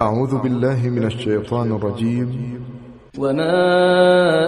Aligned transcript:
اعوذ 0.00 0.34
بالله 0.34 0.90
من 0.90 1.04
الشیطان 1.04 1.72
الرجیم 1.72 2.66
وما 3.18 3.56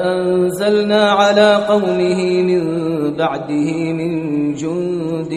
أنزلنا 0.04 1.12
على 1.12 1.66
قومه 1.68 2.42
من 2.42 3.16
بعده 3.16 3.92
من 3.92 4.54
جند 4.54 5.32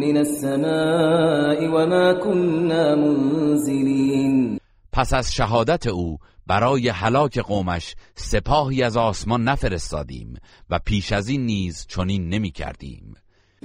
من 0.00 0.16
السماء 0.16 1.68
وما 1.68 2.12
كنا 2.12 2.94
منزلين. 2.94 4.60
پس 4.92 5.14
از 5.14 5.34
شهادت 5.34 5.86
او 5.86 6.18
برای 6.46 6.88
هلاک 6.88 7.38
قومش 7.38 7.94
سپاهی 8.14 8.82
از 8.82 8.96
آسمان 8.96 9.44
نفرستادیم 9.44 10.36
و 10.70 10.78
پیش 10.86 11.12
از 11.12 11.28
این 11.28 11.46
نیز 11.46 11.86
چنین 11.88 12.28
نمی 12.28 12.50
کردیم. 12.50 13.14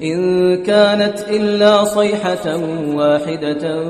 إن 0.03 0.63
كانت 0.63 1.19
إلا 1.29 1.85
صيحة 1.85 2.55
واحدة 2.95 3.83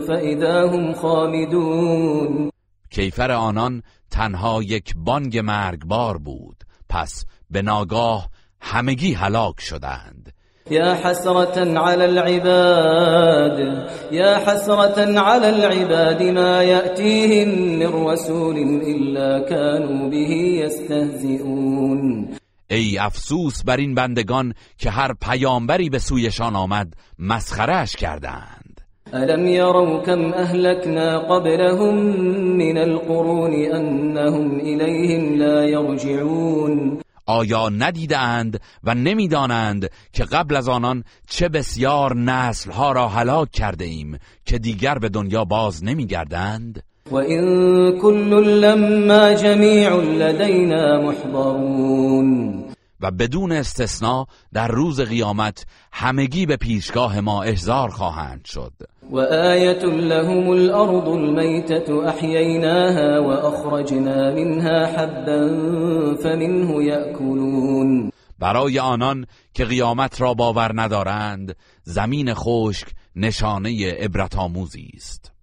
فإذا 0.00 0.66
هم 0.66 0.92
خامدون. 0.92 2.50
کیفر 2.90 3.32
آنان 3.32 3.82
تنها 4.10 4.62
یک 4.62 4.94
بانگ 4.96 5.38
مرگبار 5.38 6.18
بود. 6.18 6.56
پس 6.88 7.24
به 7.50 7.62
ناگاه 7.62 8.28
همگی 8.60 9.12
هلاک 9.12 9.60
شدند. 9.60 10.32
يا 10.70 10.94
حسرة 10.94 11.78
على 11.78 12.04
العباد 12.04 13.58
يا 14.12 14.38
حسرة 14.38 15.20
على 15.20 15.48
العباد 15.48 16.22
ما 16.22 16.62
يأتيهم 16.62 17.48
من 17.78 18.06
رسول 18.06 18.56
إلا 18.82 19.38
كانوا 19.48 20.08
به 20.08 20.32
يستهزئون 20.64 22.28
ای 22.70 22.98
افسوس 22.98 23.64
بر 23.64 23.76
این 23.76 23.94
بندگان 23.94 24.54
که 24.78 24.90
هر 24.90 25.14
پیامبری 25.22 25.90
به 25.90 25.98
سویشان 25.98 26.56
آمد 26.56 26.94
مسخرش 27.18 27.96
کردند. 27.96 28.80
ألم 29.14 29.46
يروا 29.46 30.02
كم 30.02 30.34
أهلكنا 30.34 31.18
قبلهم 31.18 31.94
من 32.58 32.78
القرون 32.78 33.52
أنهم 33.52 34.60
إليهم 34.60 35.34
لا 35.34 35.64
يرجعون 35.64 37.00
آیا 37.26 37.68
ندیدند 37.68 38.60
و 38.84 38.94
نمی‌دانند 38.94 39.90
که 40.12 40.24
قبل 40.24 40.56
از 40.56 40.68
آنان 40.68 41.04
چه 41.28 41.48
بسیار 41.48 42.16
نسلها 42.16 42.92
را 42.92 43.08
هلاک 43.08 43.50
کرده 43.50 43.84
ایم 43.84 44.18
که 44.44 44.58
دیگر 44.58 44.98
به 44.98 45.08
دنیا 45.08 45.44
باز 45.44 45.84
نمیگردند؟ 45.84 46.82
وإن 47.10 47.98
كل 48.00 48.60
لما 48.60 49.34
جميع 49.34 49.96
لدينا 49.96 51.00
محضرون 51.00 52.64
و 53.00 53.10
بدون 53.10 53.52
استثناء 53.52 54.26
در 54.52 54.68
روز 54.68 55.00
قیامت 55.00 55.66
همگی 55.92 56.46
به 56.46 56.56
پیشگاه 56.56 57.20
ما 57.20 57.42
احضار 57.42 57.88
خواهند 57.88 58.44
شد. 58.44 58.72
وآية 59.10 59.84
لهم 59.84 60.50
الأرض 60.52 61.08
الميتة 61.08 62.08
أحييناها 62.08 63.18
وأخرجنا 63.18 64.34
منها 64.34 64.86
حبا 64.86 65.48
فمنه 66.22 66.82
يأكلون 66.82 68.10
برای 68.38 68.78
آنان 68.78 69.26
که 69.54 69.64
قیامت 69.64 70.20
را 70.20 70.34
باور 70.34 70.72
ندارند 70.74 71.56
زمین 71.82 72.34
خشک 72.34 72.88
نشانه 73.16 73.90
عبرت 73.90 74.36
آموزی 74.36 74.90
است. 74.94 75.33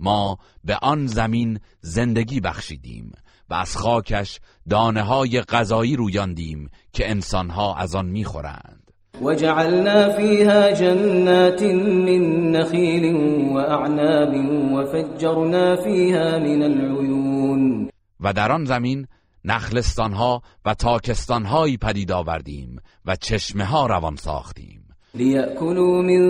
ما 0.00 0.38
به 0.64 0.76
آن 0.82 1.06
زمین 1.06 1.60
زندگی 1.80 2.40
بخشیدیم 2.40 3.12
و 3.50 3.54
از 3.54 3.76
خاکش 3.76 4.40
دانه 4.70 5.02
های 5.02 5.40
غذایی 5.40 5.96
رویاندیم 5.96 6.70
که 6.92 7.10
انسانها 7.10 7.74
از 7.74 7.94
آن 7.94 8.06
می‌خورند. 8.06 8.90
وجعلنا 9.22 10.16
فيها 10.16 10.72
جنات 10.72 11.62
من 11.62 12.52
نخيل 12.52 13.14
وأعناب 13.54 14.34
وفجرنا 14.72 15.76
فيها 15.76 16.38
من 16.38 16.62
العيون 16.62 17.90
و 18.20 18.32
در 18.32 18.52
آن 18.52 18.64
زمین 18.64 19.06
نخلستانها 19.44 20.42
و 20.64 20.74
تاکستانهایی 20.74 21.76
پدید 21.76 22.12
آوردیم 22.12 22.80
و 23.04 23.16
چشمه 23.16 23.64
ها 23.64 23.86
روان 23.86 24.16
ساختیم. 24.16 24.79
ليأكلوا 25.14 26.02
من 26.02 26.20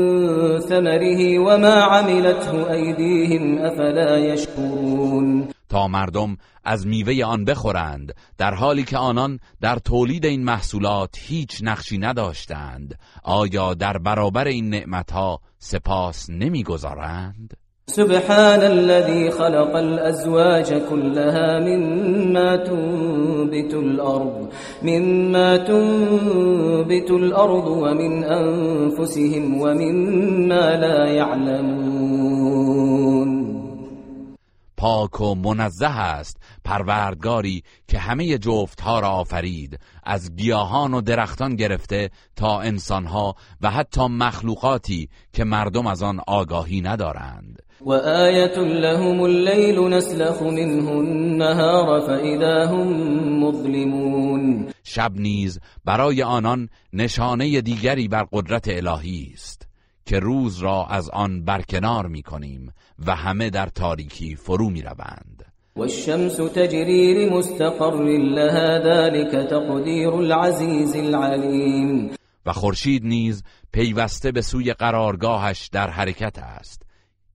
ثمره 0.60 1.38
وما 1.38 1.82
عملته 1.82 2.72
أيديهم 2.72 3.58
أفلا 3.58 4.18
يشكرون. 4.18 5.48
تا 5.68 5.86
مردم 5.88 6.36
از 6.64 6.86
میوه 6.86 7.24
آن 7.24 7.44
بخورند 7.44 8.14
در 8.38 8.54
حالی 8.54 8.84
که 8.84 8.98
آنان 8.98 9.38
در 9.60 9.76
تولید 9.76 10.26
این 10.26 10.44
محصولات 10.44 11.18
هیچ 11.18 11.58
نقشی 11.62 11.98
نداشتند 11.98 12.98
آیا 13.22 13.74
در 13.74 13.98
برابر 13.98 14.46
این 14.46 14.70
نعمتها 14.70 15.40
سپاس 15.58 16.30
نمی‌گذارند؟ 16.30 17.59
سبحان 17.90 18.62
الذي 18.62 19.30
خلق 19.30 19.76
الأزواج 19.76 20.82
كلها 20.90 21.58
مما 21.58 22.56
تنبت 22.56 23.74
الأرض 23.74 24.48
مما 24.82 25.56
تنبت 25.56 27.10
الأرض 27.10 27.66
ومن 27.66 28.24
أنفسهم 28.24 29.60
ومما 29.60 30.76
لا 30.76 31.06
يعلمون. 31.06 32.50
پاک 34.76 35.20
و 35.20 35.34
منزه 35.34 36.00
است 36.00 36.36
پروردگاری 36.64 37.62
که 37.88 37.98
همه 37.98 38.38
جفتها 38.38 39.00
را 39.00 39.08
آفرید 39.08 39.78
از 40.04 40.36
گیاهان 40.36 40.94
و 40.94 41.00
درختان 41.00 41.56
گرفته 41.56 42.10
تا 42.36 42.60
انسانها 42.60 43.34
و 43.60 43.70
حتی 43.70 44.06
مخلوقاتی 44.06 45.08
که 45.32 45.44
مردم 45.44 45.86
از 45.86 46.02
آن 46.02 46.20
آگاهی 46.26 46.80
ندارند. 46.80 47.69
وآية 47.84 48.58
لهم 48.58 49.24
الليل 49.24 49.88
نسلخ 49.88 50.42
منه 50.42 50.90
النهار 50.90 52.00
فإذا 52.00 52.66
هم 52.66 53.44
مظلمون. 53.44 54.68
شب 54.84 55.12
نیز 55.14 55.60
برای 55.84 56.22
آنان 56.22 56.68
نشانه 56.92 57.60
دیگری 57.60 58.08
بر 58.08 58.26
قدرت 58.32 58.68
الهی 58.68 59.30
است 59.34 59.68
که 60.04 60.18
روز 60.18 60.58
را 60.58 60.86
از 60.86 61.10
آن 61.10 61.44
برکنار 61.44 62.06
می 62.06 62.22
کنیم 62.22 62.72
و 63.06 63.14
همه 63.14 63.50
در 63.50 63.66
تاریکی 63.66 64.36
فرو 64.36 64.70
می 64.70 64.82
روند. 64.82 65.44
والشمس 65.76 66.36
تجري 66.36 67.26
لمستقر 67.26 68.02
لها 68.18 68.78
ذلك 68.78 69.48
تقدير 69.50 70.14
العزيز 70.14 70.96
العليم. 70.96 72.10
و 72.46 72.52
خورشید 72.52 73.04
نیز 73.04 73.42
پیوسته 73.72 74.32
به 74.32 74.42
سوی 74.42 74.72
قرارگاهش 74.72 75.68
در 75.72 75.90
حرکت 75.90 76.38
است. 76.38 76.89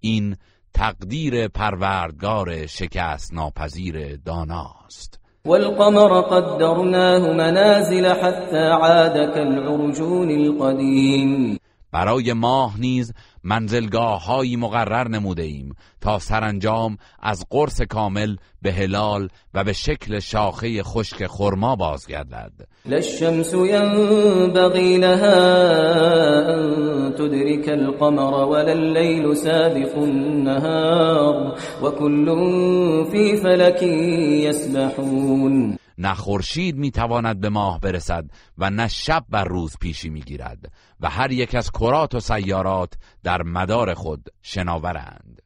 این 0.05 0.35
تقدیر 0.73 1.47
پروردگار 1.47 2.65
شکست 2.65 3.33
ناپذیر 3.33 4.15
داناست. 4.15 5.19
والقمر 5.45 6.21
قدرناه 6.21 7.33
منازل 7.33 8.05
حتى 8.05 8.57
عاد 8.57 9.33
كالعرجون 9.33 10.31
القديم. 10.31 11.57
برای 11.95 12.33
ماه 12.33 12.79
نیز 12.79 13.13
منزلگاه 13.43 14.25
هایی 14.25 14.55
مقرر 14.55 15.07
نموده 15.07 15.43
ایم 15.43 15.75
تا 16.01 16.19
سرانجام 16.19 16.97
از 17.19 17.45
قرص 17.49 17.81
کامل 17.81 18.35
به 18.61 18.71
هلال 18.71 19.29
و 19.53 19.63
به 19.63 19.73
شکل 19.73 20.19
شاخه 20.19 20.83
خشک 20.83 21.27
خرما 21.27 21.75
بازگردد. 21.75 22.51
لا 22.85 22.97
الشمس 22.97 23.53
ينبغي 23.53 24.97
لها 24.97 25.35
أن 26.55 27.13
تدرك 27.13 27.69
القمر 27.69 28.33
ولا 28.33 28.71
الليل 28.71 29.35
سابق 29.35 29.97
النهار 29.97 31.55
وكل 31.83 32.25
في 33.11 33.37
فلك 33.37 33.83
يسبحون. 34.43 35.84
نه 35.97 36.13
خورشید 36.13 36.75
می‌تواند 36.75 37.41
به 37.41 37.49
ماه 37.49 37.79
برسد 37.79 38.25
و 38.57 38.69
نه 38.69 38.87
شب 38.87 39.23
بر 39.29 39.43
روز 39.43 39.77
پیشی 39.81 40.09
می‌گیرد 40.09 40.71
و 40.99 41.09
هر 41.09 41.31
یک 41.31 41.55
از 41.55 41.71
کرات 41.71 42.15
و 42.15 42.19
سیارات 42.19 42.93
در 43.23 43.43
مدار 43.43 43.93
خود 43.93 44.29
شناورند. 44.41 45.41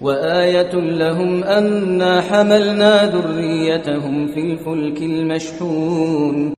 وآية 0.00 0.74
لهم 0.74 1.44
أنا 1.44 2.20
حملنا 2.20 3.10
ذريتهم 3.10 4.26
في 4.26 4.40
الفلك 4.40 5.02
المشحون. 5.02 6.54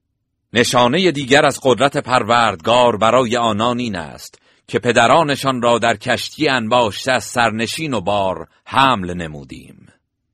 نشانه 0.53 1.11
دیگر 1.11 1.47
از 1.47 1.61
قدرت 1.63 1.97
پروردگار 1.97 2.97
برای 2.97 3.37
آنان 3.37 3.79
این 3.79 3.97
است 3.97 4.39
که 4.69 4.79
پدرانشان 4.79 5.63
را 5.63 5.79
در 5.79 5.97
کشتی 5.97 6.49
انباشته 6.49 7.13
از 7.13 7.25
سرنشین 7.25 7.95
و 7.95 8.01
بار 8.01 8.49
حمل 8.65 9.15
نمودیم. 9.15 9.88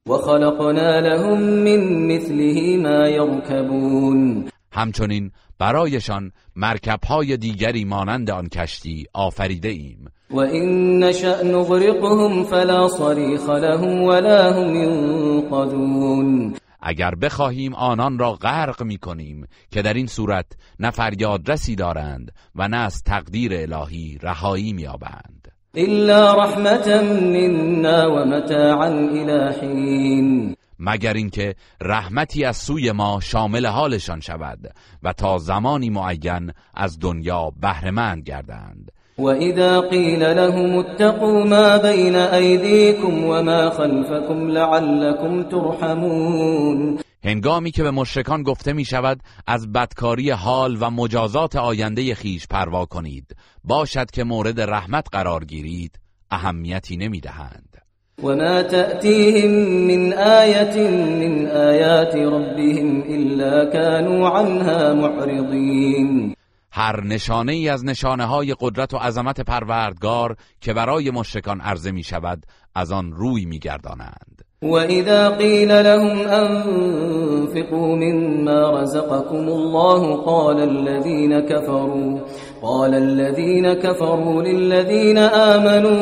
وخلقنا 0.08 1.00
لهم 1.00 1.40
من 1.40 2.06
مثله 2.06 2.76
ما 2.76 3.08
يركبون. 3.08 4.50
همچنین 4.72 5.30
برایشان 5.58 6.32
مرکبهای 6.56 7.36
دیگری 7.36 7.84
مانند 7.84 8.30
آن 8.30 8.48
کشتی 8.48 9.06
آفریده 9.12 9.68
ایم 9.68 10.08
وإن 10.30 10.98
نشأ 10.98 11.42
نغرقهم 11.42 12.44
فلا 12.44 12.88
صريخ 12.88 13.50
لهم 13.50 14.02
ولا 14.02 14.52
هم 14.52 14.74
ينقذون. 14.74 16.54
اگر 16.82 17.14
بخواهیم 17.14 17.74
آنان 17.74 18.18
را 18.18 18.32
غرق 18.32 18.82
می 18.82 18.98
کنیم 18.98 19.46
که 19.70 19.82
در 19.82 19.94
این 19.94 20.06
صورت 20.06 20.46
نه 20.80 20.90
فریادرسی 20.90 21.76
دارند 21.76 22.32
و 22.54 22.68
نه 22.68 22.76
از 22.76 23.02
تقدیر 23.02 23.52
الهی 23.54 24.18
رهایی 24.22 24.72
میابند 24.72 25.33
إلا 25.76 26.34
رحمة 26.34 27.02
منا 27.02 28.06
ومتاعا 28.06 28.88
إلى 28.88 29.52
حين. 29.60 30.56
مگر 30.78 31.12
اینکه 31.12 31.54
رحمتی 31.80 32.44
از 32.44 32.56
سوی 32.56 32.92
ما 32.92 33.20
شامل 33.20 33.66
حالشان 33.66 34.20
شود 34.20 34.74
و 35.02 35.12
تا 35.12 35.38
زمانی 35.38 35.90
معین 35.90 36.52
از 36.74 36.98
دنیا 36.98 37.52
بهرهمند 37.60 38.22
گردند. 38.22 38.90
وإذا 39.18 39.80
قيل 39.80 40.36
لهم 40.36 40.78
اتقوا 40.78 41.44
ما 41.44 41.76
بين 41.76 42.16
أيديكم 42.16 43.24
وما 43.24 43.70
خلفكم 43.70 44.50
لعلكم 44.50 45.42
ترحمون 45.42 46.98
هنگامی 47.24 47.70
که 47.70 47.82
به 47.82 47.90
مشرکان 47.90 48.42
گفته 48.42 48.72
می 48.72 48.84
شود 48.84 49.20
از 49.46 49.72
بدکاری 49.72 50.30
حال 50.30 50.76
و 50.80 50.90
مجازات 50.90 51.56
آینده 51.56 52.14
خیش 52.14 52.46
پروا 52.46 52.86
کنید. 52.86 53.36
باشد 53.64 54.10
که 54.10 54.24
مورد 54.24 54.60
رحمت 54.60 55.06
قرار 55.12 55.44
گیرید 55.44 55.98
اهمیتی 56.30 56.96
نمی 56.96 57.20
دهند 57.20 57.74
وما 58.22 58.62
تأتيهم 58.62 59.50
من 59.86 60.12
آية 60.12 60.90
من 60.90 61.46
آيات 61.46 62.16
ربهم 62.16 63.02
إلا 63.02 63.64
كانوا 63.64 64.28
عنها 64.28 64.94
معرضين 64.94 66.34
هر 66.76 67.04
نشانه 67.04 67.52
ای 67.52 67.68
از 67.68 67.84
نشانه 67.84 68.24
های 68.24 68.54
قدرت 68.60 68.94
و 68.94 68.96
عظمت 68.96 69.40
پروردگار 69.40 70.36
که 70.60 70.72
برای 70.72 71.10
مشرکان 71.10 71.60
عرضه 71.60 71.90
می 71.90 72.02
شود 72.02 72.46
از 72.74 72.92
آن 72.92 73.12
روی 73.12 73.44
می 73.44 73.58
گردانند 73.58 74.44
وإذا 74.62 75.30
قيل 75.30 75.72
لهم 75.72 76.18
أنفقوا 76.18 77.96
مما 77.96 78.80
رزقكم 78.80 79.48
الله 79.48 80.16
قال 80.16 80.60
الذين 80.60 81.40
كفروا 81.40 82.18
قال 82.62 82.94
الذين 82.94 83.74
كفروا 83.74 84.42
للذين 84.42 85.18
آمنوا 85.18 85.98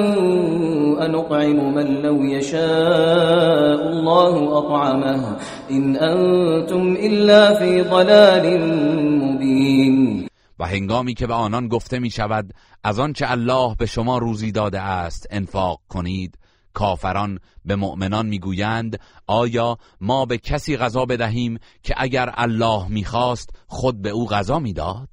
أنطعم 1.07 1.75
من 1.75 1.87
لو 2.03 2.25
يشاء 2.25 3.89
الله 3.89 4.59
أطعمه 4.59 5.37
إن 5.71 5.97
أنتم 5.97 6.97
إلا 7.03 7.55
في 7.55 7.83
ضلال 7.83 8.61
مبين. 9.23 10.32
و 10.59 10.67
هنگامی 10.67 11.15
که 11.15 11.27
به 11.27 11.35
آنان 11.35 11.69
گفته 11.69 11.99
می 11.99 12.11
شود 12.11 12.55
از 12.85 12.99
آنچه 12.99 13.31
الله 13.31 13.75
به 13.79 13.87
شما 13.87 14.19
روزی 14.19 14.53
داده 14.53 14.81
است 14.81 15.27
انفاق 15.31 15.81
کنید 15.89 16.39
کافران 16.75 17.39
به 17.65 17.77
مؤمنان 17.77 18.27
می‌گویند 18.27 19.01
آیا 19.27 19.79
ما 20.01 20.25
به 20.25 20.39
کسی 20.39 20.77
غذا 20.77 21.05
بدهیم 21.05 21.59
که 21.83 21.95
اگر 21.97 22.31
الله 22.35 22.89
می‌خواست 22.89 23.51
خود 23.67 24.03
به 24.03 24.11
او 24.11 24.29
غذا 24.29 24.59
می‌داد؟ 24.59 25.09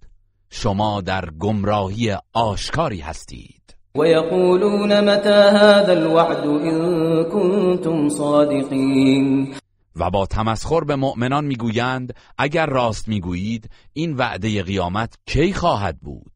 شما 0.50 1.02
در 1.02 1.30
گمراهی 1.40 2.18
آشکاری 2.34 3.00
هستید. 3.00 3.60
و 3.96 4.06
یقولون 4.06 5.00
متى 5.00 5.30
هذا 5.30 5.92
الوعد 5.92 6.48
ان 6.48 7.24
کنتم 7.24 8.10
صادقین 8.10 9.56
و 10.00 10.10
با 10.10 10.25
تمسخر 10.25 10.84
به 10.84 10.96
مؤمنان 10.96 11.46
می‌گویند 11.46 12.13
اگر 12.38 12.66
راست 12.66 13.07
می‌گویید 13.07 13.69
این 13.94 14.13
وعده 14.13 14.63
قیامت 14.63 15.13
کی 15.25 15.54
خواهد 15.54 16.00
بود؟ 16.01 16.31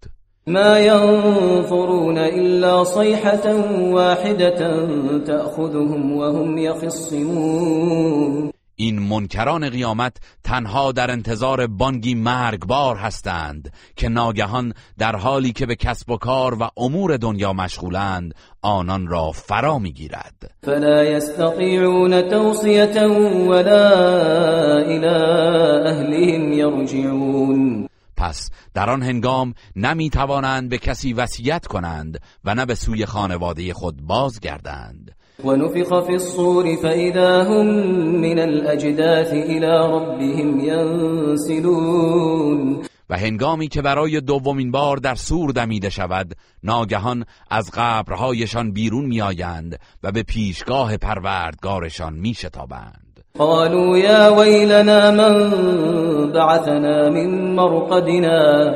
ما 0.47 0.79
ينظرون 0.79 2.17
إلا 2.17 2.83
صيحة 2.83 3.53
واحدة 3.91 4.59
تأخذهم 5.19 6.11
وهم 6.17 6.57
يخصمون 6.57 8.52
این 8.75 8.99
منکران 8.99 9.69
قیامت 9.69 10.17
تنها 10.43 10.91
در 10.91 11.11
انتظار 11.11 11.67
بانگی 11.67 12.15
مرگبار 12.15 12.95
هستند 12.95 13.73
که 13.95 14.09
ناگهان 14.09 14.73
در 14.97 15.15
حالی 15.15 15.51
که 15.51 15.65
به 15.65 15.75
کسب 15.75 16.09
و 16.09 16.17
کار 16.17 16.53
و 16.61 16.69
امور 16.77 17.17
دنیا 17.17 17.53
مشغولند 17.53 18.35
آنان 18.61 19.07
را 19.07 19.31
فرا 19.31 19.79
می‌گیرد. 19.79 20.51
فلا 20.63 21.03
يستطيعون 21.03 22.21
توصیه 22.21 23.07
ولا 23.47 23.93
الى 24.77 25.07
اهلهم 25.87 26.53
يرجعون 26.53 27.89
پس 28.17 28.49
در 28.73 28.89
آن 28.89 29.03
هنگام 29.03 29.53
نمی 29.75 30.09
توانند 30.09 30.69
به 30.69 30.77
کسی 30.77 31.13
وصیت 31.13 31.67
کنند 31.67 32.19
و 32.45 32.55
نه 32.55 32.65
به 32.65 32.75
سوی 32.75 33.05
خانواده 33.05 33.73
خود 33.73 34.01
بازگردند. 34.01 35.15
و 35.43 35.55
نفخ 35.55 36.01
فی 36.01 36.13
الصور 36.13 36.75
فاذا 36.75 37.43
هم 37.43 37.65
من 38.21 38.39
الاجداث 38.39 39.31
الى 39.33 39.65
ربهم 39.67 40.59
ینسلون 41.39 42.03
و 43.09 43.17
هنگامی 43.17 43.67
که 43.67 43.81
برای 43.81 44.21
دومین 44.21 44.71
بار 44.71 44.97
در 44.97 45.15
سور 45.15 45.51
دمیده 45.51 45.89
شود 45.89 46.35
ناگهان 46.63 47.25
از 47.49 47.71
قبرهایشان 47.73 48.71
بیرون 48.71 49.05
میآیند 49.05 49.79
و 50.03 50.11
به 50.11 50.23
پیشگاه 50.23 50.97
پروردگارشان 50.97 52.13
میشتابند. 52.13 53.03
قالوا 53.37 53.97
يا 53.97 54.35
ويلنا 54.35 55.11
من 55.11 55.51
بعثنا 56.31 57.09
من 57.09 57.55
مرقدنا؟ 57.55 58.73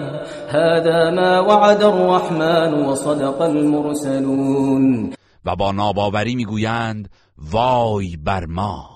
هذا 0.49 1.11
ما 1.11 1.47
وعد 1.47 1.83
الرحمن 1.83 2.73
وصدق 2.73 3.41
المرسلون. 3.41 5.16
و 5.47 5.55
با 5.55 5.71
ناباوری 5.71 6.35
می‌گویند 6.35 7.09
وای 7.37 8.17
بر 8.17 8.45
ما! 8.45 8.89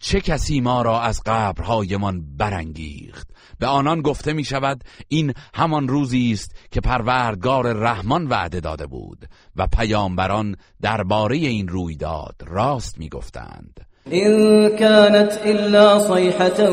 چه 0.00 0.20
کسی 0.20 0.60
ما 0.60 0.82
را 0.82 1.00
از 1.00 1.20
قبرهایمان 1.26 2.36
برانگیخت؟ 2.36 3.28
به 3.58 3.66
آنان 3.66 4.02
گفته 4.02 4.32
می 4.32 4.44
شود 4.44 4.84
این 5.08 5.34
همان 5.54 5.88
روزی 5.88 6.32
است 6.32 6.56
که 6.70 6.80
پروردگار 6.80 7.72
رحمان 7.72 8.26
وعده 8.26 8.60
داده 8.60 8.86
بود 8.86 9.28
و 9.56 9.66
پیامبران 9.66 10.56
درباره 10.82 11.36
این 11.36 11.68
رویداد 11.68 12.34
راست 12.46 12.98
می 12.98 13.08
گفتند 13.08 13.80
إن 14.12 14.68
كانت 14.68 15.40
إلا 15.46 15.98
صيحة 15.98 16.70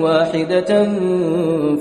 واحدة 0.00 0.84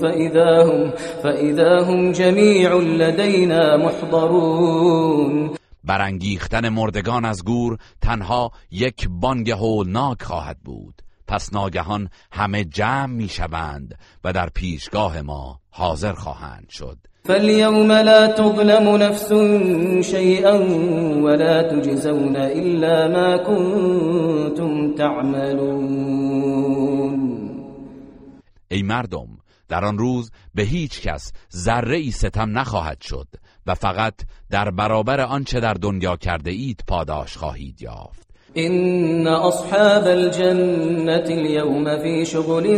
فإذا 0.01 0.63
هم, 0.63 0.91
فإذا 1.23 1.83
هم 1.83 2.11
جميع 2.11 2.75
لدينا 2.75 3.77
محضرون. 3.77 5.49
برانگیختن 5.85 6.69
مردگان 6.69 7.25
از 7.25 7.43
گور 7.43 7.77
تنها 8.01 8.51
یک 8.71 9.07
بانگ 9.09 9.51
هولناک 9.51 10.23
خواهد 10.23 10.59
بود. 10.59 11.01
پس 11.27 11.53
ناگهان 11.53 12.09
همه 12.31 12.63
جمع 12.63 13.05
می‌شوند 13.05 13.97
و 14.23 14.33
در 14.33 14.49
پیشگاه 14.49 15.21
ما 15.21 15.59
حاضر 15.69 16.13
خواهند 16.13 16.69
شد. 16.69 16.97
فاليوم 17.25 17.91
لا 17.91 18.27
تظلم 18.27 18.95
نفس 18.95 19.33
شيئا 20.11 20.59
ولا 21.23 21.63
تجزون 21.63 22.35
إلا 22.35 23.07
ما 23.07 23.37
كنتم 23.37 24.95
تعملون. 24.95 26.35
ای 28.71 28.83
مردم 28.83 29.27
در 29.67 29.85
آن 29.85 29.97
روز 29.97 30.31
به 30.55 30.63
هیچ 30.63 31.01
کس 31.01 31.31
ذره 31.55 31.97
ای 31.97 32.11
ستم 32.11 32.57
نخواهد 32.59 33.01
شد. 33.01 33.27
و 33.67 33.75
فقط 33.75 34.13
در 34.51 34.71
برابر 34.71 35.21
آنچه 35.21 35.59
در 35.59 35.73
دنیا 35.73 36.15
کرده 36.15 36.51
اید 36.51 36.83
پاداش 36.87 37.37
خواهید 37.37 37.81
یافت. 37.81 38.25
این 38.53 39.27
اصحاب 39.27 40.07
الجنة 40.07 41.23
اليوم 41.25 41.97
في 41.97 42.25
شغل 42.25 42.77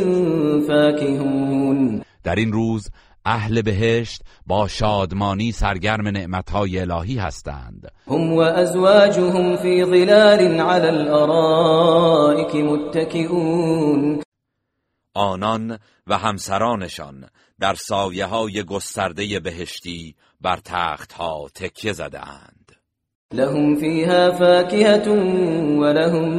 فاکهون. 0.67 2.03
در 2.23 2.35
این 2.35 2.51
روز 2.51 2.89
اهل 3.25 3.61
بهشت 3.61 4.21
با 4.45 4.67
شادمانی 4.67 5.51
سرگرم 5.51 6.07
نعمتهای 6.07 6.79
الهی 6.79 7.17
هستند. 7.17 7.91
هم 8.07 8.33
و 8.33 8.39
ازواجهم 8.39 9.55
فی 9.55 9.85
ظلال 9.85 10.61
على 10.61 10.87
الارائک 10.87 12.55
متکئون. 12.55 14.21
آنان 15.13 15.79
و 16.07 16.17
همسرانشان 16.17 17.25
در 17.59 17.73
سایه 17.73 18.25
های 18.25 18.63
گسترده 18.63 19.39
بهشتی 19.39 20.15
بر 20.41 20.57
تخت 20.57 21.13
ها 21.13 21.47
تکیه 21.55 21.93
زده 21.93 22.27
اند 22.27 22.71
لهم 23.33 23.75
فیها 23.75 24.31
فاکهة 24.31 25.09
و 25.79 25.85
لهم 25.85 26.29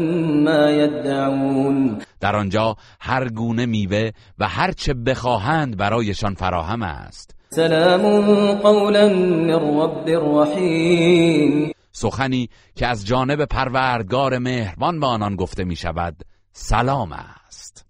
ما 0.45 0.71
یدعون. 0.71 2.03
در 2.21 2.37
آنجا 2.37 2.77
هر 3.01 3.29
گونه 3.29 3.67
میوه 3.67 4.11
و 4.39 4.49
هر 4.49 4.73
چه 4.73 4.95
بخواهند 4.95 5.77
برایشان 5.77 6.35
فراهم 6.35 6.83
است. 6.83 7.35
سلام 7.51 8.53
قولا 8.53 9.09
من 9.09 9.51
رب 9.51 10.09
رحیم. 10.09 11.73
سخنی 11.93 12.49
که 12.77 12.87
از 12.87 13.07
جانب 13.07 13.45
پروردگار 13.45 14.39
مهربان 14.39 15.01
به 15.01 15.07
آنان 15.07 15.37
گفته 15.37 15.65
می 15.65 15.77
شود 15.77 16.17
سلام 16.53 17.13
است. 17.13 17.38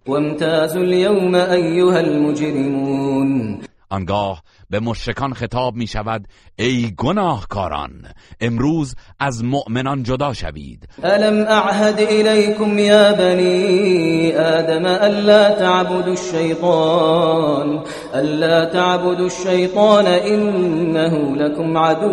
وامتازوا 0.07 0.83
اليوم 0.83 1.35
ایها 1.35 2.01
المجرمون. 2.01 3.61
آنگاه 3.93 4.43
به 4.71 4.81
مشرکان 4.81 5.33
خطاب 5.33 5.75
می 5.75 5.87
شود 5.87 6.29
ای 6.59 6.95
گناهکاران 6.97 7.91
امروز 8.41 8.95
از 9.21 9.45
مؤمنان 9.45 10.03
جدا 10.03 10.33
شوید. 10.33 10.89
الم 11.03 11.47
اعهد 11.49 12.01
الیکم 12.01 12.79
یا 12.79 13.13
بنی 13.13 14.33
آدم 14.33 14.85
الا 14.87 15.51
تعبدوا 15.51 16.11
الشیطان 16.11 17.85
الا 18.15 18.67
تعبدوا 18.67 19.25
الشیطان 19.25 20.07
انه 20.07 21.35
لكم 21.37 21.79
عدو 21.79 22.13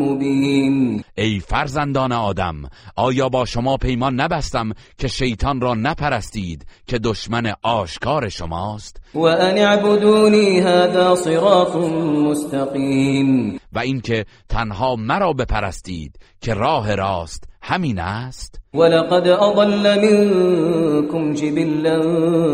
مبین. 0.00 1.04
ای 1.14 1.40
فرزندان 1.40 2.12
آدم 2.12 2.54
آیا 2.96 3.28
با 3.28 3.44
شما 3.44 3.76
پیمان 3.76 4.20
نبستم 4.20 4.72
که 4.98 5.08
شیطان 5.08 5.60
را 5.60 5.74
نپرستید 5.74 6.66
که 6.86 6.98
دشمن 6.98 7.52
آشکار 7.62 8.28
شماست؟ 8.28 9.00
و 9.14 9.18
ان 9.20 9.58
اعبدونی 9.58 10.60
هذا 10.60 11.14
صراط 11.14 11.49
مستقیم. 12.30 13.60
و 13.72 13.78
اینکه 13.78 14.24
تنها 14.48 14.96
مرا 14.96 15.32
بپرستید 15.32 16.16
که 16.40 16.54
راه 16.54 16.94
راست 16.94 17.44
همین 17.62 17.98
است. 17.98 18.60
ولقد 18.74 19.28
اضل 19.28 20.00
منكم 20.04 21.32
جبلا 21.32 22.00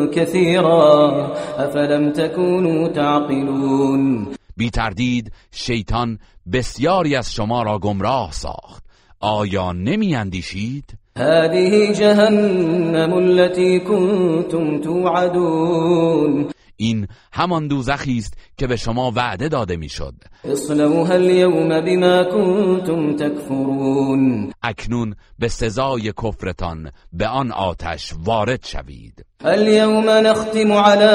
كثيرا 0.07 1.33
افلم 1.59 2.13
تكونوا 2.13 2.89
تعقلون. 2.89 4.27
بی 4.57 4.71
تردید 4.71 5.33
شیطان 5.51 6.19
بسیاری 6.53 7.17
از 7.17 7.33
شما 7.33 7.63
را 7.63 7.79
گمراه 7.79 8.33
ساخت. 8.33 8.85
آیا 9.21 9.73
نمی 9.73 10.15
اندیشید؟ 10.15 10.85
هذه 11.19 11.95
جهنم 11.95 13.13
التي 13.13 13.81
كنتم 13.81 14.81
توعدون. 14.81 16.47
این 16.77 17.09
همان 17.33 17.69
دوزخی 17.69 18.19
است 18.19 18.35
که 18.59 18.67
به 18.67 18.77
شما 18.77 19.13
وعده 19.17 19.49
داده 19.49 19.77
می‌شد. 19.77 20.15
اصلوها 20.45 21.15
اليوم 21.15 21.81
بما 21.81 22.25
كنتم 22.25 23.17
تكفرون 23.17 24.53
اکنون 24.63 25.15
به 25.39 25.49
سزای 25.49 26.13
کفرتان 26.13 26.91
به 27.13 27.27
آن 27.27 27.53
آتش 27.53 28.15
وارد 28.25 28.65
شوید. 28.65 29.25
اليوم 29.45 30.11
نختم 30.11 30.73
على 30.73 31.13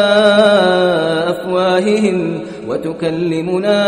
افواههم 1.32 2.42
وتكلمنا 2.68 3.82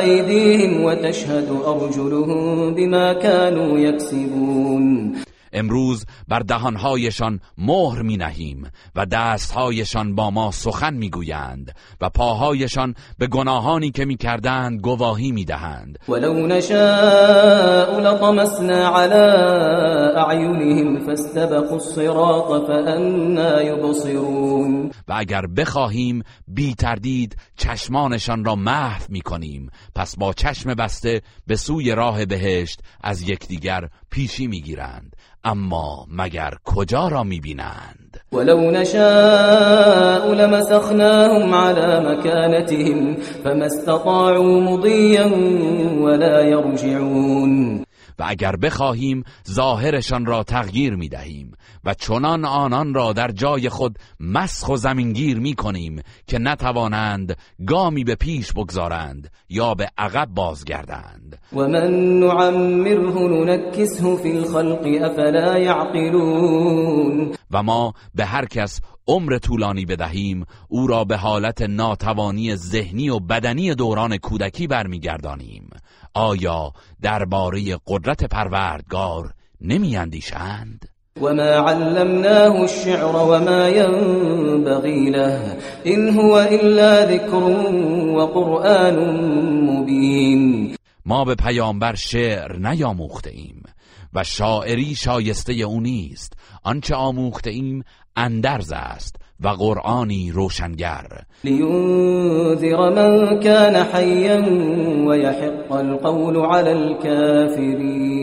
ايديهم 0.00 0.84
وتشهد 0.84 1.48
ارجلهم 1.66 2.74
بما 2.74 3.12
كانوا 3.12 3.78
يكسبون 3.78 5.14
امروز 5.52 6.06
بر 6.28 6.38
دهانهایشان 6.38 7.40
مهر 7.58 8.02
می 8.02 8.16
نهیم 8.16 8.70
و 8.94 9.06
دستهایشان 9.06 10.14
با 10.14 10.30
ما 10.30 10.50
سخن 10.50 10.94
می 10.94 11.10
گویند 11.10 11.74
و 12.00 12.08
پاهایشان 12.08 12.94
به 13.18 13.26
گناهانی 13.26 13.90
که 13.90 14.04
می 14.04 14.16
کردند 14.16 14.80
گواهی 14.80 15.32
می 15.32 15.44
دهند 15.44 15.98
ولو 16.08 16.46
نشاء 16.46 18.00
لطمسنا 18.00 18.96
على 18.96 19.40
اعینهم 20.16 21.06
فاستبقوا 21.06 21.74
الصراط 21.74 22.66
فانا 22.66 23.62
يبصرون 23.62 24.90
و 25.08 25.14
اگر 25.16 25.46
بخواهیم 25.46 26.22
بی 26.48 26.74
تردید 26.74 27.36
چشمانشان 27.56 28.44
را 28.44 28.54
محو 28.54 29.02
می 29.08 29.20
کنیم 29.20 29.70
پس 29.94 30.16
با 30.16 30.32
چشم 30.32 30.74
بسته 30.74 31.22
به 31.46 31.56
سوی 31.56 31.94
راه 31.94 32.24
بهشت 32.24 32.80
از 33.00 33.22
یکدیگر 33.22 33.88
پیشی 34.10 34.46
می 34.46 34.60
گیرند 34.60 35.16
اما 35.44 36.06
مگر 36.10 36.54
کجا 36.64 37.08
را 37.08 37.22
می‌بینند؟ 37.22 38.20
ولو 38.32 38.70
نشاء 38.70 40.34
لمسخناهم 40.34 41.54
على 41.54 42.00
مكانتهم 42.00 43.16
فما 43.44 43.66
استطاعوا 43.66 44.60
مضيا 44.60 45.26
ولا 46.00 46.40
يرجعون. 46.42 47.84
و 48.20 48.24
اگر 48.26 48.56
بخواهیم 48.56 49.24
ظاهرشان 49.50 50.26
را 50.26 50.42
تغییر 50.42 50.94
می 50.94 51.08
دهیم 51.08 51.52
و 51.84 51.94
چنان 51.94 52.44
آنان 52.44 52.94
را 52.94 53.12
در 53.12 53.30
جای 53.30 53.68
خود 53.68 53.98
مسخ 54.20 54.68
و 54.68 54.76
زمینگیر 54.76 55.38
می 55.38 55.54
کنیم 55.54 56.02
که 56.26 56.38
نتوانند 56.38 57.36
گامی 57.66 58.04
به 58.04 58.14
پیش 58.14 58.52
بگذارند 58.52 59.30
یا 59.48 59.74
به 59.74 59.88
عقب 59.98 60.28
بازگردند. 60.28 61.38
و 61.52 61.56
من 61.56 62.18
نعمره 62.20 63.44
ننکسه 63.44 64.16
فی 64.16 64.32
الخلق 64.32 64.86
افلا 65.02 65.58
یعقلون 65.58 67.34
و 67.50 67.62
ما 67.62 67.94
به 68.14 68.24
هر 68.24 68.44
کس 68.44 68.80
عمر 69.08 69.38
طولانی 69.38 69.84
بدهیم 69.84 70.44
او 70.68 70.86
را 70.86 71.04
به 71.04 71.16
حالت 71.16 71.62
ناتوانی 71.62 72.56
ذهنی 72.56 73.08
و 73.08 73.18
بدنی 73.18 73.74
دوران 73.74 74.16
کودکی 74.16 74.66
برمیگردانیم. 74.66 75.70
آیا 76.14 76.72
درباره 77.02 77.78
قدرت 77.86 78.24
پروردگار 78.24 79.32
نمی 79.60 79.96
اندیشند؟ 79.96 80.88
وما 81.20 81.70
علمناه 81.70 82.60
الشعر 82.60 83.16
وما 83.16 83.68
ينبغي 83.68 85.10
له 85.10 85.56
إن 85.86 86.08
هو 86.08 86.38
إلا 86.38 87.04
ذكر 87.04 87.44
وقرآن 88.16 88.96
مبين. 89.66 90.76
ما 91.06 91.24
به 91.24 91.34
پیامبر 91.34 91.94
شعر 91.94 92.56
نیاموخته 92.56 93.30
ایم 93.30 93.62
و 94.14 94.24
شاعری 94.24 94.94
شایسته 94.94 95.52
او 95.52 95.80
نیست. 95.80 96.32
آنچه 96.62 96.94
آموخته 96.94 97.50
ایم 97.50 97.84
اندرز 98.16 98.72
است. 98.72 99.16
و 99.44 99.48
قرآنی 99.48 100.30
روشنگر. 100.30 101.06
لینذر 101.44 102.90
من 102.90 103.40
كان 103.40 103.76
حیا 103.76 104.42
و 105.08 105.16
یحق 105.16 105.72
القول 105.72 106.36
على 106.36 106.70
الكافرین 106.70 108.20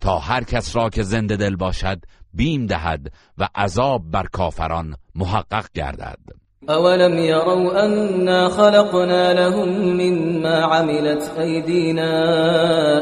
تا 0.00 0.18
هر 0.18 0.44
کس 0.44 0.76
را 0.76 0.90
که 0.90 1.02
زنده 1.02 1.36
دل 1.36 1.56
باشد 1.56 1.98
بیم 2.34 2.66
دهد 2.66 3.12
و 3.38 3.48
عذاب 3.54 4.02
بر 4.10 4.26
کافران 4.32 4.94
محقق 5.14 5.66
گردد. 5.74 6.18
اولم 6.68 7.18
يروا 7.18 7.84
انا 7.84 8.48
خلقنا 8.48 9.32
لهم 9.32 9.68
مما 9.68 10.58
عملت 10.58 11.32
ايدينا 11.38 12.12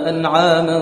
انعاما 0.09 0.81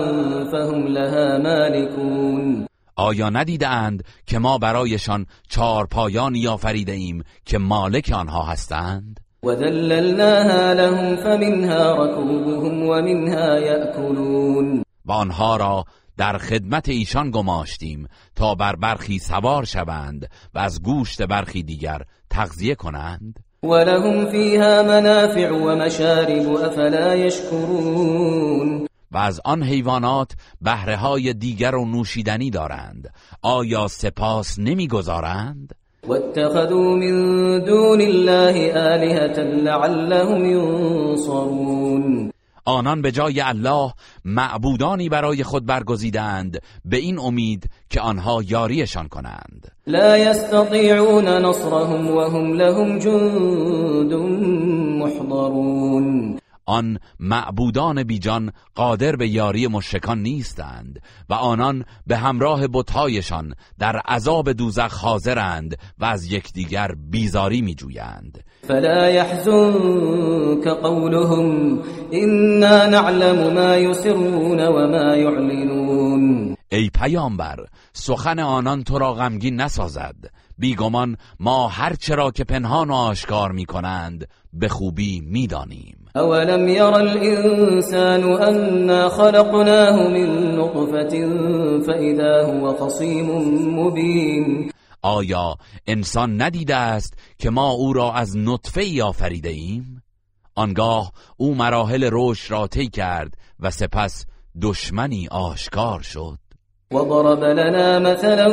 فهم 0.51 0.87
لها 0.87 1.37
مالكون. 1.37 2.70
آیا 2.95 3.29
ندیدند 3.29 4.03
که 4.25 4.39
ما 4.39 4.57
برایشان 4.57 5.25
چهار 5.49 5.87
پایانی 5.87 6.47
آفریده 6.47 6.91
ایم 6.91 7.23
که 7.45 7.57
مالک 7.57 8.11
آنها 8.15 8.43
هستند؟ 8.43 9.19
و 9.43 9.55
ذللناها 9.55 10.73
لهم 10.73 11.15
فمنها 11.15 12.05
ركوبهم 12.05 12.83
ومنها 12.89 13.59
يأكلون. 13.59 14.83
و 15.05 15.11
آنها 15.11 15.57
را 15.57 15.85
در 16.17 16.37
خدمت 16.37 16.89
ایشان 16.89 17.31
گماشتیم 17.31 18.07
تا 18.35 18.55
بر 18.55 18.75
برخی 18.75 19.19
سوار 19.19 19.65
شوند 19.65 20.29
و 20.53 20.59
از 20.59 20.81
گوشت 20.81 21.21
برخی 21.21 21.63
دیگر 21.63 22.01
تغذیه 22.29 22.75
کنند. 22.75 23.39
ولهم 23.63 24.31
فيها 24.31 24.83
منافع 24.83 25.51
ومشارب 25.51 26.55
افلا 26.55 27.15
يشكرون. 27.15 28.87
و 29.11 29.17
از 29.17 29.41
آن 29.45 29.63
حیوانات 29.63 30.31
بهره 30.61 30.95
های 30.95 31.33
دیگر 31.33 31.75
و 31.75 31.85
نوشیدنی 31.85 32.49
دارند. 32.49 33.13
آیا 33.41 33.87
سپاس 33.87 34.59
نمی‌گذارند؟ 34.59 35.75
واتخذوا 36.07 36.95
من 36.95 37.59
دون 37.65 38.01
الله 38.01 38.73
آلهة 38.73 39.39
لعلهم 39.39 40.45
ينصرون. 40.45 42.31
آنان 42.65 43.01
به 43.01 43.11
جای 43.11 43.41
الله 43.41 43.93
معبودانی 44.25 45.09
برای 45.09 45.43
خود 45.43 45.65
برگزیدند 45.65 46.61
به 46.85 46.97
این 46.97 47.19
امید 47.19 47.69
که 47.89 48.01
آنها 48.01 48.43
یاریشان 48.43 49.07
کنند. 49.07 49.71
لا 49.87 50.17
يستطيعون 50.17 51.27
نصرهم 51.27 52.07
وهم 52.07 52.53
لهم 52.53 52.99
جند 52.99 54.13
محضرون. 55.01 56.40
آن 56.65 56.99
معبودان 57.19 58.03
بیجان 58.03 58.51
قادر 58.75 59.15
به 59.15 59.29
یاری 59.29 59.67
مشرکان 59.67 60.21
نیستند 60.21 61.01
و 61.29 61.33
آنان 61.33 61.85
به 62.07 62.17
همراه 62.17 62.67
بتهایشان 62.67 63.53
در 63.79 63.97
عذاب 63.97 64.51
دوزخ 64.51 64.93
حاضرند 64.93 65.77
و 65.99 66.05
از 66.05 66.31
یکدیگر 66.31 66.95
بیزاری 66.95 67.61
میجویند. 67.61 68.43
فلا 68.67 69.09
يحزنك 69.09 70.67
قولهم 70.67 71.79
إنا 72.13 72.87
نعلم 72.87 73.53
ما 73.53 73.77
يسرون 73.77 74.67
وما 74.67 75.15
يعلنون. 75.15 76.55
ای 76.71 76.89
پیامبر 76.89 77.65
سخن 77.93 78.39
آنان 78.39 78.83
تو 78.83 78.99
را 78.99 79.13
غمگین 79.13 79.61
نسازد. 79.61 80.15
بیگمان 80.57 81.17
ما 81.39 81.67
هر 81.67 81.93
چرا 81.93 82.31
که 82.31 82.43
پنهان 82.43 82.89
و 82.89 82.93
آشکار 82.93 83.51
می 83.51 83.65
کنند 83.65 84.27
به 84.53 84.67
خوبی 84.67 85.21
می‌دانیم. 85.25 85.97
اولم 86.15 86.67
ير 86.67 86.83
الانسان 86.83 88.23
انا 88.23 89.09
خلقناه 89.09 90.07
من 90.07 90.55
نطفه 90.55 91.29
فاذا 91.85 92.45
هو 92.45 92.73
خصيم 92.73 93.27
مبين. 93.79 94.70
آیا 95.01 95.55
انسان 95.87 96.41
ندیده 96.41 96.75
است 96.75 97.13
که 97.37 97.49
ما 97.49 97.69
او 97.69 97.93
را 97.93 98.13
از 98.13 98.37
نطفه 98.37 98.81
ای 98.81 99.01
آفریده 99.01 99.49
ایم؟ 99.49 100.03
آنگاه 100.55 101.11
او 101.37 101.55
مراحل 101.55 102.09
رشد 102.11 102.51
را 102.51 102.67
طی 102.67 102.87
کرد 102.87 103.33
و 103.59 103.71
سپس 103.71 104.25
دشمنی 104.61 105.27
آشکار 105.27 106.01
شد. 106.01 106.37
وضرب 106.91 107.43
لنا 107.43 107.99
مثلا 107.99 108.49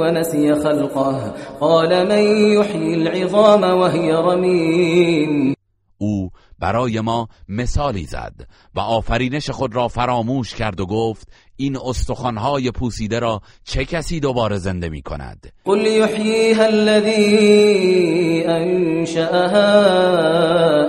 ونسي 0.00 0.54
خلقه. 0.54 1.34
قال 1.60 2.08
من 2.08 2.52
يحيي 2.52 2.94
العظام 2.94 3.62
وهي 3.62 4.12
رميم. 4.12 5.54
او 5.98 6.30
برای 6.58 7.00
ما 7.00 7.28
مثالی 7.48 8.04
زد 8.04 8.46
و 8.74 8.80
آفرینش 8.80 9.50
خود 9.50 9.74
را 9.74 9.88
فراموش 9.88 10.54
کرد 10.54 10.80
و 10.80 10.86
گفت 10.86 11.28
این 11.56 11.76
استخوانهای 11.84 12.70
پوسیده 12.70 13.18
را 13.18 13.40
چه 13.64 13.84
کسی 13.84 14.20
دوباره 14.20 14.56
زنده 14.56 14.88
می 14.88 15.02
کند 15.02 15.52
قل 15.64 15.86
یحییها 15.86 16.64
الذی 16.64 18.44
انشأها 18.44 19.74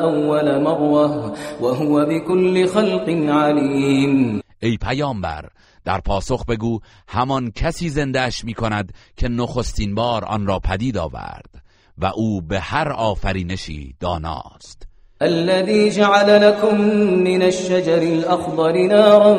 اول 0.08 0.62
مروه 0.62 1.34
وهو 1.62 2.06
بكل 2.06 2.68
خلق 2.68 3.10
علیم 3.30 4.42
ای 4.60 4.78
پیامبر 4.78 5.50
در 5.86 6.00
پاسخ 6.00 6.46
بگو 6.46 6.80
همان 7.08 7.52
کسی 7.52 7.90
زندهش 7.90 8.44
می 8.44 8.54
کند 8.54 8.94
که 9.18 9.28
نخستین 9.28 9.96
بار 9.96 10.26
آن 10.26 10.48
را 10.48 10.60
پدید 10.60 10.98
آورد 10.98 11.64
و 11.98 12.06
او 12.06 12.42
به 12.42 12.60
هر 12.60 12.90
آفرینشی 12.90 13.96
داناست. 14.00 14.88
الذي 15.22 15.90
جعل 15.90 16.42
لكم 16.42 16.82
من 17.24 17.42
الشجر 17.42 18.02
الأخضر 18.02 18.88
نارا 18.88 19.38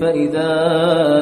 فإذا 0.00 0.50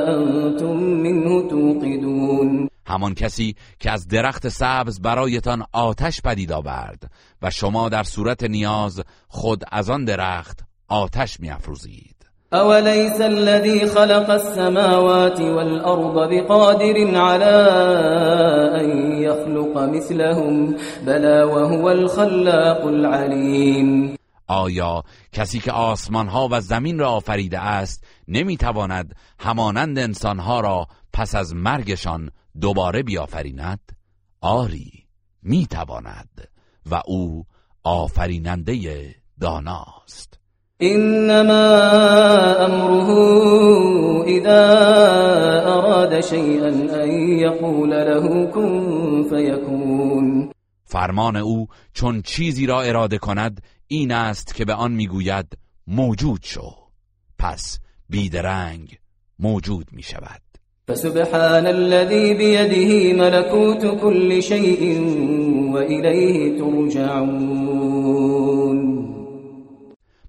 أنتم 0.09 0.77
منه 0.77 1.49
توقدون. 1.49 2.69
همان 2.87 3.15
کسی 3.15 3.57
که 3.81 3.91
از 3.91 4.09
درخت 4.09 4.49
سبز 4.49 5.01
برایتان 5.01 5.65
آتش 5.73 6.21
پدید 6.23 6.53
آورد 6.53 7.11
و 7.43 7.51
شما 7.51 7.89
در 7.89 8.03
صورت 8.03 8.45
نیاز 8.45 9.03
خود 9.29 9.65
از 9.73 9.91
آن 9.91 10.05
درخت 10.05 10.61
آتش 10.89 11.41
میافروزید. 11.41 12.18
أوليس 12.53 13.21
الذي 13.21 13.87
خلق 13.87 14.31
السماوات 14.31 15.41
والأرض 15.41 16.31
بقادر 16.31 17.17
على 17.17 17.55
أن 18.81 19.13
يخلق 19.23 19.79
مثلهم 19.79 20.77
بلا 21.07 21.45
وهو 21.45 21.91
الخلاق 21.91 22.87
العليم 22.87 24.19
آیا 24.47 25.03
کسی 25.33 25.61
که 25.61 25.73
آسمان 25.73 26.29
ها 26.29 26.49
و 26.51 26.61
زمین 26.61 26.99
را 26.99 27.11
آفریده 27.11 27.59
است 27.59 28.05
نمی‌تواند 28.29 29.15
همانند 29.39 29.99
انسانها 29.99 30.61
را 30.61 30.87
پس 31.13 31.35
از 31.35 31.55
مرگشان 31.55 32.31
دوباره 32.61 33.03
بیافریند؟ 33.03 33.81
آری 34.41 34.93
می‌تواند 35.43 36.49
و 36.91 37.03
او 37.07 37.45
آفریننده 37.85 39.15
داناست 39.41 40.39
انما 40.81 42.65
امره 42.67 43.11
اذا 44.27 44.63
اراد 45.67 46.21
شيئا 46.21 46.69
ان 47.05 47.11
يقول 47.39 47.91
له 47.91 48.47
كن 48.47 49.25
فيكون. 49.31 50.51
فرمان 50.85 51.37
او 51.37 51.67
چون 51.95 52.23
چیزی 52.23 52.67
را 52.67 52.83
اراده 52.83 53.19
کند 53.19 53.63
این 53.89 54.13
است 54.13 54.55
که 54.55 54.65
به 54.65 54.75
آن 54.75 54.93
می‌گوید 54.93 55.47
موجود 55.87 56.41
شو. 56.43 56.75
پس 57.39 57.79
بیدرنگ 58.11 58.99
موجود 59.39 59.87
می 59.93 60.03
شود 60.03 60.43
فسبحان 60.89 61.67
الذي 61.67 62.35
بيده 62.35 63.13
ملكوت 63.13 64.01
كل 64.01 64.43
شيء 64.43 65.01
وإليه 65.73 66.59
ترجعون. 66.59 67.99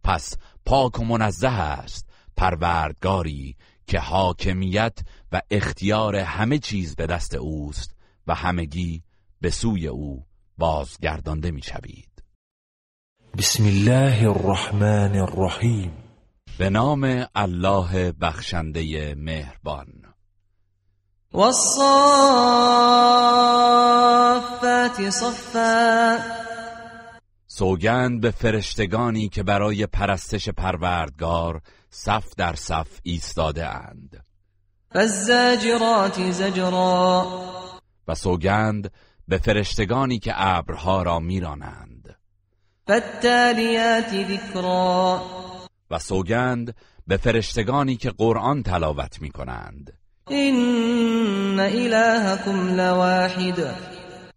پس 0.10 0.34
پاک 0.66 1.00
و 1.00 1.06
منزه 1.06 1.48
است 1.48 2.10
پروردگاری 2.38 3.56
که 3.88 4.00
حاکمیت 4.00 5.00
و 5.32 5.42
اختیار 5.52 6.16
همه 6.16 6.58
چیز 6.58 6.96
به 6.96 7.08
دست 7.08 7.34
اوست 7.34 7.96
و 8.28 8.36
همگی 8.36 9.04
به 9.42 9.50
سوی 9.50 9.88
او 9.88 10.26
بازگردانده 10.58 11.52
می 11.52 11.62
شوید 11.62 12.24
بسم 13.38 13.64
الله 13.64 14.28
الرحمن 14.30 15.16
الرحیم. 15.16 15.94
به 16.58 16.70
نام 16.70 17.26
الله 17.36 18.12
بخشنده 18.12 19.16
مهربان. 19.16 19.88
والصافات 21.34 21.70
صفا. 25.10 26.49
سوگند 27.60 28.22
به 28.22 28.32
فرشتگانی 28.32 29.30
که 29.30 29.44
برای 29.44 29.86
پرستش 29.86 30.50
پروردگار 30.50 31.62
صف 31.90 32.36
در 32.38 32.56
صف 32.56 32.88
ایستاده 33.04 33.68
اند. 33.68 34.26
فالزاجرات 34.94 36.32
زجرا. 36.32 37.28
و 38.08 38.16
سوگند 38.16 38.92
به 39.28 39.38
فرشتگانی 39.38 40.20
که 40.20 40.34
ابرها 40.36 41.04
را 41.04 41.20
میرانند. 41.20 42.16
فالتالیات 42.88 44.10
ذکرا. 44.10 45.22
و 45.92 46.00
سوگند 46.00 46.76
به 47.08 47.18
فرشتگانی 47.18 47.96
که 47.96 48.12
قرآن 48.12 48.64
تلاوت 48.64 49.22
می 49.22 49.30
کنند 49.30 49.94
این 50.28 51.60
الهکم 51.60 52.76
لواحد. 52.76 53.76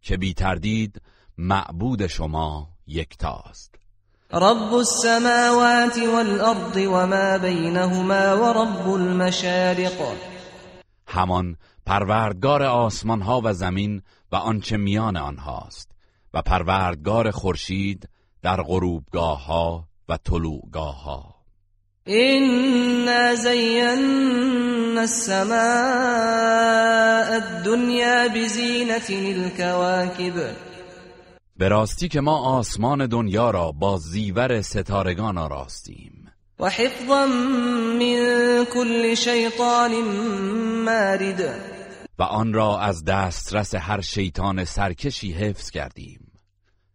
که 0.01 0.17
بی 0.17 0.35
تردید 0.35 1.03
معبود 1.39 2.07
شما 2.07 2.72
یکتاست. 2.87 3.75
رب 4.33 4.75
السماوات 4.75 5.99
والأرض 5.99 6.77
وما 6.77 7.39
بينهما 7.39 8.37
ورب 8.37 8.95
المشارق. 8.95 10.17
همان 11.07 11.57
پروردگار 11.87 12.63
آسمان 12.63 13.23
ها 13.23 13.41
و 13.45 13.53
زمین 13.53 14.03
و 14.33 14.37
آنچه 14.37 14.77
میان 14.77 15.17
آنهاست 15.17 15.91
و 16.35 16.43
پروردگار 16.43 17.31
خورشید 17.31 18.09
در 18.43 18.63
غروبگاه 18.63 19.47
ها 19.47 19.85
و 20.09 20.17
طلوعگاه 20.17 21.03
ها 21.03 21.35
إنا 22.09 23.35
زينا 23.35 25.03
السماء 25.03 25.57
الدنيا 27.37 28.27
بزينة 28.27 29.09
الكواكب 29.11 30.55
به 31.63 31.69
راستی 31.69 32.09
که 32.09 32.21
ما 32.21 32.39
آسمان 32.39 33.07
دنیا 33.07 33.51
را 33.51 33.73
با 33.73 33.99
زیور 33.99 34.63
ستارگان 34.63 35.39
آراستیم. 35.39 36.33
و 36.61 36.69
حفظا 36.69 37.27
من 37.27 38.65
كل 38.75 39.15
شیطان 39.15 39.91
مارد. 40.85 41.61
و 42.19 42.23
آن 42.23 42.53
را 42.53 42.81
از 42.81 43.05
دسترس 43.05 43.75
هر 43.75 44.01
شیطان 44.01 44.65
سرکشی 44.65 45.33
حفظ 45.33 45.71
کردیم. 45.71 46.33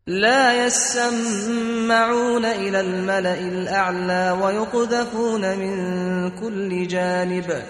لا 0.07 0.65
يسمعون 0.65 2.45
إلى 2.45 2.77
الملأ 2.77 3.39
الأعلى 3.39 4.41
ويقذفون 4.41 5.55
من 5.55 6.29
كل 6.29 6.85
جانب. 6.85 7.63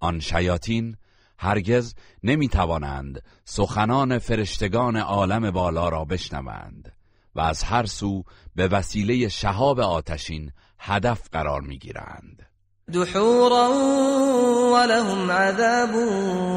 آن 0.00 0.20
شیاطین 0.20 0.96
هرگز 1.38 1.94
نمی 2.22 2.48
توانند 2.48 3.22
سخنان 3.44 4.18
فرشتگان 4.18 4.96
عالم 4.96 5.50
بالا 5.50 5.88
را 5.88 6.04
بشنوند 6.04 6.92
و 7.34 7.40
از 7.40 7.62
هر 7.62 7.86
سو 7.86 8.24
به 8.54 8.68
وسیله 8.68 9.28
شهاب 9.28 9.80
آتشین 9.80 10.52
هدف 10.78 11.28
قرار 11.32 11.60
می 11.60 11.78
گیرند 11.78 12.46
دحورا 12.92 13.70
ولهم 14.72 15.30
عذاب 15.30 15.94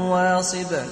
واصب. 0.09 0.89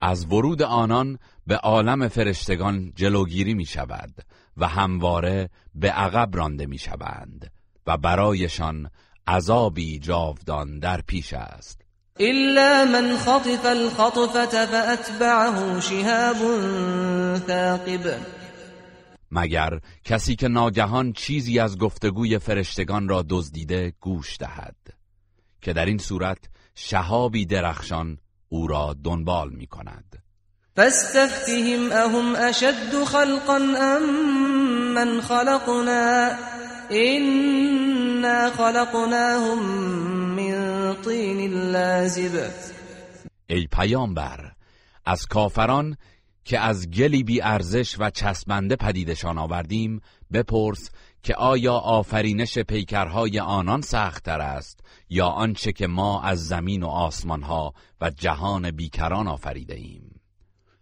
از 0.00 0.26
ورود 0.26 0.62
آنان 0.62 1.18
به 1.46 1.56
عالم 1.56 2.08
فرشتگان 2.08 2.92
جلوگیری 2.96 3.54
می 3.54 3.66
شود 3.66 4.14
و 4.56 4.68
همواره 4.68 5.50
به 5.74 5.90
عقب 5.90 6.36
رانده 6.36 6.66
می 6.66 6.78
شوند 6.78 7.50
و 7.86 7.96
برایشان 7.96 8.90
عذابی 9.26 9.98
جاودان 9.98 10.78
در 10.78 11.00
پیش 11.00 11.32
است. 11.32 11.87
إلا 12.20 12.84
من 12.84 13.16
خطف 13.16 13.66
الخطفة 13.66 14.66
فأتبعه 14.66 15.80
شهاب 15.80 16.36
ثاقب. 17.46 18.14
مگر 19.30 19.80
کسی 20.04 20.36
که 20.36 20.48
ناگهان 20.48 21.12
چیزی 21.12 21.58
از 21.58 21.78
گفتگوی 21.78 22.38
فرشتگان 22.38 23.08
را 23.08 23.24
دزدیده 23.28 23.92
گوش 24.00 24.36
دهد؟ 24.36 24.76
که 25.62 25.72
در 25.72 25.86
این 25.86 25.98
صورت 25.98 26.38
شهابی 26.74 27.46
درخشان 27.46 28.18
او 28.48 28.66
را 28.66 28.96
دنبال 29.04 29.50
می 29.50 29.66
کند. 29.66 30.22
فاستفتهم 30.76 31.92
اهم 31.92 32.36
اشد 32.36 33.04
خلقا 33.04 33.56
ام 33.56 34.02
من 34.94 35.20
خلقنا؟ 35.20 36.30
انا 36.90 38.50
خلقناهم 38.50 40.27
طین 40.94 41.52
لازب 41.52 42.50
ای 43.46 43.66
پیامبر 43.66 44.52
از 45.04 45.26
کافران 45.26 45.96
که 46.44 46.58
از 46.58 46.90
گلی 46.90 47.22
بی 47.22 47.42
ارزش 47.42 47.96
و 47.98 48.10
چسبنده 48.10 48.76
پدیدشان 48.76 49.38
آوردیم 49.38 50.00
بپرس 50.32 50.90
که 51.22 51.34
آیا 51.34 51.74
آفرینش 51.74 52.58
پیکرهای 52.58 53.40
آنان 53.40 53.80
سختتر 53.80 54.40
است 54.40 54.80
یا 55.10 55.26
آنچه 55.26 55.72
که 55.72 55.86
ما 55.86 56.22
از 56.22 56.46
زمین 56.46 56.82
و 56.82 56.86
آسمانها 56.86 57.74
و 58.00 58.10
جهان 58.10 58.70
بیکران 58.70 59.28
آفریده 59.28 59.74
ایم 59.74 60.20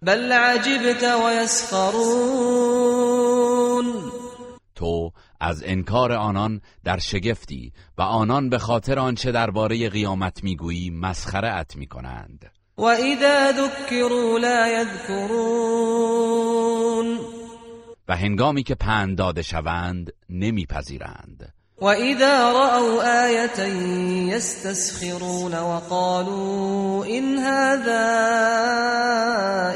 بل 0.03 0.33
عجبت 0.33 1.03
و 1.03 1.42
یسخرون. 1.42 2.87
تو 4.75 5.12
از 5.40 5.62
انکار 5.66 6.12
آنان 6.12 6.61
در 6.85 6.99
شگفتی 6.99 7.72
و 7.99 8.03
آنان 8.03 8.49
به 8.49 8.59
خاطر 8.59 8.99
آنچه 8.99 9.33
درباره 9.33 9.88
قیامت 9.88 10.44
می‌گویی 10.44 10.90
مسخره 10.90 11.53
ات 11.53 11.77
می‌کنند. 11.77 12.51
و 12.79 12.83
اذا 12.83 13.53
ذکروا 13.53 14.38
لا 14.38 14.68
یذکرون. 14.68 15.77
و 18.09 18.16
هنگامی 18.16 18.62
که 18.62 18.75
پند 18.75 19.18
داده 19.18 19.42
شوند 19.42 20.12
نمیپذیرند. 20.31 21.53
و 21.81 21.85
اذا 21.85 22.53
رأوا 22.53 23.03
آیتا 23.25 23.66
یستسخرون 24.37 25.55
وقالوا 25.55 27.05
این 27.05 27.38
هذا 27.38 27.92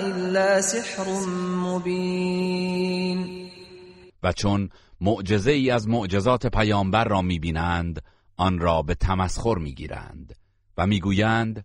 الا 0.06 0.60
سحر 0.60 1.08
مبین. 1.64 3.50
و 4.22 4.32
چون 4.32 4.70
معجزه 5.00 5.50
ای 5.50 5.70
از 5.70 5.88
معجزات 5.88 6.46
پیامبر 6.46 7.04
را 7.04 7.22
می‌بینند 7.22 8.02
آن 8.36 8.58
را 8.58 8.82
به 8.82 8.94
تمسخر 8.94 9.54
می‌گیرند 9.54 10.34
و 10.78 10.86
می‌گویند 10.86 11.64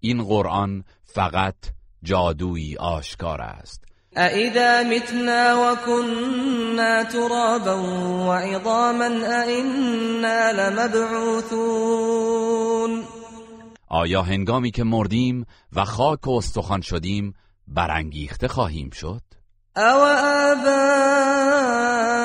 این 0.00 0.24
قرآن 0.24 0.84
فقط 1.04 1.54
جادویی 2.02 2.76
آشکار 2.76 3.40
است. 3.40 3.84
اذا 4.16 4.82
متنا 4.82 5.72
وكنا 5.72 7.04
ترابا 7.04 7.82
وعظاما 8.28 9.04
ائنا 9.04 10.50
لمبعوثون. 10.50 12.12
آیا 13.88 14.22
هنگامی 14.22 14.70
که 14.70 14.84
مردیم 14.84 15.46
و 15.72 15.84
خاک 15.84 16.28
و 16.28 16.30
استخوان 16.30 16.80
شدیم 16.80 17.34
برانگیخته 17.68 18.48
خواهیم 18.48 18.90
شد؟ 18.90 19.22
او 19.76 20.04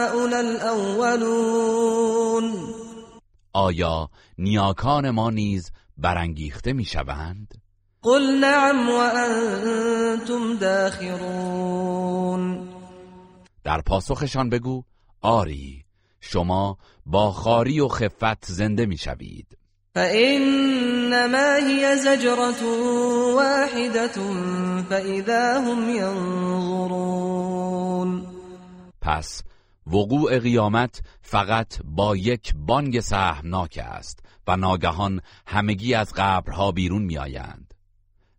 آباؤنا 0.08 0.38
الاولون 0.38 1.98
آیا 3.54 4.10
نیاکان 4.38 5.10
ما 5.10 5.30
نیز 5.30 5.72
برانگیخته 5.98 6.74
می‌شوند؟ 6.74 7.54
قل 8.02 8.39
نعم 8.39 8.89
وانتم 8.89 10.58
داخرون. 10.58 11.88
در 13.63 13.82
پاسخشان 13.82 14.50
بگو 14.50 14.84
آری 15.22 15.86
شما 16.22 16.78
با 17.06 17.32
خاری 17.32 17.80
و 17.80 17.88
خفت 17.88 18.46
زنده 18.46 18.86
می‌شوید. 18.86 19.58
فإنما 19.96 21.56
هي 21.67 21.98
زجرة 21.98 22.63
واحدة 23.36 24.17
فإذا 24.89 25.62
هم 25.62 25.89
ينظرون. 25.89 27.48
پس 29.02 29.43
وقوع 29.91 30.39
قیامت 30.39 31.02
فقط 31.21 31.80
با 31.84 32.15
یک 32.15 32.54
بانگ 32.56 33.00
سهمناک 33.00 33.80
است 33.84 34.19
و 34.47 34.58
ناگهان 34.58 35.21
همگی 35.47 35.93
از 35.93 36.13
قبرها 36.15 36.71
بیرون 36.71 37.02
میآیند 37.02 37.73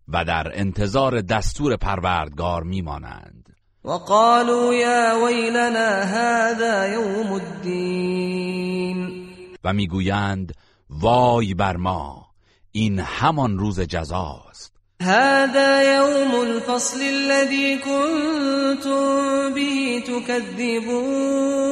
و 0.08 0.24
در 0.24 0.50
انتظار 0.54 1.20
دستور 1.20 1.76
پروردگار 1.76 2.62
میمانند. 2.62 3.56
وقالوا 3.84 4.74
يا 4.74 5.24
ويلنا 5.24 6.04
هذا 6.04 6.88
يوم 6.88 7.32
الدين. 7.32 9.28
و 9.64 9.72
می‌گویند 9.72 10.54
وای 10.90 11.54
بر 11.54 11.76
ما 11.76 12.26
این 12.72 12.98
همان 12.98 13.58
روز 13.58 13.80
جزاست. 13.80 14.77
هذا 15.02 15.96
يوم 15.96 16.40
الفصل 16.40 17.00
الذي 17.00 17.78
كنتم 17.78 19.54
به 19.54 20.02
تكذبون. 20.06 21.68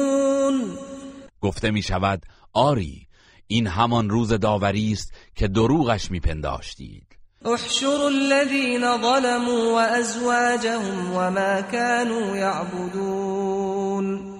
گفته 1.41 1.71
می 1.71 1.81
شود 1.81 2.25
آری 2.53 3.07
این 3.47 3.67
همان 3.67 4.09
روز 4.09 4.33
داوری 4.33 4.91
است 4.91 5.11
که 5.35 5.47
دروغش 5.47 6.11
میپنداشتید 6.11 7.03
احشروا 7.45 8.07
الذين 8.07 8.97
ظلموا 9.01 9.73
وازواجهم 9.73 11.13
وما 11.13 11.61
كانوا 11.61 12.37
يعبدون. 12.37 14.37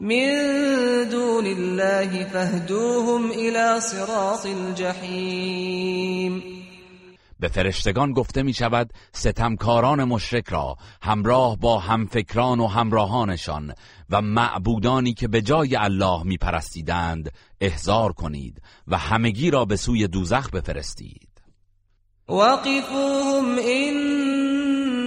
من 0.00 1.08
دون 1.10 1.46
الله 1.46 2.24
فاهدوهم 2.24 3.30
الى 3.30 3.80
صراط 3.80 4.46
الجحیم 4.46 6.57
به 7.40 7.48
فرشتگان 7.48 8.12
گفته 8.12 8.42
می 8.42 8.52
شود 8.52 8.92
ستمکاران 9.12 10.04
مشرک 10.04 10.48
را 10.48 10.76
همراه 11.02 11.56
با 11.56 11.78
همفکران 11.78 12.60
و 12.60 12.66
همراهانشان 12.66 13.74
و 14.10 14.22
معبودانی 14.22 15.14
که 15.14 15.28
به 15.28 15.42
جای 15.42 15.76
الله 15.76 16.22
می 16.22 16.36
پرستیدند 16.36 17.32
احضار 17.60 18.12
کنید 18.12 18.62
و 18.86 18.98
همگی 18.98 19.50
را 19.50 19.64
به 19.64 19.76
سوی 19.76 20.08
دوزخ 20.08 20.50
بفرستید. 20.50 21.28
وقفوهم 22.28 23.58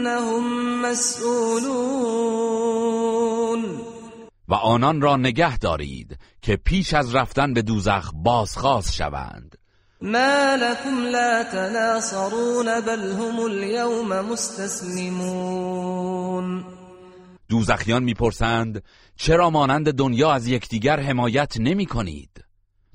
انهم 0.01 0.45
مسئولون 0.81 2.41
و 4.47 4.53
آنان 4.53 5.01
را 5.01 5.17
نگه 5.17 5.57
دارید 5.57 6.17
که 6.41 6.55
پیش 6.55 6.93
از 6.93 7.15
رفتن 7.15 7.53
به 7.53 7.61
دوزخ 7.61 8.11
بازخواست 8.15 8.93
شوند. 8.93 9.60
ما 10.01 10.57
لكم 10.57 11.03
لا 11.03 11.43
تناصرون 11.43 12.81
بل 12.81 13.11
هم 13.11 13.39
اليوم 13.39 14.21
مستسلمون 14.31 15.61
دوزخیان 17.49 18.03
می‌پرسند 18.03 18.83
چرا 19.15 19.49
مانند 19.49 19.91
دنیا 19.93 20.31
از 20.31 20.47
یکدیگر 20.47 20.99
حمایت 20.99 21.53
نمی 21.59 21.85
کنید 21.85 22.45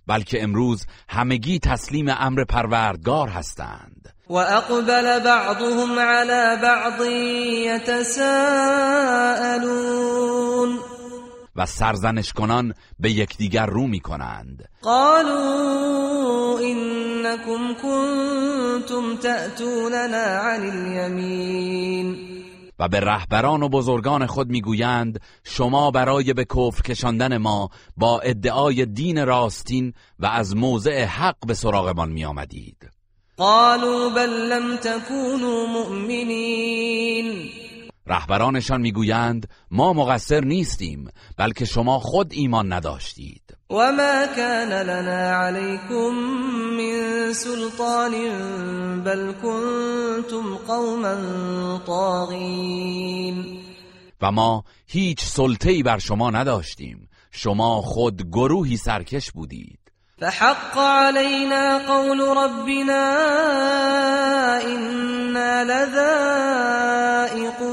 بلکه 0.07 0.43
امروز 0.43 0.87
همگی 1.09 1.59
تسلیم 1.59 2.07
امر 2.09 2.45
پروردگار 2.45 3.29
هستند. 3.29 4.15
و 4.31 4.35
اقبل 4.35 5.19
بعضهم 5.21 5.99
على 5.99 6.57
بعض 6.63 7.01
يتساءلون 7.67 8.57
و 11.57 11.67
سرزنش 11.67 12.33
کنان 12.33 12.75
به 12.99 13.11
یکدیگر 13.11 13.67
رو 13.67 13.87
می 13.87 14.01
کنند 14.01 14.69
قالوا 14.83 16.59
انكم 16.59 17.75
كنتم 17.83 19.17
تأتوننا 19.17 20.17
عن 20.17 20.71
اليمين. 20.71 22.37
و 22.79 22.89
به 22.89 23.01
رهبران 23.01 23.63
و 23.63 23.69
بزرگان 23.69 24.27
خود 24.27 24.49
می‌گویند 24.49 25.21
شما 25.45 25.91
برای 25.91 26.33
به 26.33 26.45
کفر 26.45 26.83
کشاندن 26.83 27.37
ما 27.37 27.71
با 27.97 28.21
ادعای 28.21 28.87
دین 28.87 29.27
راستین 29.27 29.93
و 30.19 30.27
از 30.27 30.57
موضع 30.57 31.05
حق 31.05 31.47
به 31.47 31.55
سراغمان 31.55 32.13
می 32.13 32.25
آمدید 32.25 32.91
قالوا 33.37 34.09
بل 34.09 34.31
لم 34.31 34.77
تكونوا 34.77 35.67
مؤمنین 35.67 37.51
رهبرانشان 38.07 38.81
می‌گویند 38.81 39.49
ما 39.71 39.93
مقصر 39.93 40.45
نیستیم 40.45 41.09
بلکه 41.37 41.65
شما 41.65 41.99
خود 41.99 42.33
ایمان 42.33 42.73
نداشتید. 42.73 43.43
وما 43.71 44.27
كان 44.37 44.73
لنا 44.73 45.31
عليكم 45.31 46.15
من 46.77 47.33
سلطان 47.33 48.13
بل 49.03 49.33
كنتم 49.33 50.57
قوما 50.69 51.17
طاغين. 51.87 53.59
و 54.21 54.33
ما 54.33 54.65
هیچ 54.87 55.21
سلطه‌ای 55.25 55.83
بر 55.83 55.99
شما 55.99 56.31
نداشتیم. 56.31 57.09
شما 57.31 57.83
خود 57.83 58.23
گروهی 58.31 58.77
سرکش 58.77 59.31
بودید. 59.31 59.86
فحق 60.21 60.79
علينا 60.79 61.79
قول 61.79 62.21
ربنا 62.21 63.05
إنا 64.65 65.65
لذائقون. 67.25 67.67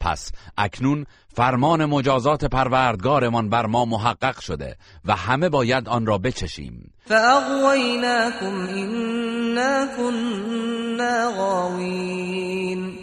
پس 0.00 0.32
اکنون 0.58 1.06
فرمان 1.36 1.84
مجازات 1.84 2.44
پروردگارمان 2.44 3.48
بر 3.48 3.66
ما 3.66 3.84
محقق 3.84 4.40
شده 4.40 4.76
و 5.04 5.16
همه 5.16 5.48
باید 5.48 5.88
آن 5.88 6.06
را 6.06 6.18
بچشیم. 6.18 6.92
فأغويناكم 7.06 8.66
إنا 8.68 9.86
كنا 9.96 11.30
غاوين. 11.36 12.98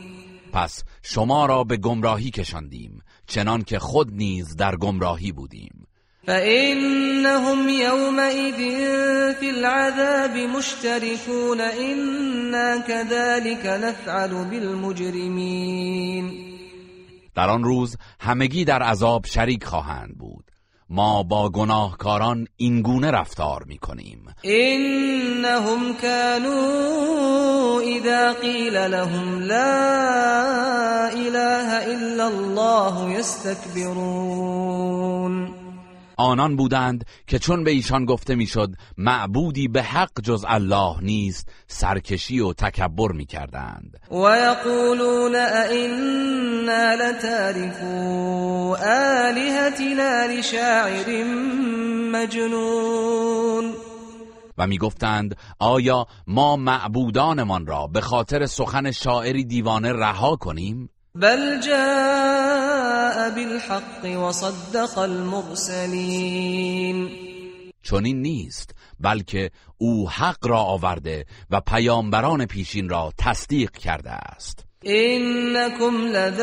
پس 0.53 0.83
شما 1.03 1.45
را 1.45 1.63
به 1.63 1.77
گمراهی 1.77 2.31
کشاندیم 2.31 3.01
چنان 3.27 3.63
که 3.63 3.79
خود 3.79 4.13
نیز 4.13 4.55
در 4.55 4.75
گمراهی 4.75 5.31
بودیم. 5.31 5.82
فإنهم 6.27 7.69
يومئذ 7.69 8.57
في 9.33 9.49
العذاب 9.49 10.37
مشتركون 10.37 11.61
إنا 11.61 12.77
كذلك 12.87 13.65
نفعل 13.65 14.45
بالمجرمين. 14.45 16.31
در 17.35 17.49
آن 17.49 17.63
روز 17.63 17.97
همگی 18.19 18.65
در 18.65 18.83
عذاب 18.83 19.25
شریک 19.25 19.63
خواهند 19.63 20.17
بود. 20.17 20.43
ما 20.89 21.23
با 21.23 21.49
گناهکاران 21.49 22.47
این 22.57 22.81
گونه 22.81 23.11
رفتار 23.11 23.63
می 23.67 23.77
کنیم 23.77 24.25
إنهم 24.45 25.93
كانوا 26.01 27.81
إذا 27.81 28.33
قیل 28.33 28.77
لهم 28.77 29.39
لا 29.39 31.09
إله 31.09 31.85
إلا 31.85 32.27
الله 32.27 33.11
يستكبرون. 33.11 34.83
آنان 36.23 36.55
بودند 36.55 37.05
که 37.27 37.39
چون 37.39 37.63
به 37.63 37.71
ایشان 37.71 38.05
گفته 38.05 38.35
می‌شد 38.35 38.69
معبودی 38.97 39.67
به 39.67 39.83
حق 39.83 40.21
جز 40.23 40.45
الله 40.47 40.95
نیست 41.01 41.49
سرکشی 41.67 42.39
و 42.39 42.53
تکبر 42.53 43.11
می‌کردند. 43.11 43.99
و 44.11 44.15
یقولون 44.15 45.35
ائنا 45.35 46.93
لتارکو 46.93 48.75
آلهتنا 48.75 50.25
لشاعر 50.25 51.23
مجنون. 52.11 53.73
و 54.57 54.67
می‌گفتند 54.67 55.37
آیا 55.59 56.07
ما 56.27 56.55
معبودانمان 56.55 57.67
را 57.67 57.87
به 57.87 58.01
خاطر 58.01 58.45
سخن 58.45 58.91
شاعری 58.91 59.45
دیوانه 59.45 59.93
رها 59.93 60.35
کنیم؟ 60.35 60.89
بل 61.15 61.61
جاء 61.61 62.42
بالحق 63.29 64.05
وصدق 64.05 64.97
المرسلین 64.97 66.63
چنین 67.83 68.21
نیست 68.21 68.75
بلکه 68.99 69.51
او 69.77 70.09
حق 70.09 70.47
را 70.47 70.59
آورده 70.59 71.25
و 71.49 71.61
پیامبران 71.61 72.45
پیشین 72.45 72.89
را 72.89 73.13
تصدیق 73.17 73.71
کرده 73.71 74.11
است. 74.11 74.65
انکم 74.85 76.05
لذائق 76.07 76.35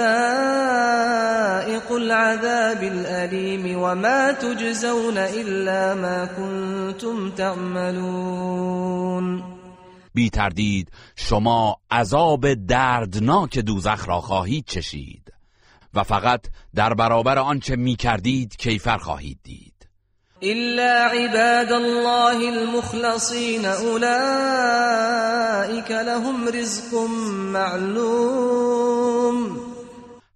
العذاب 1.92 2.82
الالیم 2.82 3.78
وما 3.78 4.32
تجزون 4.32 5.18
الا 5.18 5.94
ما 5.94 6.26
کنتم 6.26 7.30
تعملون. 7.30 8.90
بی 10.14 10.30
تردید 10.30 10.90
شما 11.16 11.76
عذاب 11.90 12.54
دردناک 12.54 13.58
دوزخ 13.58 14.08
را 14.08 14.20
خواهید 14.20 14.64
چشید. 14.66 15.32
و 15.94 16.02
فقط 16.02 16.46
در 16.74 16.94
برابر 16.94 17.38
آنچه 17.38 17.76
می 17.76 17.96
کردید 17.96 18.56
کیفر 18.56 18.98
خواهید 18.98 19.38
دید. 19.42 19.88
إلا 20.42 21.06
عباد 21.06 21.72
الله 21.72 22.48
المخلصين 22.48 23.64
أولئك 23.66 24.00
لهم 25.90 26.48
رزق 26.48 26.94
معلوم. 27.52 28.90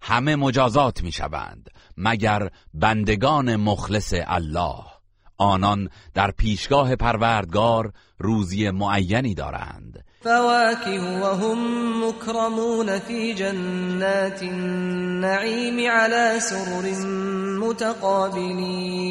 همه 0.01 0.35
مجازات 0.35 1.03
می 1.03 1.11
شوند 1.11 1.69
مگر 1.97 2.49
بندگان 2.73 3.55
مخلص 3.55 4.13
الله. 4.27 4.83
آنان 5.37 5.89
در 6.13 6.31
پیشگاه 6.31 6.95
پروردگار 6.95 7.91
روزی 8.19 8.69
معینی 8.69 9.33
دارند. 9.33 10.05
فواكه 10.25 11.21
وهم 11.21 11.59
مكرمون 12.03 12.99
في 12.99 13.33
جنات 13.33 14.43
النعيم 14.43 15.91
على 15.91 16.39
سرر 16.39 17.05
متقابلين. 17.59 19.05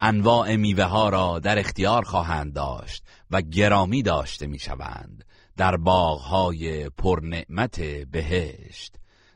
انواع 0.00 0.56
میوه 0.56 0.84
ها 0.84 1.08
را 1.08 1.38
در 1.38 1.58
اختیار 1.58 2.02
خواهند 2.02 2.52
داشت 2.52 3.04
و 3.30 3.40
گرامی 3.40 4.02
داشته 4.02 4.46
می 4.46 4.58
شوند 4.58 5.24
در 5.56 5.76
باغ 5.76 6.20
های 6.20 6.88
پرنعمت 6.88 7.80
بهشت. 8.12 8.94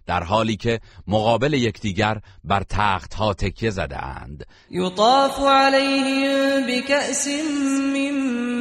در 0.09 0.25
حالی 0.25 0.57
که 0.57 0.81
مقابل 1.07 1.53
یکدیگر 1.53 2.21
بر 2.44 2.62
تخت 2.68 3.14
ها 3.14 3.35
تکیه 3.35 3.71
زده 3.71 4.05
اند 4.05 4.47
یطاف 4.71 5.40
علیهم 5.40 6.66
بکأس 6.66 7.27
من 7.27 8.11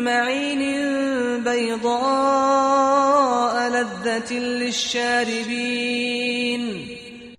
معین 0.03 0.63
بیضاء 1.43 2.67
لذت 3.69 4.31
للشاربین. 4.31 5.67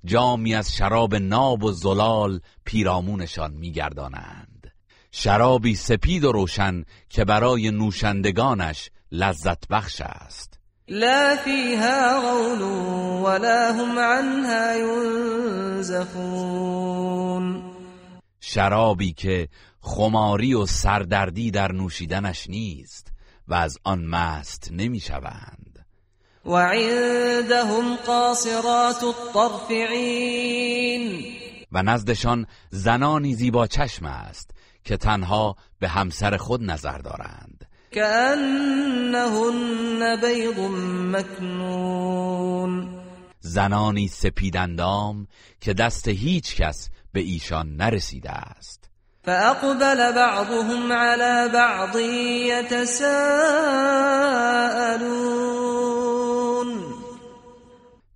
جامی 0.05 0.55
از 0.55 0.75
شراب 0.77 1.15
ناب 1.15 1.65
و 1.65 1.73
زلال 1.73 2.41
پیرامونشان 2.65 3.53
میگردانند. 3.53 4.73
شرابی 5.13 5.75
سپید 5.75 6.25
و 6.25 6.33
روشن 6.33 6.85
که 7.11 7.25
برای 7.25 7.71
نوشندگانش 7.71 8.91
لذت 9.13 9.69
بخش 9.69 10.01
است. 10.01 10.58
لا 10.91 11.37
فيها 11.37 12.21
غول 12.21 12.63
ولا 13.23 13.73
هم 13.73 13.99
عنها 13.99 14.77
ينزفون. 15.85 16.19
شرابی 18.41 19.13
که 19.13 19.49
خماری 19.81 20.55
و 20.55 20.67
سردردی 20.67 21.51
در 21.51 21.73
نوشیدنش 21.73 22.51
نیست 22.51 23.13
و 23.49 23.55
از 23.55 23.79
آن 23.85 24.05
مست 24.05 24.69
نمی‌شوند. 24.73 25.87
و 26.45 26.55
عندهم 26.55 27.97
قاصرات 27.97 29.05
الطرف 29.05 29.71
و 31.73 31.83
نزدشان 31.83 32.47
زنانی 32.71 33.35
زیبا 33.35 33.67
چشم 33.67 34.07
است 34.07 34.51
که 34.85 34.97
تنها 34.97 35.57
به 35.79 35.89
همسر 35.89 36.37
خود 36.37 36.63
نظر 36.63 36.99
دارند. 36.99 37.58
كأنهن 37.93 39.61
بيض 40.21 40.61
مكنون. 41.13 42.89
زنانی 43.41 44.09
سپیدندام 44.09 45.27
که 45.61 45.75
دست 45.75 46.09
هیچ 46.09 46.57
کس 46.57 46.91
به 47.13 47.21
ایشان 47.21 47.77
نرسیده 47.77 48.31
است. 48.31 48.91
فاقبل 49.25 50.13
بعضهم 50.13 50.93
على 50.93 51.49
بعض 51.53 51.97
يتساءلون. 52.47 53.19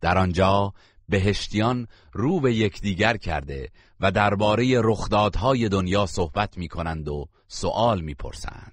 در 0.01 0.19
آنجا 0.19 0.73
بهشتیان 1.09 1.87
رو 2.13 2.41
به 2.41 2.55
یکدیگر 2.55 3.17
کرده 3.17 3.69
و 4.01 4.11
درباره 4.11 4.81
رخدادهای 4.85 5.69
دنیا 5.69 6.07
صحبت 6.07 6.59
می 6.59 6.69
کنند 6.69 7.09
و 7.09 7.29
سؤال 7.49 8.01
می 8.01 8.15
پرسند 8.15 8.72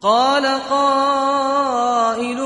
قال 0.00 0.46
قائل 0.46 2.40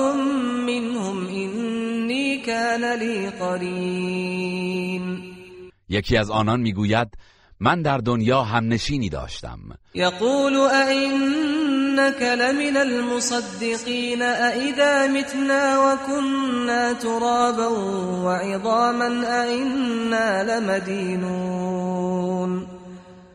منهم 0.66 1.26
اینی 1.26 2.42
كان 2.46 2.84
لي 2.84 3.30
قرین 3.30 5.22
یکی 5.88 6.16
از 6.16 6.30
آنان 6.30 6.60
می‌گوید 6.60 7.08
من 7.60 7.82
در 7.82 7.98
دنیا 7.98 8.42
هم 8.42 8.68
نشینی 8.68 9.08
داشتم. 9.08 9.58
یقول 9.94 10.56
ائنك 10.56 12.22
لمن 12.22 12.76
المصدقین 12.76 14.22
ائذا 14.22 15.08
متنا 15.08 15.78
وكنا 15.78 16.94
ترابا 16.94 17.68
وعظاما 18.24 19.26
ائنا 19.26 20.42
لمدینون. 20.42 21.82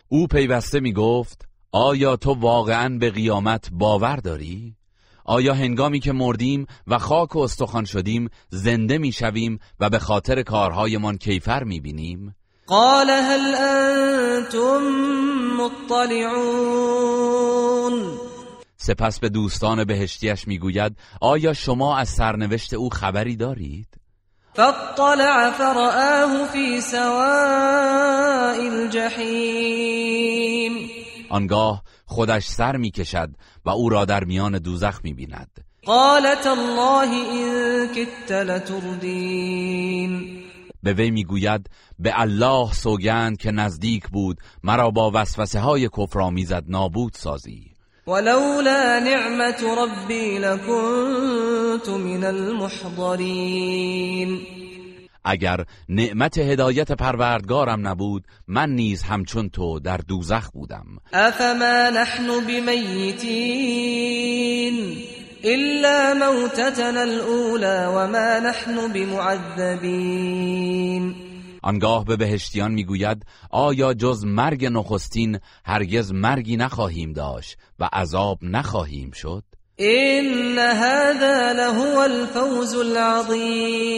او 0.10 0.28
پیوسته 0.28 0.80
می‌گفت 0.80 1.48
آیا 1.80 2.16
تو 2.16 2.34
واقعا 2.34 2.98
به 2.98 3.12
قیامت 3.12 3.70
باور 3.72 4.16
داری؟ 4.16 4.76
آیا 5.26 5.54
هنگامی 5.54 6.00
که 6.00 6.12
مردیم 6.12 6.68
و 6.88 6.98
خاک 6.98 7.36
و 7.36 7.40
استخوان 7.40 7.86
شدیم 7.86 8.30
زنده 8.50 8.98
می‌شویم 8.98 9.60
و 9.80 9.90
به 9.90 10.00
خاطر 10.00 10.42
کارهایمان 10.42 11.18
کیفر 11.18 11.64
می‌بینیم؟ 11.64 12.36
قال 12.68 13.10
هل 13.10 13.56
انتم 13.56 14.82
مطلعون 15.60 16.58
سپس 18.78 19.20
به 19.20 19.30
دوستان 19.30 19.84
بهشتیش 19.84 20.48
می‌گوید 20.48 20.98
آیا 21.22 21.54
شما 21.54 21.98
از 21.98 22.10
سرنوشت 22.10 22.74
او 22.74 22.90
خبری 22.90 23.36
دارید؟ 23.36 23.88
فاطلع 24.54 25.52
فرآه 25.52 26.48
في 26.54 26.82
سواء 26.82 28.56
الجحیم 28.72 30.47
آنگاه 31.30 31.84
خودش 32.06 32.46
سر 32.46 32.78
می‌کشد 32.78 33.30
و 33.66 33.70
او 33.70 33.90
را 33.90 34.06
در 34.06 34.24
میان 34.24 34.58
دوزخ 34.58 35.00
می‌بیند. 35.04 35.52
قالت 35.86 36.48
الله 36.48 37.12
این 37.12 37.88
کت 37.88 38.32
لتردین. 38.32 39.68
به 40.84 40.94
وی 40.94 41.12
می‌گوید 41.12 41.70
به 42.00 42.22
الله 42.22 42.74
سوگند 42.74 43.38
که 43.38 43.52
نزدیک 43.52 44.08
بود 44.08 44.38
مرا 44.64 44.92
با 44.92 45.12
وسوسه 45.14 45.60
های 45.60 45.90
کفرآمیزت 45.98 46.64
نابود 46.68 47.14
سازی. 47.14 47.72
ولولا 48.08 49.00
نعمت 49.00 49.64
ربی 49.64 50.38
لکنت 50.38 51.90
من 51.90 52.24
المحضرین. 52.24 53.68
اگر 55.28 55.66
نعمت 55.90 56.38
هدایت 56.38 56.92
پروردگارم 56.92 57.88
نبود 57.88 58.24
من 58.48 58.70
نیز 58.70 59.04
همچون 59.04 59.50
تو 59.50 59.80
در 59.80 59.98
دوزخ 59.98 60.50
بودم. 60.50 60.86
افما 61.14 61.90
نحن 61.90 62.28
بمیتین 62.48 63.78
الا 65.44 66.14
موتتنا 66.14 67.02
الاولى 67.02 67.88
وما 67.88 68.40
نحن 68.40 68.94
بمعذبین. 68.94 70.48
آنگاه 71.62 72.06
به 72.06 72.16
بهشتیان 72.16 72.72
می‌گوید 72.72 73.26
آیا 73.52 73.94
جز 73.94 74.26
مرگ 74.26 74.66
نخستین 74.66 75.40
هرگز 75.66 76.12
مرگی 76.12 76.58
نخواهیم 76.58 77.14
داشت 77.14 77.58
و 77.80 77.90
عذاب 77.94 78.40
نخواهیم 78.42 79.12
شد؟ 79.12 79.44
این 79.76 80.58
هذا 80.58 81.52
لهو 81.52 81.98
الفوز 81.98 82.76
العظیم. 82.76 83.98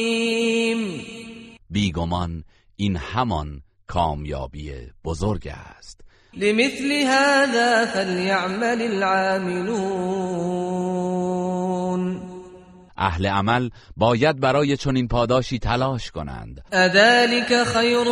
بیگمان 1.69 2.43
این 2.75 2.97
همان 2.97 3.62
کامیابی 3.88 4.71
بزرگ 5.05 5.47
است. 5.47 6.01
لمثل 6.34 6.91
هذا 6.91 7.86
فلیعمل 7.86 8.82
العاملون. 8.82 10.49
اهل 12.97 13.25
عمل 13.25 13.69
باید 13.97 14.39
برای 14.39 14.77
چنین 14.77 15.08
پاداشی 15.08 15.60
تلاش 15.60 16.12
کنند. 16.12 16.63
اذلك 16.71 17.63
خیر 17.63 18.08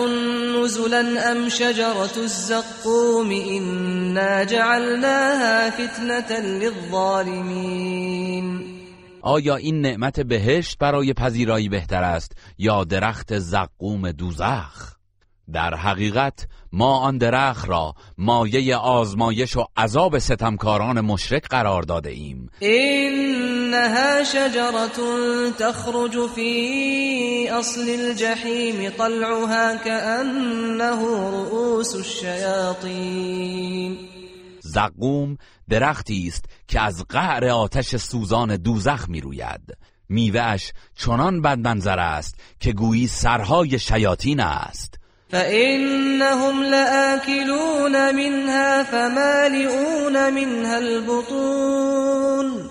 نزلا 0.63 1.31
ام 1.31 1.49
شجرة 1.49 2.17
الزقوم 2.17 3.31
إنا 3.31 4.45
جعلناها 4.45 5.71
فتنة 5.71 6.39
للظالمین 6.39 7.97
آیا 9.27 9.55
این 9.55 9.81
نعمت 9.81 10.19
بهشت 10.19 10.77
برای 10.77 11.13
پذیرایی 11.13 11.69
بهتر 11.69 12.03
است 12.03 12.31
یا 12.57 12.83
درخت 12.83 13.39
زقوم 13.39 14.11
دوزخ؟ 14.11 14.93
در 15.53 15.75
حقیقت 15.75 16.47
ما 16.71 16.99
آن 16.99 17.17
درخت 17.17 17.69
را 17.69 17.93
مایه 18.17 18.75
آزمایش 18.75 19.57
و 19.57 19.65
عذاب 19.77 20.17
ستمکاران 20.17 21.01
مشرک 21.01 21.47
قرار 21.47 21.83
داده 21.83 22.09
ایم. 22.09 22.49
اینها 22.59 24.23
شجرة 24.23 25.51
تخرج 25.59 26.27
فی 26.35 27.49
اصل 27.51 27.89
الجحیم 27.89 28.89
طلعها 28.89 29.77
كأنه 29.77 31.01
رؤوس 31.31 31.95
الشیاطین. 31.95 33.97
زقوم 34.77 35.37
درختی 35.69 36.27
است 36.27 36.45
که 36.67 36.81
از 36.81 37.05
قعر 37.09 37.45
آتش 37.45 37.95
سوزان 37.95 38.55
دوزخ 38.55 39.09
می 39.09 39.21
روید 39.21 39.77
میوهش 40.09 40.73
چنان 40.95 41.41
بدمنظر 41.41 41.99
است 41.99 42.35
که 42.59 42.73
گویی 42.73 43.07
سرهای 43.07 43.79
شیاطین 43.79 44.39
است. 44.39 44.99
فإنهم 45.29 46.61
لآكلون 46.61 48.11
منها 48.11 48.83
فمالئون 48.83 50.29
منها 50.29 50.75
البطون 50.75 52.69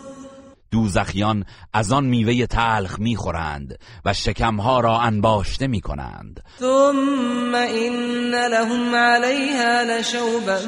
دوزخیان 0.71 1.45
از 1.73 1.93
آن 1.93 2.05
میوه 2.05 2.47
تلخ 2.47 2.99
می‌خورند 2.99 3.79
و 4.05 4.13
شکمها 4.13 4.81
را 4.81 5.01
انباشته 5.01 5.67
می‌کنند. 5.67 6.41
ثم 6.59 7.55
این 7.55 8.35
لهم 8.35 8.95
علیها 8.95 9.83
لشوبا 9.83 10.59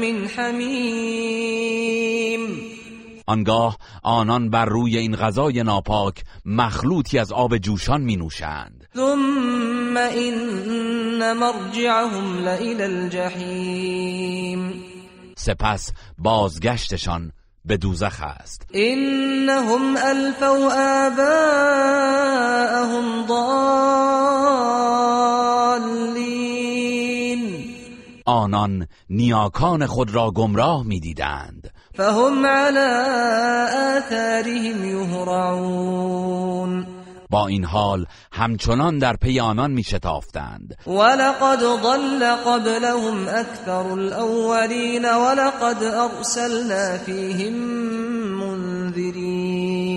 من 0.00 0.26
حمیم 0.36 1.68
آنگاه 3.28 3.78
آنان 4.02 4.50
بر 4.50 4.64
روی 4.64 4.98
این 4.98 5.16
غذای 5.16 5.62
ناپاک 5.62 6.24
مخلوطی 6.44 7.18
از 7.18 7.32
آب 7.32 7.58
جوشان 7.58 8.00
می 8.00 8.16
نوشند 8.16 8.88
ثم 8.96 9.96
این 9.96 11.32
مرجعهم 11.32 12.48
الجحیم 12.80 14.84
سپس 15.36 15.92
بازگشتشان 16.18 17.32
به 17.64 17.76
دوزخ 17.76 18.22
است. 18.22 18.66
انهم 18.74 19.96
الفوا 19.96 20.66
آباءهم 21.06 21.66
ضالین. 23.26 23.38
آنان 28.26 28.86
نیاکان 29.10 29.86
خود 29.86 30.14
را 30.14 30.30
گمراه 30.30 30.86
می‌دیدند. 30.86 31.70
فهم 31.94 32.46
على 32.46 32.88
آثارهم 33.98 34.84
یهرعون. 34.84 36.97
با 37.30 37.46
این 37.46 37.64
حال 37.64 38.06
همچنان 38.32 38.98
در 38.98 39.16
پی 39.16 39.40
آنان 39.40 39.70
می 39.70 39.82
شتافتند 39.82 40.76
ولقد 40.86 41.60
ضل 41.60 42.24
قبلهم 42.24 43.28
اکثر 43.28 43.70
الاولین 43.70 45.04
ولقد 45.04 45.82
ارسلنا 45.82 46.98
فیهم 46.98 47.54
منذرین 48.40 49.88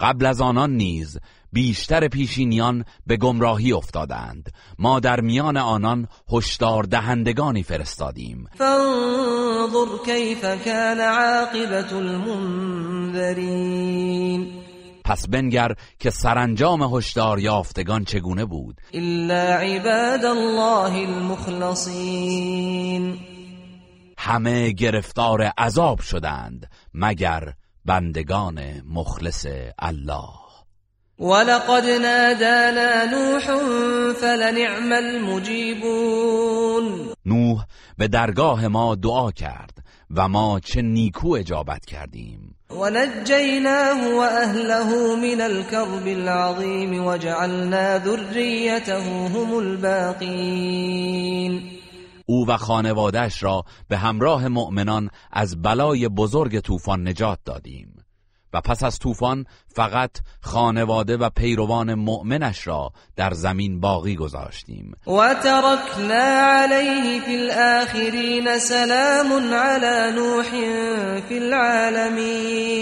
قبل 0.00 0.26
از 0.26 0.40
آنان 0.40 0.70
نیز 0.70 1.18
بیشتر 1.52 2.08
پیشینیان 2.08 2.84
به 3.06 3.16
گمراهی 3.16 3.72
افتادند. 3.72 4.52
ما 4.78 5.00
در 5.00 5.20
میان 5.20 5.56
آنان 5.56 6.08
هشدار 6.32 6.82
دهندگانی 6.82 7.62
فرستادیم. 7.62 8.48
فانظر 8.58 9.86
کیف 10.04 10.40
کان 10.40 11.00
عاقبت 11.00 11.92
المنذرین. 11.92 13.06
پس 15.06 15.28
بنگر 15.28 15.74
که 15.98 16.10
سرانجام 16.10 16.96
هشدار 16.96 17.38
یافتگان 17.38 18.04
چگونه 18.04 18.44
بود؟ 18.44 18.80
الا 18.94 19.56
عباد 19.56 20.24
الله 20.24 20.94
المخلصین. 21.08 22.48
همه 24.18 24.70
گرفتار 24.70 25.42
عذاب 25.42 26.00
شدند 26.00 26.70
مگر 26.94 27.52
بندگان 27.84 28.60
مخلص 28.88 29.46
الله. 29.78 30.28
ولقد 31.18 31.84
نادانا 31.84 33.04
نوح 33.04 33.44
فلنعم 34.12 34.92
المجیبون 34.92 36.44
نوح 37.26 37.64
به 37.98 38.08
درگاه 38.08 38.68
ما 38.68 38.94
دعا 38.94 39.30
کرد 39.30 39.78
و 40.16 40.28
ما 40.28 40.60
چه 40.60 40.82
نیکو 40.82 41.28
اجابت 41.28 41.86
کردیم. 41.86 42.55
ونجيناه 42.70 44.16
وأهله 44.16 45.16
من 45.16 45.40
الكرب 45.40 46.06
العظيم 46.06 47.06
وجعلنا 47.06 47.98
ذريته 47.98 49.26
هم 49.26 49.58
الباقين. 49.58 51.62
او 52.26 52.46
و 52.48 52.56
خانوادهش 52.56 53.42
را 53.42 53.64
به 53.88 53.96
همراه 53.96 54.48
مؤمنان 54.48 55.10
از 55.32 55.62
بلای 55.62 56.08
بزرگ 56.08 56.60
طوفان 56.60 57.08
نجات 57.08 57.38
دادیم. 57.44 57.95
و 58.52 58.60
پس 58.60 58.82
از 58.82 58.98
طوفان 58.98 59.44
فقط 59.74 60.10
خانواده 60.40 61.16
و 61.16 61.30
پیروان 61.30 61.94
مؤمنش 61.94 62.66
را 62.66 62.92
در 63.16 63.32
زمین 63.32 63.80
باقی 63.80 64.16
گذاشتیم. 64.16 64.92
و 65.06 65.34
ترکنا 65.34 66.14
علیه 66.14 67.20
فی 67.20 67.36
الاخرین 67.36 68.58
سلام 68.58 69.54
علی 69.54 70.16
نوح 70.16 70.50
فی 71.20 71.38
العالمین. 71.38 72.76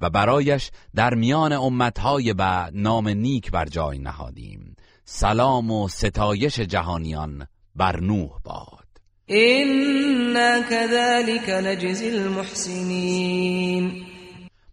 و 0.00 0.10
برایش 0.10 0.70
در 0.94 1.14
میان 1.14 1.52
امتهای 1.52 2.32
بعد 2.32 2.72
نام 2.74 3.08
نیک 3.08 3.50
بر 3.50 3.64
جای 3.64 3.98
نهادیم. 3.98 4.76
سلام 5.04 5.70
و 5.70 5.88
ستایش 5.88 6.60
جهانیان 6.60 7.46
بر 7.76 8.00
نوح 8.00 8.30
باد. 8.44 8.82
اینا 9.26 10.62
كذلك 10.70 11.48
نجزی 11.48 12.10
المحسنین. 12.10 14.11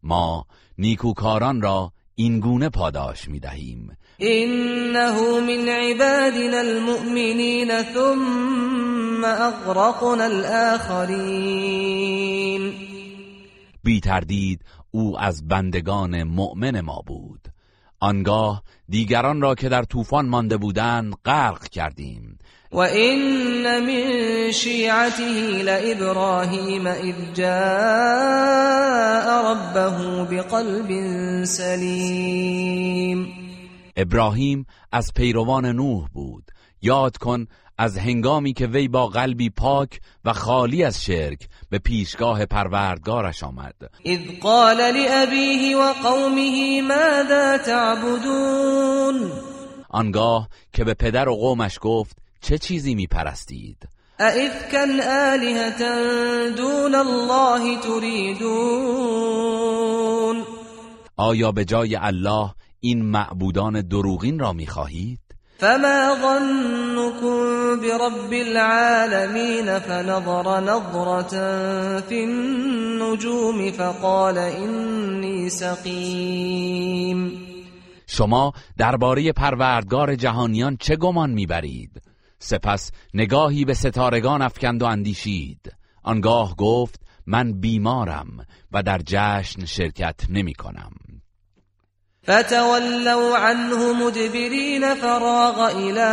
ما 0.09 0.45
نیکوکاران 0.77 1.61
را 1.61 1.91
این 2.15 2.39
گونه 2.39 2.69
پاداش 2.69 3.27
می 3.27 3.39
دهیم 3.39 3.97
انه 4.19 5.39
من 5.39 5.69
عبادنا 5.69 6.57
المؤمنین 6.57 7.83
ثم 7.83 9.23
اغرقنا 9.25 10.23
الاخرین 10.23 11.89
بی 13.83 13.99
تردید 13.99 14.65
او 14.91 15.19
از 15.19 15.47
بندگان 15.47 16.23
مؤمن 16.23 16.81
ما 16.81 17.03
بود. 17.05 17.47
آنگاه 17.99 18.63
دیگران 18.89 19.41
را 19.41 19.55
که 19.55 19.69
در 19.69 19.83
طوفان 19.83 20.27
مانده 20.27 20.57
بودند 20.57 21.13
غرق 21.25 21.67
کردیم. 21.67 22.38
وإن 22.71 23.85
من 23.85 24.51
شيعته 24.51 25.61
لإبراهيم 25.63 26.87
إذ 26.87 27.15
جاء 27.33 29.27
ربه 29.51 30.23
بقلب 30.23 30.89
سليم 31.45 33.27
ابراهیم 33.97 34.65
از 34.91 35.13
پیروان 35.15 35.65
نوح 35.65 36.07
بود. 36.13 36.43
یاد 36.81 37.17
کن 37.17 37.47
از 37.77 37.97
هنگامی 37.97 38.53
که 38.53 38.67
وی 38.67 38.87
با 38.87 39.07
قلبی 39.07 39.49
پاک 39.49 39.99
و 40.25 40.33
خالی 40.33 40.83
از 40.83 41.03
شرک 41.03 41.47
به 41.69 41.79
پیشگاه 41.79 42.45
پروردگارش 42.45 43.43
آمد. 43.43 43.75
اذ 44.05 44.19
قال 44.41 44.77
لأبیه 44.77 45.77
و 45.77 45.93
قومه 45.93 46.81
ماذا 46.81 47.57
تعبدون؟ 47.57 49.31
آنگاه 49.89 50.49
که 50.73 50.83
به 50.83 50.93
پدر 50.93 51.29
و 51.29 51.35
قومش 51.35 51.77
گفت 51.81 52.17
چه 52.41 52.57
چیزی 52.57 52.95
می 52.95 53.07
پرستید 53.07 53.87
ائفکا 54.19 54.85
آلهة 55.31 55.81
دون 56.55 56.95
الله 56.95 57.81
تریدون 57.81 59.29
آیا 61.17 61.51
به 61.51 61.65
جای 61.65 61.95
الله 61.95 62.49
این 62.79 63.05
معبودان 63.05 63.81
دروغین 63.81 64.39
را 64.39 64.53
می 64.53 64.67
خواهید؟ 64.67 65.19
فما 65.59 66.17
ظنكم 66.21 67.79
برب 67.81 68.33
العالمين 68.33 69.79
فنظر 69.79 70.59
نظرة 70.59 71.33
في 71.99 72.23
النجوم 72.23 73.71
فقال 73.71 74.37
إني 74.37 75.49
سقيم. 75.49 77.31
شما 78.07 78.53
درباره 78.77 79.31
پروردگار 79.31 80.15
جهانیان 80.15 80.77
چه 80.79 80.95
گمان 80.95 81.29
می‌برید؟ 81.29 82.01
سپس 82.39 82.91
نگاهی 83.13 83.65
به 83.65 83.73
ستارگان 83.73 84.41
افکند 84.41 84.81
و 84.81 84.85
اندیشید. 84.85 85.73
آنگاه 86.03 86.55
گفت 86.55 87.01
من 87.25 87.53
بیمارم 87.53 88.45
و 88.71 88.83
در 88.83 89.01
جشن 89.05 89.65
شرکت 89.65 90.15
نمی 90.29 90.53
کنم. 90.53 90.91
فتولوا 92.23 93.37
عنه 93.37 93.93
مدبرين 94.05 94.95
فراغ 94.95 95.59
إلى 95.59 96.09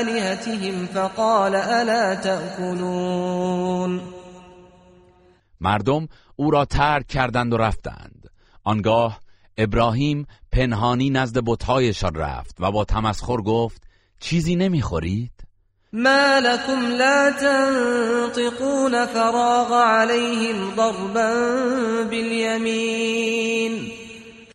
آلهتهم 0.00 0.86
فقال 0.86 1.54
ألا 1.54 2.14
تأكلون 2.14 4.00
مردم 5.60 6.08
او 6.36 6.50
را 6.50 6.64
ترک 6.64 7.06
کردند 7.06 7.52
و 7.52 7.56
رفتند. 7.56 8.28
آنگاه 8.64 9.20
ابراهیم 9.58 10.26
پنهانی 10.52 11.10
نزد 11.10 11.38
بتهایشان 11.46 12.14
رفت 12.14 12.56
و 12.60 12.72
با 12.72 12.84
تمسخر 12.84 13.36
گفت 13.36 13.87
چیزی 14.20 14.56
نمی‌خورید؟ 14.56 15.32
ما 15.92 16.38
لكم 16.38 16.86
لا 16.86 17.30
تنطقون 17.30 19.06
فراغ 19.06 19.72
عليهم 19.72 20.74
ضربا 20.76 21.34
باليمين 22.10 23.92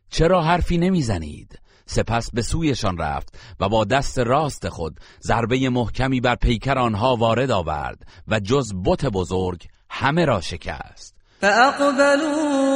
چرا 0.10 0.42
حرفی 0.42 0.78
نمی‌زنید؟ 0.78 1.60
سپس 1.86 2.30
به 2.34 2.42
سویشان 2.42 2.98
رفت 2.98 3.40
و 3.60 3.70
با 3.70 3.84
دست 3.84 4.20
راست 4.20 4.70
خود 4.70 5.00
ضربه 5.24 5.70
محکمی 5.70 6.22
بر 6.22 6.36
پیکر 6.36 6.78
آنها 6.78 7.16
وارد 7.16 7.52
آورد 7.52 8.04
و 8.28 8.40
جز 8.40 8.74
بت 8.86 9.06
بزرگ 9.06 9.64
همه 9.90 10.26
را 10.26 10.42
شکست. 10.42 11.16
فاقبلوا 11.42 12.74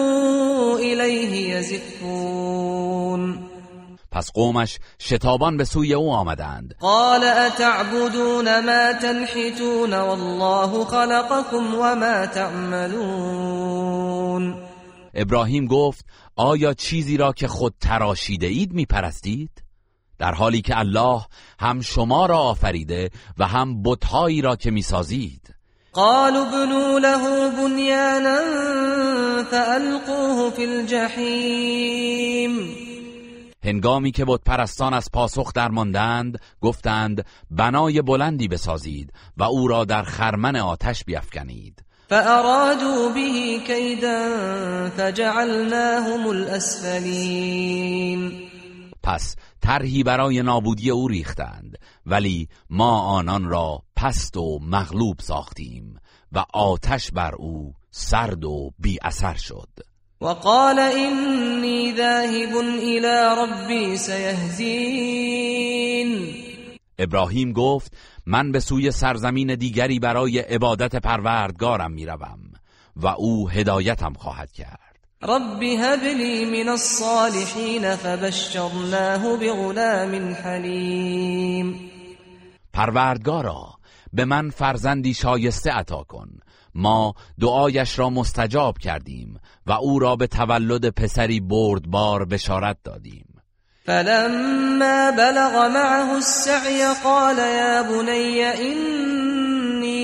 الیه 0.78 1.58
یزفون. 1.58 3.47
پس 4.18 4.32
قومش 4.32 4.80
شتابان 5.00 5.58
به 5.58 5.66
سوی 5.66 5.94
او 5.94 6.12
آمدند. 6.12 6.76
قال 6.80 7.24
اتعبدون 7.24 8.60
ما 8.60 8.94
تنحتون 9.02 9.94
والله 9.94 10.86
خلقكم 10.86 11.76
وما 11.76 12.26
تعملون. 12.26 13.76
ابراهیم 15.14 15.68
گفت 15.68 16.06
آیا 16.36 16.74
چیزی 16.74 17.18
را 17.18 17.34
که 17.34 17.48
خود 17.48 17.74
تراشیده 17.82 18.48
اید 18.48 18.74
می 18.74 18.86
پرستید؟ 18.86 19.64
در 20.20 20.34
حالی 20.34 20.62
که 20.62 20.80
الله 20.80 21.22
هم 21.60 21.82
شما 21.82 22.26
را 22.26 22.38
آفریده 22.38 23.10
و 23.38 23.48
هم 23.48 23.84
بتهایی 23.84 24.42
را 24.42 24.56
که 24.56 24.72
می 24.72 24.82
سازید 24.82 25.54
قالوا 25.94 26.46
بنوا 26.46 26.98
له 26.98 27.50
بنيانا 27.50 28.40
فألقوه 29.52 30.52
في 30.52 30.64
الجحیم. 30.66 32.08
هنگامی 33.68 34.12
که 34.12 34.26
بت 34.26 34.42
پرستان 34.46 34.94
از 34.94 35.10
پاسخ 35.14 35.54
درماندند 35.54 36.40
گفتند 36.62 37.26
بنای 37.52 38.02
بلندی 38.02 38.48
بسازید 38.48 39.14
و 39.38 39.44
او 39.44 39.68
را 39.68 39.86
در 39.86 40.04
خرمن 40.04 40.56
آتش 40.56 41.04
بیافکنید 41.04 41.84
فأرادوا 42.10 43.10
به 43.10 43.60
كيدا 43.68 44.30
فجعلناهم 44.90 46.28
الاسفلین 46.28 48.32
پس 49.04 49.36
طرحی 49.62 50.04
برای 50.04 50.42
نابودی 50.42 50.90
او 50.90 51.08
ریختند 51.08 51.78
ولی 52.06 52.48
ما 52.70 53.02
آنان 53.02 53.46
را 53.46 53.84
پست 53.96 54.38
و 54.38 54.60
مغلوب 54.62 55.20
ساختیم 55.20 56.00
و 56.32 56.46
آتش 56.54 57.12
بر 57.12 57.36
او 57.36 57.74
سرد 57.92 58.46
و 58.46 58.72
بی 58.80 59.00
اثر 59.02 59.34
شد. 59.34 59.70
وقال 60.22 60.80
إني 60.80 61.94
ذاهب 61.94 62.58
إلى 62.80 63.36
ربي 63.38 63.98
سيهدين. 63.98 65.18
ابراهیم 67.00 67.52
گفت 67.52 67.94
من 68.26 68.52
به 68.52 68.60
سوی 68.60 68.92
سرزمین 68.92 69.56
دیگری 69.56 70.00
برای 70.00 70.40
عبادت 70.40 70.96
پروردگارم 70.96 71.92
می‌روم 71.92 72.40
و 72.96 73.08
او 73.08 73.50
هدایتم 73.50 74.14
خواهد 74.14 74.52
کرد. 74.52 74.98
رب 75.24 75.64
هب 75.64 76.04
لي 76.04 76.46
من 76.46 76.70
الصالحين 76.70 77.96
فبشرناه 77.96 79.38
بغلام 79.38 80.34
حلیم. 80.34 81.92
پروردگارا 82.74 83.78
به 84.14 84.26
من 84.26 84.50
فرزندی 84.50 85.14
شایسته 85.14 85.72
عطا 85.72 86.04
کن 86.04 86.30
ما 86.78 87.14
دعایش 87.42 88.00
را 88.00 88.10
مستجاب 88.10 88.78
کردیم 88.78 89.40
و 89.66 89.72
او 89.72 90.00
را 90.00 90.16
به 90.16 90.28
تولد 90.28 90.90
پسری 90.90 91.40
بردبار 91.40 92.26
بشارت 92.26 92.78
دادیم. 92.84 93.42
فلما 93.86 95.12
بلغ 95.12 95.72
معه 95.74 96.16
السعي 96.16 96.94
قال 97.04 97.38
يا 97.38 97.82
بني 97.82 98.44
إني 98.72 99.98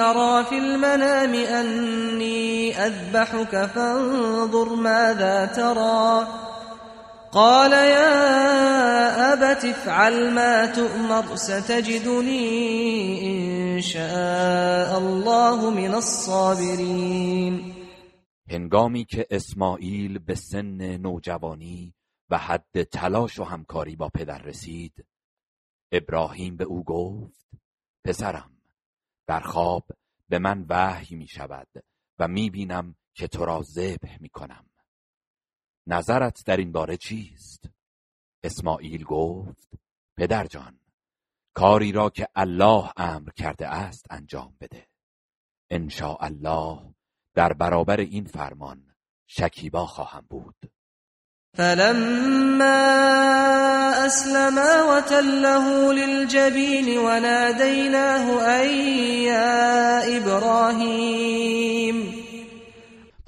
أرى 0.00 0.44
في 0.44 0.58
المنام 0.58 1.34
أني 1.34 2.76
أذبحك 2.86 3.66
فانظر 3.66 4.74
ماذا 4.74 5.46
ترى 5.46 6.26
قال 7.32 7.72
يا 7.72 9.32
أبت 9.32 9.64
افعل 9.64 10.34
ما 10.34 10.66
تؤمر 10.66 11.36
ستجدني 11.36 12.46
إن 13.26 13.80
شاء 13.80 14.98
الله 14.98 15.70
من 15.70 15.94
الصابرين. 15.94 17.74
هنگامی 18.50 19.04
که 19.04 19.26
اسماعیل 19.30 20.18
به 20.18 20.34
سن 20.34 20.96
نوجوانی 20.96 21.94
و 22.30 22.38
حد 22.38 22.82
تلاش 22.82 23.38
و 23.38 23.44
همکاری 23.44 23.96
با 23.96 24.08
پدر 24.08 24.38
رسید 24.38 25.06
ابراهیم 25.92 26.56
به 26.56 26.64
او 26.64 26.84
گفت 26.84 27.50
پسرم 28.04 28.50
در 29.26 29.40
خواب 29.40 29.84
به 30.28 30.38
من 30.38 30.66
وحی 30.68 31.16
می 31.16 31.26
شود 31.26 31.68
و 32.18 32.28
می 32.28 32.50
بینم 32.50 32.94
که 33.14 33.28
تو 33.28 33.44
را 33.44 33.62
ذبح 33.62 34.16
می 34.20 34.28
کنم 34.28 34.69
نظرت 35.86 36.44
در 36.46 36.56
این 36.56 36.72
باره 36.72 36.96
چیست؟ 36.96 37.64
اسماعیل 38.42 39.04
گفت 39.04 39.68
پدر 40.16 40.46
جان 40.46 40.80
کاری 41.54 41.92
را 41.92 42.10
که 42.10 42.28
الله 42.34 42.90
امر 42.96 43.30
کرده 43.30 43.68
است 43.68 44.06
انجام 44.10 44.56
بده 44.60 44.86
ان 45.70 45.90
الله 46.20 46.94
در 47.34 47.52
برابر 47.52 48.00
این 48.00 48.24
فرمان 48.24 48.82
شکیبا 49.26 49.86
خواهم 49.86 50.26
بود 50.30 50.54
فلما 51.56 52.64
اسلما 54.04 54.96
وتله 54.96 55.92
للجبین 55.92 56.98
ونادیناه 56.98 58.42
ای 58.48 58.76
یا 59.22 59.98
ابراهیم 59.98 61.50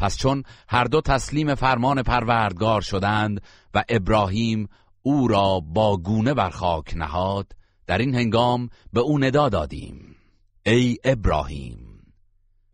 پس 0.03 0.17
چون 0.17 0.43
هر 0.69 0.85
دو 0.85 1.01
تسلیم 1.01 1.55
فرمان 1.55 2.03
پروردگار 2.03 2.81
شدند 2.81 3.43
و 3.75 3.85
ابراهیم 3.89 4.69
او 5.03 5.29
را 5.29 5.61
با 5.61 5.97
گونه 5.97 6.35
بر 6.35 6.51
خاک 6.51 6.97
نهاد 6.97 7.53
در 7.87 7.99
این 7.99 8.15
هنگام 8.15 8.69
به 8.93 9.01
او 9.01 9.19
ندا 9.19 9.49
دادیم. 9.49 10.17
ای 10.67 10.97
ابراهیم! 11.05 11.79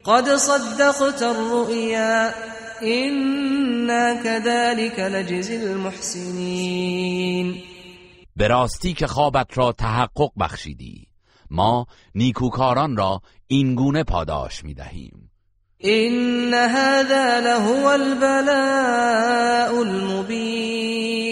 قد 0.04 0.36
صدقت 0.36 1.22
الرؤيا 1.22 2.30
إنا 2.82 4.22
كذلك 4.22 5.00
نجزي 5.00 5.56
المحسنين 5.56 7.54
به 8.36 8.48
راستی 8.48 8.92
که 8.92 9.06
خوابت 9.06 9.58
را 9.58 9.72
تحقق 9.72 10.30
بخشیدی 10.40 11.08
ما 11.50 11.86
نیکوکاران 12.14 12.96
را 12.96 13.20
اینگونه 13.46 14.04
پاداش 14.04 14.64
می 14.64 14.74
دهیم 14.74 15.17
این 15.80 16.54
هذا 16.54 17.40
لهو 17.40 17.86
البلاء 17.86 19.80
المبین 19.80 21.28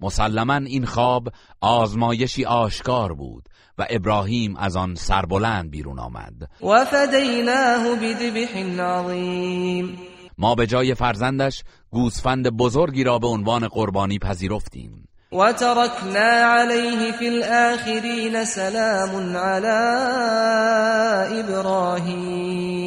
مسلما 0.00 0.56
این 0.56 0.84
خواب 0.84 1.28
آزمایشی 1.60 2.44
آشکار 2.44 3.14
بود 3.14 3.48
و 3.78 3.86
ابراهیم 3.90 4.56
از 4.56 4.76
آن 4.76 4.94
سربلند 4.94 5.70
بیرون 5.70 5.98
آمد. 5.98 6.50
و 6.62 6.84
فدیناه 6.84 7.96
بذبح 7.96 8.82
عظیم. 8.82 9.98
ما 10.38 10.54
به 10.54 10.66
جای 10.66 10.94
فرزندش 10.94 11.62
گوسفند 11.90 12.48
بزرگی 12.48 13.04
را 13.04 13.18
به 13.18 13.26
عنوان 13.26 13.68
قربانی 13.68 14.18
پذیرفتیم. 14.18 15.08
و 15.32 15.52
ترکنا 15.52 16.54
علیه 16.54 17.12
فی 17.12 17.28
الاخرین 17.28 18.44
سلام 18.44 19.36
علی 19.36 21.40
ابراهیم 21.40 22.80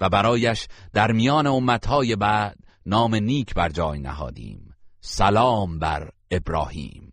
و 0.00 0.08
برایش 0.08 0.66
در 0.94 1.12
میان 1.12 1.46
امتهای 1.46 2.16
بعد 2.16 2.56
نام 2.86 3.14
نیک 3.14 3.54
بر 3.54 3.68
جای 3.68 3.98
نهادیم. 3.98 4.74
سلام 5.00 5.78
بر 5.78 6.08
ابراهیم. 6.30 7.12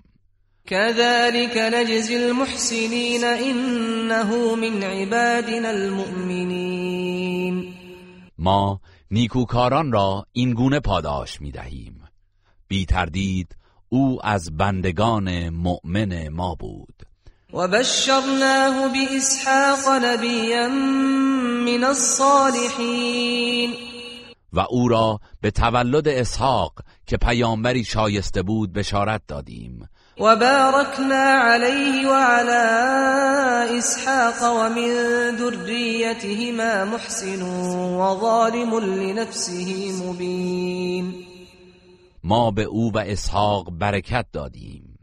كذلك 0.68 1.58
نجزی 1.58 2.16
المحسنین 2.16 3.24
انه 3.24 4.56
من 4.56 4.84
عبادنا 4.84 5.70
المؤمنین 5.70 7.74
ما 8.38 8.82
نیکوکاران 9.12 9.92
را 9.92 10.26
این 10.32 10.54
گونه 10.54 10.80
پاداش 10.80 11.42
می 11.42 11.52
دهیم 11.52 12.05
بی 12.68 12.86
تردید 12.86 13.56
او 13.90 14.20
از 14.24 14.58
بندگان 14.58 15.50
مؤمن 15.50 16.30
ما 16.30 16.56
بود. 16.56 16.96
و 17.54 17.68
بشرناه 17.68 18.94
باسحاق 18.94 20.04
نبیا 20.04 20.70
من 21.66 21.84
الصالحین. 21.84 23.74
و 24.54 24.60
او 24.70 24.88
را 24.88 25.20
به 25.42 25.52
تولد 25.52 26.08
اسحاق 26.08 26.74
که 27.08 27.18
پیامبری 27.18 27.84
شایسته 27.84 28.42
بود 28.42 28.74
بشارت 28.74 29.22
دادیم. 29.28 29.90
و 30.20 30.36
بارکنا 30.36 31.42
علیه 31.44 32.10
و 32.10 32.14
علی 32.14 33.78
اسحاق 33.78 34.44
و 34.44 34.70
من 34.70 35.38
ذریتهما 35.38 36.86
محسن 36.86 37.42
و 37.42 38.20
ظالم 38.22 38.76
لنفسه 38.76 39.92
مبین. 40.04 41.35
ما 42.28 42.52
به 42.52 42.64
او 42.64 42.92
و 42.92 42.98
اسحاق 42.98 43.72
برکت 43.72 44.26
دادیم. 44.32 45.00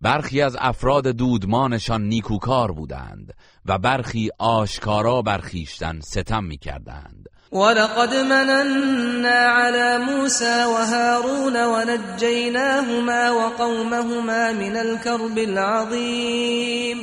برخی 0.00 0.40
از 0.40 0.56
افراد 0.60 1.06
دودمانشان 1.06 2.02
نیکوکار 2.02 2.72
بودند 2.72 3.34
و 3.66 3.78
برخی 3.78 4.30
آشکارا 4.38 5.22
برخیشتن 5.22 6.00
ستم 6.00 6.44
می‌کردند. 6.44 7.28
ولقد 7.52 8.14
مننا 8.14 9.28
على 9.28 10.04
موسى 10.04 10.64
وهارون 10.64 11.56
ونجيناهما 11.56 13.32
وقومهما 13.38 14.52
من 14.52 14.76
الكرب 14.76 15.38
العظیم. 15.38 16.96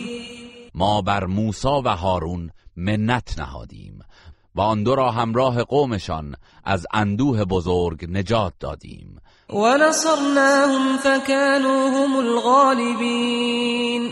ما 0.74 1.02
بر 1.02 1.26
موسی 1.26 1.82
و 1.86 1.90
هارون 1.90 2.52
منت 2.76 3.40
نهادیم 3.40 4.00
و 4.56 4.62
آن 4.62 4.84
دو 4.84 4.96
را 4.96 5.12
همراه 5.12 5.64
قومشان 5.64 6.36
از 6.64 6.88
اندوه 6.94 7.46
بزرگ 7.46 8.06
نجات 8.12 8.54
دادیم. 8.60 9.22
ونصرناهم 9.52 10.98
فكانوا 10.98 11.90
هم 11.90 12.16
الغالبین 12.16 14.12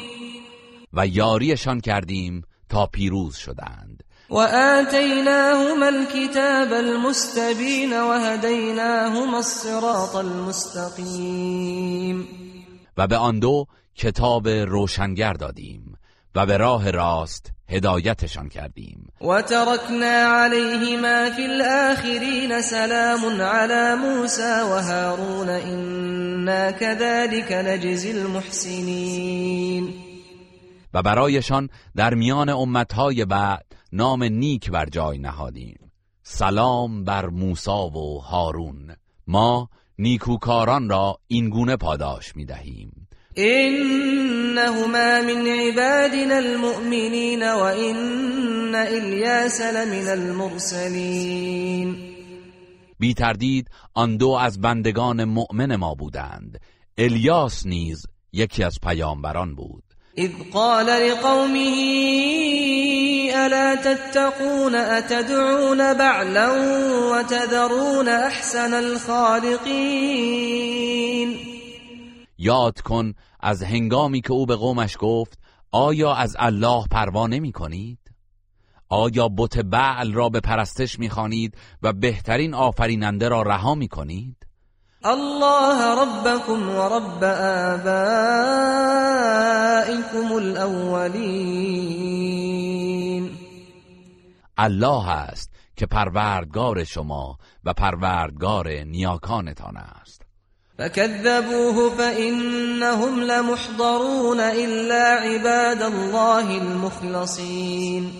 و 0.94 1.08
یاریشان 1.08 1.82
کردیم 1.82 2.44
تا 2.70 2.86
پیروز 2.86 3.36
شدند. 3.36 4.04
و 4.30 4.38
آتیناهما 4.38 5.86
الكتاب 5.86 6.74
المستبین 6.74 7.94
و 8.02 8.12
هدیناهما 8.12 9.38
الصراط 9.38 10.16
المستقیم 10.16 11.38
و 12.98 13.08
به 13.08 13.18
آن 13.18 13.40
دو 13.40 13.66
کتاب 13.96 14.48
روشنگر 14.48 15.34
دادیم 15.34 15.98
و 16.36 16.46
به 16.46 16.58
راه 16.58 16.92
راست 16.92 17.52
هدایتشان 17.70 18.50
کردیم. 18.50 19.08
و 19.22 19.42
ترکنا 19.42 20.44
علیهما 20.44 21.30
فی 21.36 21.44
الاخرین 21.44 22.62
سلام 22.62 23.42
علی 23.42 24.02
موسی 24.02 24.42
و 24.42 24.82
هارون 24.82 25.50
انا 25.50 26.72
كذلك 26.72 27.52
نجزی 27.52 28.12
المحسنین 28.12 29.94
و 30.94 31.02
برایشان 31.02 31.70
در 31.96 32.14
میان 32.14 32.50
امتهای 32.50 33.26
بعد 33.26 33.66
نام 33.92 34.24
نیک 34.24 34.72
بر 34.72 34.86
جای 34.86 35.18
نهادیم. 35.18 35.92
سلام 36.24 37.04
بر 37.04 37.26
موسی 37.26 37.72
و 37.72 38.20
هارون. 38.20 38.96
ما 39.28 39.70
نیکوکاران 40.00 40.90
را 40.90 41.20
این 41.28 41.50
گونه 41.50 41.76
پاداش 41.76 42.36
می 42.36 42.46
دهیم 42.46 43.09
انهما 43.40 45.22
من 45.22 45.48
عبادنا 45.48 46.38
المؤمنین 46.38 47.44
و 47.44 47.64
ان 47.64 48.76
الیاس 48.76 49.62
لمن 49.62 50.08
المرسلین 50.08 51.96
بی 53.00 53.14
تردید 53.14 53.70
آن 53.94 54.18
دو 54.18 54.30
از 54.30 54.62
بندگان 54.62 55.24
مؤمن 55.24 55.76
ما 55.76 55.96
بودند. 55.96 56.60
الیاس 56.98 57.66
نیز 57.66 58.06
یکی 58.34 58.64
از 58.64 58.78
پیامبران 58.84 59.56
بود. 59.56 59.84
اذ 60.18 60.32
قال 60.54 60.86
لقومه 60.86 61.70
الا 63.36 63.76
تتقون 63.76 64.76
اتدعون 64.76 65.94
بعلا 65.94 66.50
وتذرون 67.12 68.08
احسن 68.08 68.74
الخالقین 68.74 70.20
یاد 72.40 72.82
کن 72.82 73.14
از 73.40 73.64
هنگامی 73.64 74.22
که 74.22 74.32
او 74.32 74.46
به 74.46 74.56
قومش 74.56 74.98
گفت 75.00 75.40
آیا 75.72 76.14
از 76.14 76.36
الله 76.40 76.84
پروا 76.92 77.28
نمی 77.28 77.52
کنید؟ 77.52 78.00
آیا 78.90 79.30
بت 79.38 79.58
بعل 79.58 80.14
را 80.14 80.30
به 80.30 80.40
پرستش 80.40 81.00
می‌خوانید 81.00 81.58
و 81.84 81.94
بهترین 81.94 82.54
آفریننده 82.54 83.30
را 83.30 83.42
رها 83.42 83.76
می 83.76 83.88
کنید؟ 83.88 84.48
الله 85.04 86.02
ربكم 86.02 86.70
و 86.70 86.82
رب 86.82 87.24
آبائكم 89.90 90.32
الاولین 90.34 92.10
الله 94.58 95.10
است 95.10 95.52
که 95.76 95.86
پروردگار 95.86 96.84
شما 96.84 97.38
و 97.64 97.74
پروردگار 97.74 98.70
نیاکانتان 98.70 99.78
است 99.78 100.19
فكذبوه 100.80 101.90
فإنهم 101.98 103.20
لمحضرون 103.22 104.40
إلا 104.40 105.04
عباد 105.22 105.82
الله 105.82 106.58
المخلصين. 106.58 108.12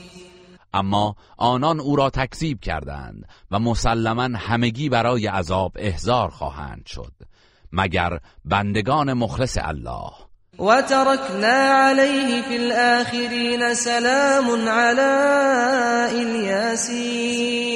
اما 0.74 1.16
آنان 1.38 1.80
او 1.80 1.96
را 1.96 2.10
تکذیب 2.10 2.60
کردند 2.60 3.26
و 3.52 3.60
مسلما 3.60 4.30
همگی 4.36 4.90
برای 4.90 5.28
عذاب 5.28 5.72
احضار 5.76 6.30
خواهند 6.30 6.86
شد 6.86 7.14
مگر 7.72 8.20
بندگان 8.46 9.14
مخلص 9.14 9.58
الله. 9.62 10.12
و 10.60 10.82
ترکنا 10.82 11.88
علیه 11.88 12.42
فی 12.42 12.58
الاخرین 12.58 13.74
سلام 13.74 14.70
علی 14.70 15.02
الیاسین 16.20 17.70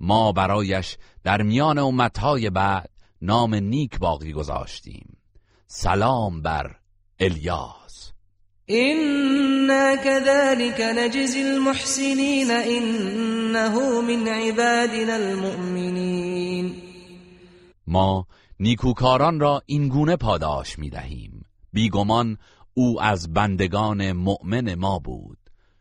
ما 0.00 0.32
برایش 0.32 0.96
در 1.24 1.42
میان 1.42 1.78
امتهای 1.78 2.50
بعد 2.50 2.93
نام 3.24 3.54
نیک 3.54 3.98
باقی 3.98 4.32
گذاشتیم. 4.32 5.16
سلام 5.66 6.42
بر 6.42 6.76
الیاس. 7.20 8.12
إنا 8.70 9.96
كذلك 9.96 10.80
نجزي 10.80 11.42
المحسنين 11.42 12.50
إنه 12.50 14.00
من 14.00 14.28
عبادنا 14.28 15.14
المؤمنين. 15.14 16.74
ما 17.86 18.26
نیکوکاران 18.60 19.40
را 19.40 19.62
این 19.66 19.88
گونه 19.88 20.16
پاداش 20.16 20.78
می 20.78 20.90
دهیم 20.90 21.44
بیگمان 21.72 22.38
او 22.74 23.02
از 23.02 23.32
بندگان 23.32 24.12
مؤمن 24.12 24.74
ما 24.74 24.98
بود. 24.98 25.38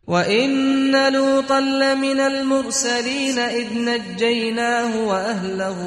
وإن 0.07 1.13
لوطا 1.13 1.59
لمن 1.59 2.19
المرسلين 2.19 3.39
إذ 3.39 3.73
نجيناه 3.73 5.07
وأهله 5.07 5.79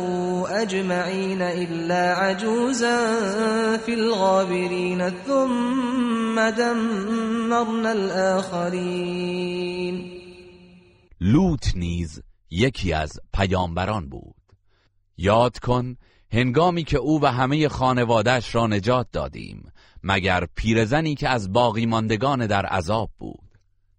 أجمعين 0.62 1.42
إلا 1.42 2.14
عجوزا 2.14 2.96
في 3.76 3.94
الغابرين 3.94 5.10
ثم 5.10 6.50
دمرنا 6.50 7.92
الآخرين. 7.92 9.36
لوط 11.20 11.66
نیز 11.76 12.22
یکی 12.50 12.92
از 12.92 13.20
پیامبران 13.34 14.08
بود. 14.08 14.34
یاد 15.18 15.58
کن 15.58 15.96
هنگامی 16.32 16.84
که 16.84 16.98
او 16.98 17.22
و 17.22 17.26
همه 17.26 17.68
خانوادهش 17.68 18.54
را 18.54 18.66
نجات 18.66 19.06
دادیم 19.12 19.72
مگر 20.02 20.46
پیرزنی 20.56 21.14
که 21.14 21.28
از 21.28 21.52
باقی 21.52 21.86
ماندگان 21.86 22.46
در 22.46 22.66
عذاب 22.66 23.10
بود. 23.18 23.45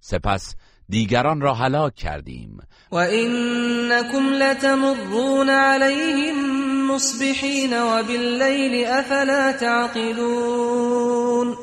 سپس 0.09 0.55
دیگران 0.89 1.41
را 1.41 1.53
هلاک 1.53 1.95
کردیم. 1.95 2.59
و 2.91 2.95
اینکم 2.95 4.33
لتمرون 4.33 5.49
علیهم 5.49 6.91
مصبحین 6.91 7.73
و 7.73 8.03
باللیل 8.03 8.87
افلا 8.87 9.53
تعقلون. 9.59 11.55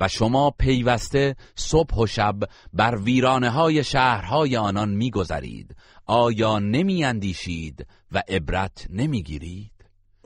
و 0.00 0.08
شما 0.08 0.50
پیوسته 0.50 1.36
صبح 1.54 1.94
و 1.94 2.06
شب 2.06 2.38
بر 2.72 2.96
ویرانه 2.96 3.50
های 3.50 3.84
شهرهای 3.84 4.56
آنان 4.56 4.88
میگذرید. 4.88 5.76
آیا 6.06 6.58
نمی 6.58 7.04
اندیشید 7.04 7.86
و 8.12 8.22
عبرت 8.28 8.86
نمی‌گیرید؟ 8.90 9.73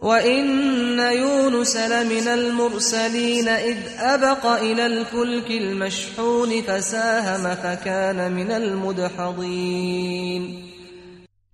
وَإِنَّ 0.03 0.99
يُونُسَ 0.99 1.77
لَمِنَ 1.77 2.29
الْمُرْسَلِينَ 2.29 3.49
إِذْ 3.49 3.79
أَبَقَ 3.99 4.47
إِلَى 4.47 4.87
الْفُلْكِ 4.87 5.51
الْمَشْحُونِ 5.51 6.63
فَسَاهَمَ 6.63 7.55
فَكَانَ 7.55 8.33
مِنَ 8.33 8.51
الْمُدْحَضِينَ. 8.51 9.63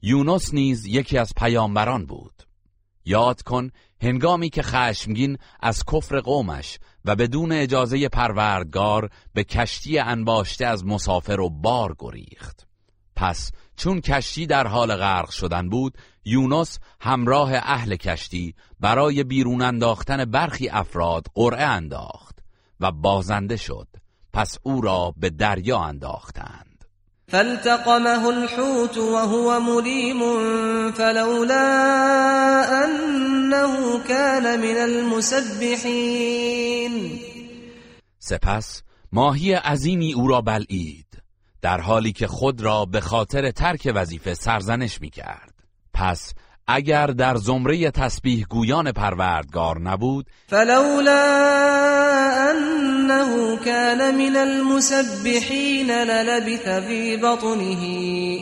یونس 0.02 0.54
نیز 0.54 0.86
یکی 0.86 1.18
از 1.18 1.32
پیامبران 1.36 2.06
بود. 2.06 2.42
یاد 3.04 3.42
کن 3.42 3.70
هنگامی 4.02 4.50
که 4.50 4.62
خشمگین 4.62 5.38
از 5.60 5.82
کفر 5.92 6.20
قومش 6.20 6.78
و 7.04 7.16
بدون 7.16 7.52
اجازه 7.52 8.08
پروردگار 8.08 9.10
به 9.34 9.44
کشتی 9.44 9.98
انباشته 9.98 10.66
از 10.66 10.84
مسافر 10.84 11.40
و 11.40 11.50
بار 11.50 11.96
گریخت. 11.98 12.66
پس 13.16 13.52
چون 13.76 14.00
کشتی 14.00 14.46
در 14.46 14.66
حال 14.66 14.96
غرق 14.96 15.30
شدن 15.30 15.68
بود 15.68 15.98
یونس 16.24 16.78
همراه 17.00 17.52
اهل 17.54 17.96
کشتی 17.96 18.54
برای 18.80 19.24
بیرون 19.24 19.62
انداختن 19.62 20.24
برخی 20.24 20.68
افراد 20.68 21.26
قرعه 21.34 21.64
انداخت 21.64 22.38
و 22.80 22.92
بازنده 22.92 23.56
شد. 23.56 23.88
پس 24.32 24.58
او 24.62 24.80
را 24.80 25.14
به 25.16 25.30
دریا 25.30 25.78
انداختند. 25.78 26.74
فالتقمه 27.28 28.26
الحوت 28.26 28.96
وهو 28.98 29.60
مليم 29.60 30.20
فلولا 30.92 31.64
انه 32.84 33.98
كان 34.08 34.60
من 34.60 34.76
المسبحين 34.76 36.34
سپس 38.18 38.82
ماهی 39.12 39.52
عظیمی 39.52 40.12
او 40.12 40.28
را 40.28 40.40
بلعید 40.40 41.22
در 41.62 41.80
حالی 41.80 42.12
که 42.12 42.26
خود 42.26 42.60
را 42.60 42.84
به 42.84 43.00
خاطر 43.00 43.50
ترک 43.50 43.92
وظیفه 43.94 44.34
سرزنش 44.34 45.00
می 45.00 45.10
کرد 45.10 45.53
پس 45.94 46.34
اگر 46.66 47.06
در 47.06 47.36
زمره 47.36 47.90
تسبیح 47.90 48.46
گویان 48.48 48.92
پروردگار 48.92 49.80
نبود 49.80 50.26
فلولا 50.46 51.22
انه 52.50 53.56
كان 53.64 54.14
من 54.14 54.36
المسبحين 54.36 55.90
للبث 55.90 56.68
في 56.68 57.16
بطنه 57.16 57.82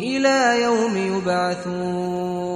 الى 0.02 0.62
يوم 0.62 0.96
يبعثون 1.16 2.52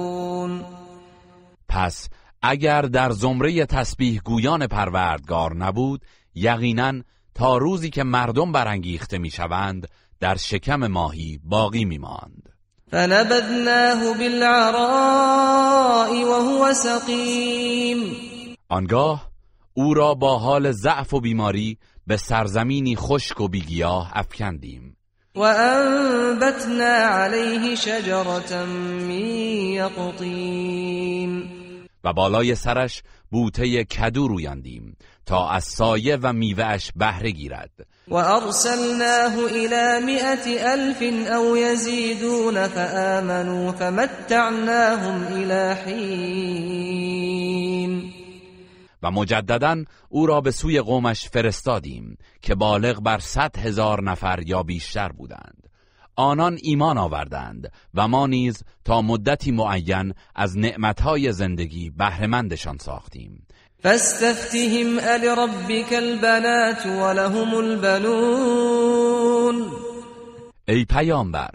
پس 1.69 2.09
اگر 2.41 2.81
در 2.81 3.11
زمره 3.11 3.65
تسبیح 3.65 4.21
گویان 4.25 4.67
پروردگار 4.67 5.55
نبود 5.55 6.05
یقینا 6.35 6.93
تا 7.35 7.57
روزی 7.57 7.89
که 7.89 8.03
مردم 8.03 8.51
برانگیخته 8.51 9.17
می‌شوند 9.17 9.87
در 10.19 10.35
شکم 10.35 10.87
ماهی 10.87 11.39
باقی 11.43 11.85
میماند. 11.85 12.56
فنبذناه 12.91 14.17
بالعراء 14.17 16.11
وهو 16.25 16.73
سقیم 16.73 18.17
آنگاه 18.69 19.31
او 19.73 19.93
را 19.93 20.13
با 20.13 20.37
حال 20.37 20.71
ضعف 20.71 21.13
و 21.13 21.19
بیماری 21.19 21.77
به 22.07 22.17
سرزمینی 22.17 22.95
خشک 22.95 23.41
و 23.41 23.47
بیگیاه 23.47 24.11
افکندیم. 24.13 24.97
و 25.35 25.39
انبتنا 25.39 26.85
علیه 26.85 27.75
شجرة 27.75 28.65
من 28.65 29.09
یقطین 29.75 31.43
و 32.03 32.13
بالای 32.13 32.55
سرش 32.55 33.03
بوته 33.31 33.83
کدو 33.83 34.27
رویاندیم 34.27 34.97
تا 35.25 35.49
از 35.49 35.63
سایه 35.63 36.17
و 36.21 36.33
میوهش 36.33 36.91
بهره 36.95 37.31
گیرد. 37.31 37.87
و 38.09 38.15
ارسلناه 38.15 39.33
الى 39.39 40.05
مئة 40.05 40.71
الف 40.71 41.01
او 41.31 41.57
یزیدون 41.57 42.67
فآمنوا 42.67 43.71
فمتعناهم 43.71 45.27
الى 45.27 45.73
حین 45.73 47.07
و 49.03 49.11
مجددا 49.11 49.83
او 50.09 50.25
را 50.25 50.41
به 50.41 50.51
سوی 50.51 50.81
قومش 50.81 51.29
فرستادیم 51.29 52.17
که 52.41 52.55
بالغ 52.55 53.01
بر 53.01 53.19
صد 53.19 53.57
هزار 53.57 54.03
نفر 54.03 54.43
یا 54.45 54.63
بیشتر 54.63 55.09
بودند. 55.09 55.67
آنان 56.15 56.57
ایمان 56.61 56.97
آوردند 56.97 57.71
و 57.93 58.07
ما 58.07 58.27
نیز 58.27 58.63
تا 58.85 59.01
مدتی 59.01 59.51
معین 59.51 60.13
از 60.35 60.57
نعمتهای 60.57 61.33
زندگی 61.33 61.89
بهرهمندشان 61.89 62.77
ساختیم. 62.77 63.46
فاستفتهم 63.83 64.99
ربک 65.39 65.93
البنات 65.93 66.85
ولهم 66.85 67.53
البنون 67.53 69.07
ای 70.67 70.85
پیامبر 70.85 71.49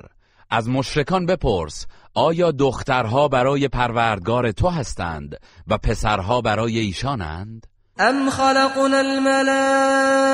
از 0.50 0.68
مشرکان 0.68 1.26
بپرس 1.26 1.86
آیا 2.14 2.50
دخترها 2.50 3.28
برای 3.28 3.68
پروردگار 3.68 4.52
تو 4.52 4.68
هستند 4.68 5.36
و 5.68 5.78
پسرها 5.78 6.40
برای 6.40 6.78
ایشانند؟ 6.78 7.66
ام 7.98 8.30
خلقنا 8.30 8.98
الملائكة 8.98 10.24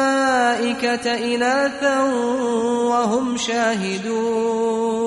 اناثا 1.07 2.05
وهم 2.91 3.37
شاهدون 3.37 4.99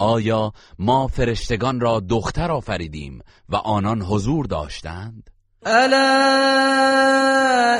آیا 0.00 0.52
ما 0.78 1.06
فرشتگان 1.06 1.80
را 1.80 2.00
دختر 2.00 2.50
آفریدیم 2.52 3.20
و 3.48 3.56
آنان 3.56 4.02
حضور 4.02 4.46
داشتند؟ 4.46 5.30
الا 5.66 6.06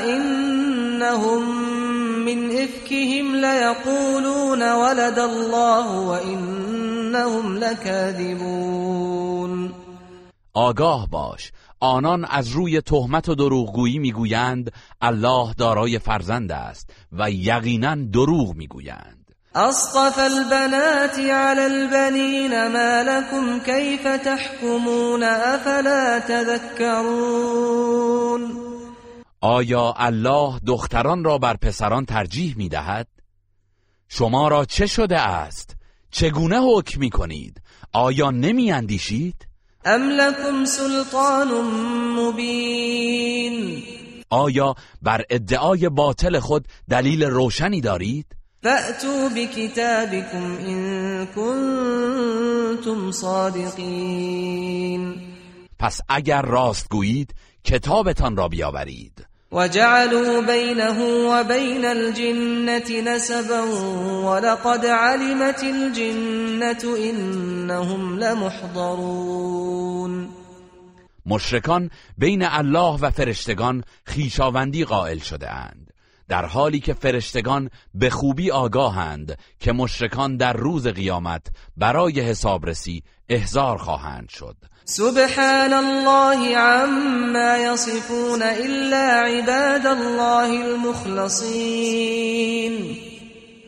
انهم 0.03 1.41
من 2.25 2.51
افكهم 2.51 3.35
ليقولون 3.35 4.61
ولد 4.61 5.19
الله 5.19 6.05
وانهم 6.05 7.57
لكاذبون 7.57 9.01
آگاه 10.53 11.07
باش 11.09 11.51
آنان 11.79 12.25
از 12.25 12.49
روی 12.49 12.81
تهمت 12.81 13.29
و 13.29 13.35
دروغگویی 13.35 13.99
می‌گویند 13.99 14.71
الله 15.01 15.53
دارای 15.53 15.99
فرزند 15.99 16.51
است 16.51 16.93
و 17.11 17.31
یقینا 17.31 17.95
دروغ 17.95 18.55
می‌گویند 18.55 19.20
اصطف 19.55 20.19
البنات 20.19 21.19
على 21.19 21.65
البنين 21.65 22.67
ما 22.67 23.03
لكم 23.03 23.59
كيف 23.59 24.07
تحكمون 24.07 25.23
افلا 25.23 26.19
تذكرون 26.19 27.61
آیا 29.41 29.93
الله 29.97 30.59
دختران 30.65 31.23
را 31.23 31.37
بر 31.37 31.57
پسران 31.57 32.05
ترجیح 32.05 32.57
می 32.57 32.69
دهد؟ 32.69 33.07
شما 34.09 34.47
را 34.47 34.65
چه 34.65 34.85
شده 34.85 35.19
است؟ 35.19 35.75
چگونه 36.11 36.59
حکم 36.61 36.99
می 36.99 37.09
کنید؟ 37.09 37.61
آیا 37.93 38.31
نمی 38.31 38.71
اندیشید؟ 38.71 39.47
ام 39.85 40.09
لكم 40.09 40.65
سلطان 40.65 41.47
مبین 42.19 43.83
آیا 44.29 44.75
بر 45.01 45.25
ادعای 45.29 45.89
باطل 45.89 46.39
خود 46.39 46.67
دلیل 46.89 47.23
روشنی 47.23 47.81
دارید؟ 47.81 48.40
فأتوا 48.63 49.29
بكتابكم 49.29 50.57
إن 50.67 51.25
كنتم 51.25 53.11
صادقین 53.11 55.15
پس 55.79 56.01
اگر 56.09 56.41
راست 56.41 56.89
گویید 56.89 57.35
کتابتان 57.63 58.37
را 58.37 58.47
بیاورید. 58.47 59.25
وجعلوا 59.51 60.41
بينه 60.41 60.99
وبين 61.29 61.85
الجنة 61.85 63.11
نسبا 63.11 63.61
ولقد 64.25 64.85
علمت 64.85 65.63
الجنة 65.63 66.97
إنهم 66.97 68.19
لمحضرون. 68.19 70.29
مشرکان 71.25 71.89
بین 72.17 72.43
الله 72.43 72.99
و 73.01 73.09
فرشتگان 73.09 73.83
خیشاوندی 74.05 74.85
قائل 74.85 75.17
شده 75.17 75.51
اند. 75.51 75.90
در 76.31 76.45
حالی 76.45 76.79
که 76.79 76.93
فرشتگان 76.93 77.69
به 77.93 78.09
خوبی 78.09 78.51
آگاهند 78.51 79.37
که 79.59 79.71
مشرکان 79.71 80.37
در 80.37 80.53
روز 80.53 80.87
قیامت 80.87 81.47
برای 81.77 82.21
حسابرسی 82.21 83.03
احضار 83.29 83.77
خواهند 83.77 84.29
شد. 84.29 84.55
سبحان 84.85 85.73
الله 85.73 86.57
عما 86.57 87.57
يصفون 87.57 88.41
الا 88.41 89.23
عباد 89.25 89.85
الله 89.85 90.65
المخلصين 90.65 91.77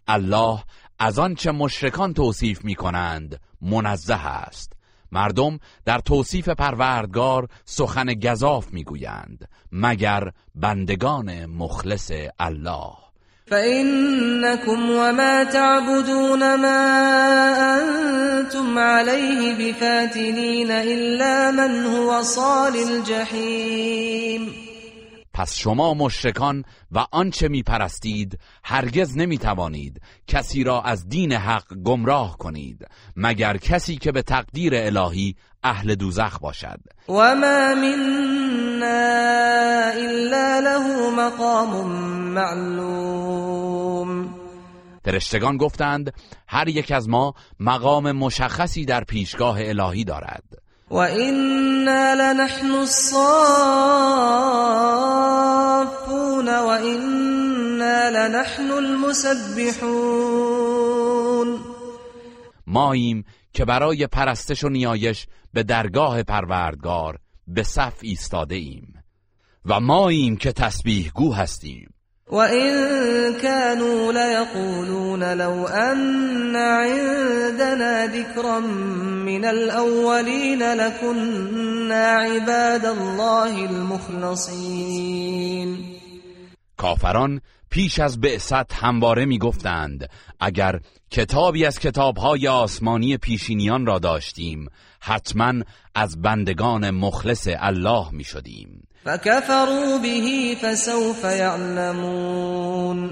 الله 0.07 0.63
از 0.99 1.19
آنچه 1.19 1.51
مشرکان 1.51 2.13
توصیف 2.13 2.65
می 2.65 2.75
کنند 2.75 3.39
منزه 3.61 4.27
است. 4.27 4.72
مردم 5.13 5.59
در 5.85 5.99
توصیف 5.99 6.49
پروردگار 6.49 7.47
سخن 7.65 8.13
گذاف 8.13 8.73
می‌گویند 8.73 9.49
مگر 9.71 10.31
بندگان 10.55 11.45
مخلص 11.45 12.11
الله. 12.39 12.93
فإنكم 13.47 14.89
وما 14.89 15.43
تعبدون 15.43 16.55
ما 16.55 16.81
أنتم 17.79 18.77
عليه 18.77 19.53
بفاتنين 19.53 20.71
إلا 20.71 21.51
من 21.51 21.85
هو 21.85 22.23
صال 22.23 22.75
الجحيم 22.75 24.62
پس 25.33 25.57
شما 25.57 25.93
مشرکان 25.93 26.63
و 26.91 27.05
آنچه 27.11 27.47
می 27.47 27.63
پرستید 27.63 28.39
هرگز 28.63 29.17
نمی 29.17 29.37
توانید 29.37 30.01
کسی 30.27 30.63
را 30.63 30.81
از 30.81 31.07
دین 31.07 31.31
حق 31.31 31.73
گمراه 31.85 32.37
کنید 32.37 32.87
مگر 33.15 33.57
کسی 33.57 33.95
که 33.95 34.11
به 34.11 34.21
تقدیر 34.21 34.73
الهی 34.75 35.35
اهل 35.63 35.95
دوزخ 35.95 36.39
باشد. 36.39 36.79
و 37.09 37.13
ما 37.35 37.75
منا 37.75 38.93
الا 39.91 40.59
له 40.59 41.09
مقام 41.17 41.87
معلوم. 42.33 43.63
فرشتگان 45.05 45.57
گفتند 45.57 46.13
هر 46.47 46.67
یک 46.67 46.91
از 46.91 47.09
ما 47.09 47.33
مقام 47.59 48.11
مشخصی 48.11 48.85
در 48.85 49.03
پیشگاه 49.03 49.57
الهی 49.59 50.03
دارد. 50.03 50.62
و 50.93 50.97
اینا 50.97 52.13
لنحن 52.13 52.71
الصافون 52.71 52.89
و 56.49 56.67
اینا 56.67 58.09
لنحن 58.09 58.71
المسبحون 58.71 60.03
ماییم 62.67 63.25
که 63.53 63.65
برای 63.65 64.07
پرستش 64.07 64.63
و 64.63 64.69
نیایش 64.69 65.27
به 65.53 65.63
درگاه 65.63 66.23
پروردگار 66.23 67.19
به 67.47 67.63
صف 67.63 67.99
ایستاده 68.01 68.55
ایم. 68.55 69.03
و 69.65 69.79
ماییم 69.79 70.37
که 70.37 70.51
تسبیح 70.51 71.11
گو 71.15 71.33
هستیم. 71.33 71.92
وَإِن 72.31 72.71
كَانُوا 73.41 74.11
لَيَقُولُونَ 74.13 75.33
لَوْ 75.37 75.67
أَنَّ 75.67 76.55
عِندَنَا 76.55 78.07
ذِكْرًا 78.07 78.59
مِنَ 78.59 79.45
الْأَوَّلِينَ 79.45 80.73
لَكُنَّا 80.73 82.05
عِبَادَ 82.05 82.85
اللَّهِ 82.85 83.65
الْمُخْلَصِينَ 83.65 84.89
کافران 86.77 87.41
پیش 87.69 87.99
از 87.99 88.21
بعثت 88.21 88.73
همواره 88.73 89.25
می‌گفتند 89.25 90.09
اگر 90.39 90.79
کتابی 91.11 91.65
از 91.65 91.79
کتابهای 91.79 92.47
آسمانی 92.47 93.17
پیشینیان 93.17 93.85
را 93.85 93.99
داشتیم 93.99 94.67
حتما 94.99 95.53
از 95.95 96.21
بندگان 96.21 96.91
مخلص 96.91 97.47
الله 97.51 98.11
می 98.11 98.23
شدیم 98.23 98.87
فكفروا 99.05 99.97
به 99.97 100.57
فسوف 100.61 101.23
يعلمون 101.23 103.09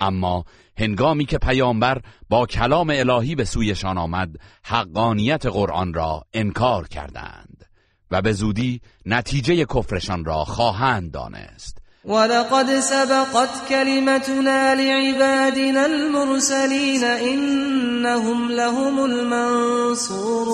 اما 0.00 0.44
هنگامی 0.78 1.24
که 1.24 1.38
پیامبر 1.38 2.00
با 2.28 2.46
کلام 2.46 2.90
الهی 2.90 3.34
به 3.34 3.44
سویشان 3.44 3.98
آمد 3.98 4.28
حقانیت 4.64 5.46
قرآن 5.46 5.94
را 5.94 6.24
انکار 6.34 6.88
کردند 6.88 7.64
و 8.10 8.22
به 8.22 8.32
زودی 8.32 8.80
نتیجه 9.06 9.64
کفرشان 9.64 10.24
را 10.24 10.44
خواهند 10.44 11.12
دانست. 11.12 11.78
ولقد 12.04 12.80
سبقت 12.80 13.68
كلمتنا 13.68 14.74
لعبادنا 14.74 15.84
المرسلين 15.84 17.04
انهم 17.04 18.48
لهم 18.48 18.98
المنصورون 18.98 20.50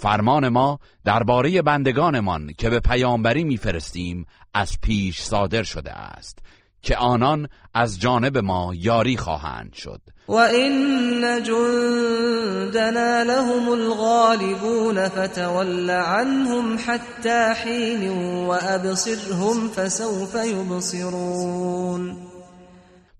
فرمان 0.00 0.48
ما 0.48 0.78
درباره 1.04 1.62
بندگانمان 1.62 2.52
که 2.58 2.70
به 2.70 2.80
پیامبری 2.80 3.44
میفرستیم 3.44 4.26
از 4.54 4.80
پیش 4.82 5.20
صادر 5.20 5.62
شده 5.62 5.92
است 5.92 6.38
که 6.82 6.96
آنان 6.96 7.48
از 7.74 8.00
جانب 8.00 8.38
ما 8.38 8.72
یاری 8.74 9.16
خواهند 9.16 9.72
شد. 9.72 10.00
و 10.28 10.32
این 10.34 11.20
جندنا 11.42 13.22
لهم 13.22 13.68
الغالبون 13.68 15.08
فتول 15.08 15.90
عنهم 15.90 16.78
حتى 16.86 17.54
حین 17.64 18.08
و 18.46 18.50
ابصرهم 18.50 19.68
فسوف 19.68 20.36
یبصرون 20.46 22.16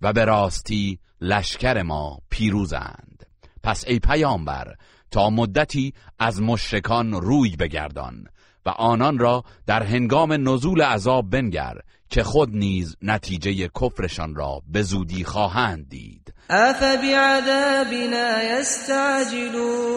و 0.03 0.13
به 0.13 0.25
راستی 0.25 0.99
لشکر 1.21 1.83
ما 1.83 2.19
پیروزند. 2.31 3.27
پس 3.63 3.85
ای 3.87 3.99
پیامبر 3.99 4.75
تا 5.11 5.31
مدتی 5.31 5.93
از 6.19 6.43
مشرکان 6.43 7.13
روی 7.13 7.57
بگردان 7.57 8.25
و 8.67 8.71
آنان 8.71 9.19
را 9.19 9.45
در 9.67 9.83
هنگام 9.83 10.49
نزول 10.49 10.83
عذاب 10.83 11.31
بنگر 11.31 11.75
که 12.11 12.23
خود 12.23 12.55
نیز 12.55 12.97
نتیجه 13.03 13.69
کفرشان 13.81 14.35
را 14.35 14.63
به 14.69 14.83
زودی 14.83 15.25
خواهند 15.25 15.89
دید. 15.89 16.35
افبعذابنا 16.51 18.43
یستعجلون. 18.43 19.93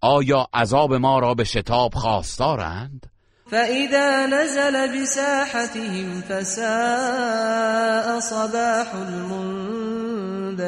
آیا 0.00 0.46
عذاب 0.54 0.94
ما 0.94 1.18
را 1.18 1.34
به 1.34 1.44
شتاب 1.44 1.94
خواستارند؟ 1.94 3.06
فإذا 3.50 4.26
نزل 4.26 5.00
بساحتهم 5.00 6.20
فساء 6.20 8.20
صباح 8.20 8.94
المنذرین. 8.94 10.58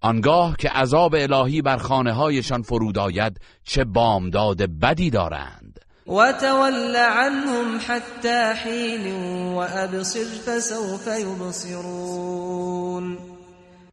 آنگاه 0.00 0.56
که 0.56 0.68
عذاب 0.68 1.14
الهی 1.14 1.62
بر 1.62 1.76
خانه 1.76 2.12
هایشان 2.12 2.62
فرود 2.62 2.98
آید 2.98 3.40
چه 3.64 3.84
بامداد 3.84 4.62
بدی 4.62 5.10
دارند. 5.10 5.80
و 6.06 6.32
تول 6.32 6.96
عنهم 6.96 7.80
حتی 7.86 8.52
حین 8.64 9.14
و 9.54 9.56
ابصر 9.58 10.24
فسوف 10.46 11.08
یبصرون 11.20 13.18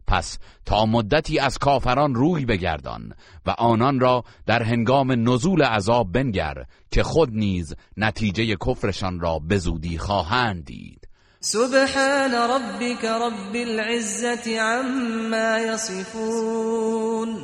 پس 0.08 0.38
تا 0.66 0.86
مدتی 0.86 1.39
از 1.39 1.58
کافران 1.58 2.16
روی 2.16 2.45
بگردان 2.45 3.14
و 3.45 3.49
آنان 3.49 3.99
را 3.99 4.24
در 4.45 4.64
هنگام 4.64 5.30
نزول 5.30 5.64
عذاب 5.64 6.12
بنگر 6.12 6.66
که 6.91 7.03
خود 7.03 7.30
نیز 7.34 7.76
نتیجه 7.97 8.56
کفرشان 8.56 9.20
را 9.20 9.39
به 9.39 9.58
زودی 9.58 9.97
خواهند 9.97 10.66
دید. 10.66 11.05
سبحان 11.47 12.33
ربك 12.33 13.05
رب 13.05 13.55
العزة 13.55 14.59
عما 14.59 15.59
يصفون. 15.59 17.37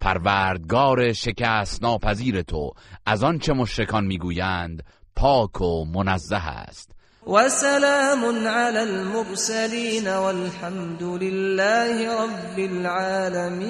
پروردگار 0.00 1.12
شکست 1.12 1.82
ناپذیر 1.82 2.42
تو 2.42 2.72
از 3.06 3.24
آنچه 3.24 3.52
مشرکان 3.52 4.04
می‌گویند 4.04 4.82
پاک 5.16 5.60
و 5.60 5.84
منزه 5.84 6.36
است. 6.36 6.90
و 7.26 7.48
سلام 7.48 8.24
علی 8.48 8.78
المرسلین 8.78 10.14
والحمد 10.16 11.02
لله 11.02 12.08
رب 12.12 12.58
العالمین. 12.58 13.68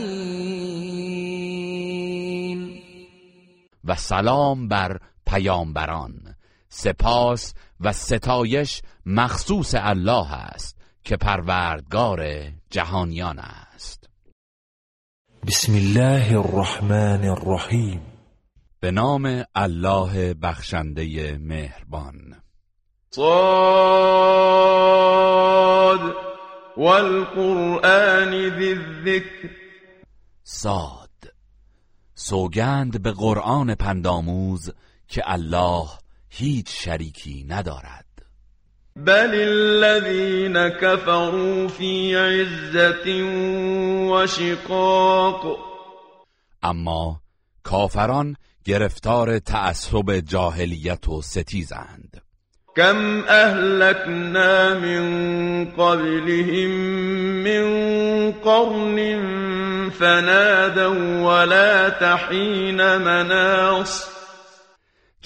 و 3.84 3.94
سلام 3.94 4.68
بر 4.68 4.98
پیامبران. 5.26 6.12
سپاس 6.68 7.54
و 7.80 7.92
ستایش 7.92 8.82
مخصوص 9.06 9.74
الله 9.78 10.32
است 10.32 10.78
که 11.04 11.16
پروردگار 11.16 12.26
جهانیان 12.70 13.38
است. 13.38 14.08
بسم 15.46 15.74
الله 15.74 16.38
الرحمن 16.38 17.24
الرحیم. 17.24 18.02
به 18.80 18.90
نام 18.90 19.44
الله 19.54 20.34
بخشنده 20.34 21.38
مهربان. 21.38 22.42
صاد 23.10 24.40
والقرآن 26.76 28.30
ذی 28.58 28.72
الذکر. 28.72 29.50
صاد. 30.42 31.08
سوگند 32.14 33.02
به 33.02 33.12
قرآن 33.12 33.74
پنداموز 33.74 34.70
که 35.08 35.22
الله 35.26 35.88
هیچ 36.38 36.84
شریکی 36.84 37.46
ندارد. 37.48 38.04
بل 38.96 39.34
الذين 39.34 40.68
كفروا 40.68 41.68
في 41.68 42.16
عزة 42.16 43.22
وشقاق 44.10 45.58
اما 46.62 47.20
کافران 47.62 48.36
گرفتار 48.64 49.38
تعصب 49.38 50.10
جاهلیت 50.10 51.08
و 51.08 51.22
ستیزند. 51.22 52.22
كم 52.76 53.24
اهلكنا 53.28 54.74
من 54.74 55.64
قبلهم 55.64 56.70
من 57.44 57.64
قرن 58.32 59.20
فنادوا 59.90 61.22
ولا 61.22 61.88
تحين 61.88 62.96
مناص. 62.96 64.17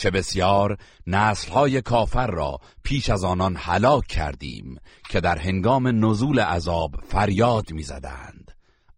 چه 0.02 0.10
بسیار 0.10 0.76
نسلهای 1.06 1.82
کافر 1.82 2.26
را 2.26 2.58
پیش 2.82 3.10
از 3.10 3.24
آنان 3.24 3.56
هلاک 3.56 4.06
کردیم 4.06 4.76
که 5.10 5.20
در 5.20 5.38
هنگام 5.38 6.04
نزول 6.04 6.40
عذاب 6.40 6.94
فریاد 7.08 7.72
می‌زدند. 7.72 8.50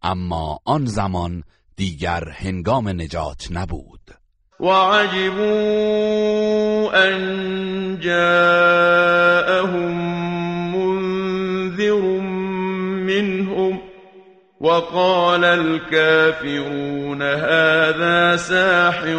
اما 0.03 0.59
آن 0.65 0.87
زمان 0.87 1.43
دیگر 1.77 2.29
هنگام 2.29 2.89
نجات 2.89 3.49
نبود. 3.51 4.01
وعجبوا 4.61 5.43
ان 6.93 8.01
جاءهم 8.01 9.95
منذر 10.77 12.21
منهم 13.07 13.81
وقال 14.65 15.45
الكافرون 15.45 17.23
هذا 17.23 18.37
ساحر 18.37 19.17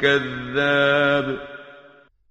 كذاب. 0.00 1.24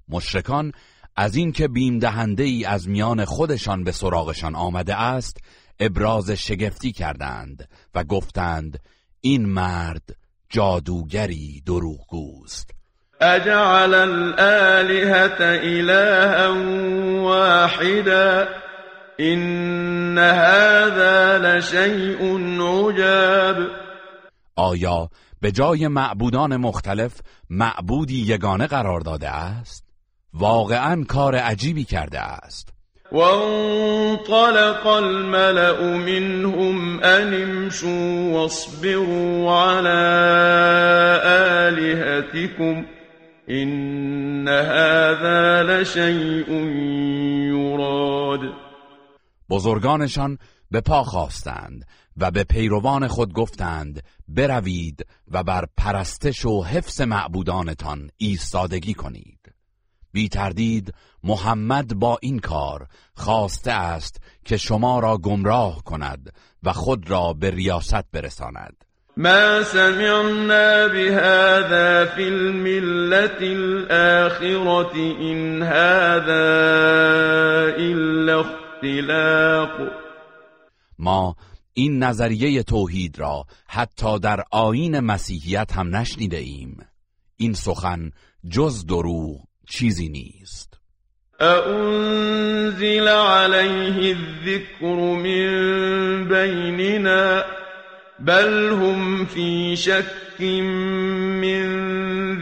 مشرکان 0.09 0.71
از 1.15 1.35
اینکه 1.35 1.67
بیم 1.67 1.99
دهنده 1.99 2.43
ای 2.43 2.65
از 2.65 2.89
میان 2.89 3.25
خودشان 3.25 3.83
به 3.83 3.91
سراغشان 3.91 4.55
آمده 4.55 5.01
است 5.01 5.37
ابراز 5.79 6.31
شگفتی 6.31 6.91
کردند 6.91 7.69
و 7.95 8.03
گفتند 8.03 8.79
این 9.21 9.45
مرد 9.45 10.15
جادوگری 10.49 11.63
دروغگوست. 11.65 12.71
اجعل 13.21 13.93
الالهة 13.93 15.37
الها 15.39 16.53
واحدا. 17.23 18.47
این 19.17 20.17
هذا 20.17 21.37
لشیء 21.37 22.37
عجاب. 22.61 23.55
آیا 24.55 25.09
به 25.41 25.51
جای 25.51 25.87
معبودان 25.87 26.57
مختلف 26.57 27.19
معبودی 27.49 28.21
یگانه 28.21 28.67
قرار 28.67 28.99
داده 28.99 29.29
است؟ 29.29 29.83
واقعا 30.33 31.03
کار 31.07 31.35
عجیبی 31.35 31.83
کرده 31.83 32.19
است. 32.19 32.73
وانطلق 33.11 34.87
الملأ 34.87 35.97
منهم 35.97 36.99
أن 36.99 37.33
امشوا 37.33 38.31
واصبروا 38.33 39.51
على 39.51 40.03
آلهتكم 41.69 42.85
إن 43.49 44.47
هذا 44.47 45.63
لشيء 45.63 46.49
يراد. 47.53 48.62
بزرگانشان 49.49 50.37
به 50.71 50.81
پا 50.81 51.03
خواستند 51.03 51.85
و 52.17 52.31
به 52.31 52.43
پیروان 52.43 53.07
خود 53.07 53.33
گفتند 53.33 54.03
بروید 54.27 55.05
و 55.31 55.43
بر 55.43 55.65
پرستش 55.77 56.45
و 56.45 56.63
حفظ 56.63 57.01
معبودانتان 57.01 58.09
ایستادگی 58.17 58.93
کنید. 58.93 59.39
بی 60.11 60.29
تردید 60.29 60.93
محمد 61.23 61.93
با 61.93 62.17
این 62.21 62.39
کار 62.39 62.87
خواسته 63.15 63.71
است 63.71 64.21
که 64.45 64.57
شما 64.57 64.99
را 64.99 65.17
گمراه 65.17 65.83
کند 65.83 66.33
و 66.63 66.73
خود 66.73 67.09
را 67.09 67.33
به 67.33 67.49
ریاست 67.49 68.11
برساند. 68.11 68.85
ما 69.17 69.63
سمعنا 69.63 70.87
بهذا 70.87 72.05
في 72.05 72.27
الملة 72.27 73.37
الآخرة 73.41 74.95
إن 75.21 75.63
هذا 75.63 76.45
إلا 77.77 78.43
اختلاق. 78.83 79.91
ما 80.99 81.35
این 81.73 82.03
نظریه 82.03 82.63
توحید 82.63 83.19
را 83.19 83.45
حتی 83.67 84.19
در 84.19 84.43
آین 84.51 84.99
مسیحیت 84.99 85.71
هم 85.71 85.95
نشنیده 85.95 86.37
ایم. 86.37 86.77
این 87.37 87.53
سخن 87.53 88.11
جز 88.49 88.85
دروغ 88.85 89.39
چیزی 89.69 90.09
نیست. 90.09 90.73
أأنزل 91.41 93.07
عليه 93.07 94.15
الذكر 94.15 94.95
من 94.95 96.27
بيننا؟ 96.27 97.43
بل 98.19 98.69
هم 98.69 99.25
في 99.25 99.75
شك 99.75 100.41
من 101.41 101.65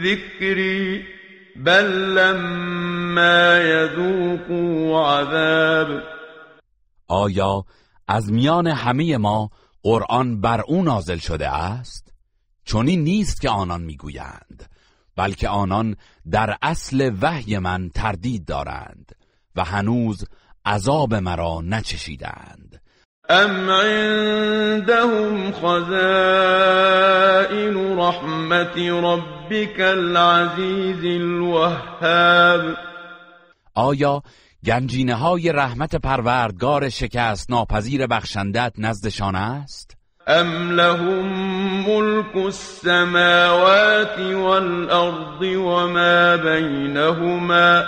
ذكري. 0.00 1.04
بل 1.56 2.14
لما 2.14 3.58
يذوقوا 3.62 5.06
عذاب 5.06 6.11
آیا 7.08 7.64
از 8.08 8.32
میان 8.32 8.66
همه 8.66 9.16
ما 9.16 9.50
قرآن 9.82 10.40
بر 10.40 10.60
او 10.60 10.82
نازل 10.82 11.18
شده 11.18 11.48
است؟ 11.48 12.12
چنین 12.64 13.04
نیست 13.04 13.40
که 13.40 13.50
آنان 13.50 13.82
می‌گویند 13.82 14.68
بلکه 15.16 15.48
آنان 15.48 15.96
در 16.30 16.56
اصل 16.62 17.12
وحی 17.20 17.58
من 17.58 17.90
تردید 17.94 18.44
دارند 18.44 19.12
و 19.56 19.64
هنوز 19.64 20.24
عذاب 20.66 21.14
مرا 21.14 21.60
نچشیدند. 21.60 22.82
ام 23.28 23.70
عندهم 23.70 25.52
خزائن 25.52 25.76
رحمت 27.98 28.78
ربك 28.78 29.80
العزیز 29.80 31.04
الوهاب. 31.04 32.76
آیا 33.74 34.22
گنجینه 34.66 35.14
های 35.14 35.52
رحمت 35.52 35.96
پروردگار 35.96 36.88
شکست 36.88 37.50
ناپذیر 37.50 38.06
بخشندت 38.06 38.72
نزدشان 38.78 39.34
است؟ 39.34 39.96
ام 40.26 40.70
لهم 40.70 41.26
ملك 41.86 42.36
السماوات 42.36 44.18
والأرض 44.18 45.42
وما 45.42 46.36
بينهما 46.36 47.84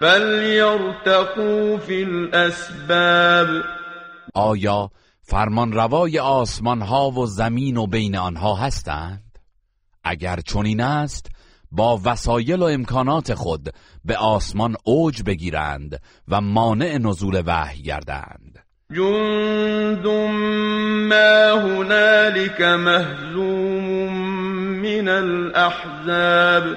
فليرتقوا 0.00 1.78
في 1.78 2.02
الأسباب 2.02 3.48
آیا 4.34 4.90
فرمان 5.22 5.72
روای 5.72 6.18
آسمان 6.18 6.82
ها 6.82 7.10
و 7.10 7.26
زمین 7.26 7.76
و 7.76 7.86
بین 7.86 8.16
آنها 8.16 8.54
هستند؟ 8.54 9.38
اگر 10.04 10.40
چنین 10.40 10.80
است 10.80 11.26
با 11.72 12.00
وسایل 12.04 12.62
و 12.62 12.64
امکانات 12.64 13.34
خود 13.34 13.74
به 14.04 14.16
آسمان 14.16 14.76
اوج 14.84 15.22
بگیرند 15.22 16.00
و 16.28 16.40
مانع 16.40 16.98
نزول 16.98 17.42
وحی 17.46 17.82
گردند. 17.82 18.58
جند 18.94 20.06
ما 21.08 21.60
هنالك 21.60 22.60
مهزوم 22.60 23.84
من 24.82 25.08
الاحزاب. 25.08 26.76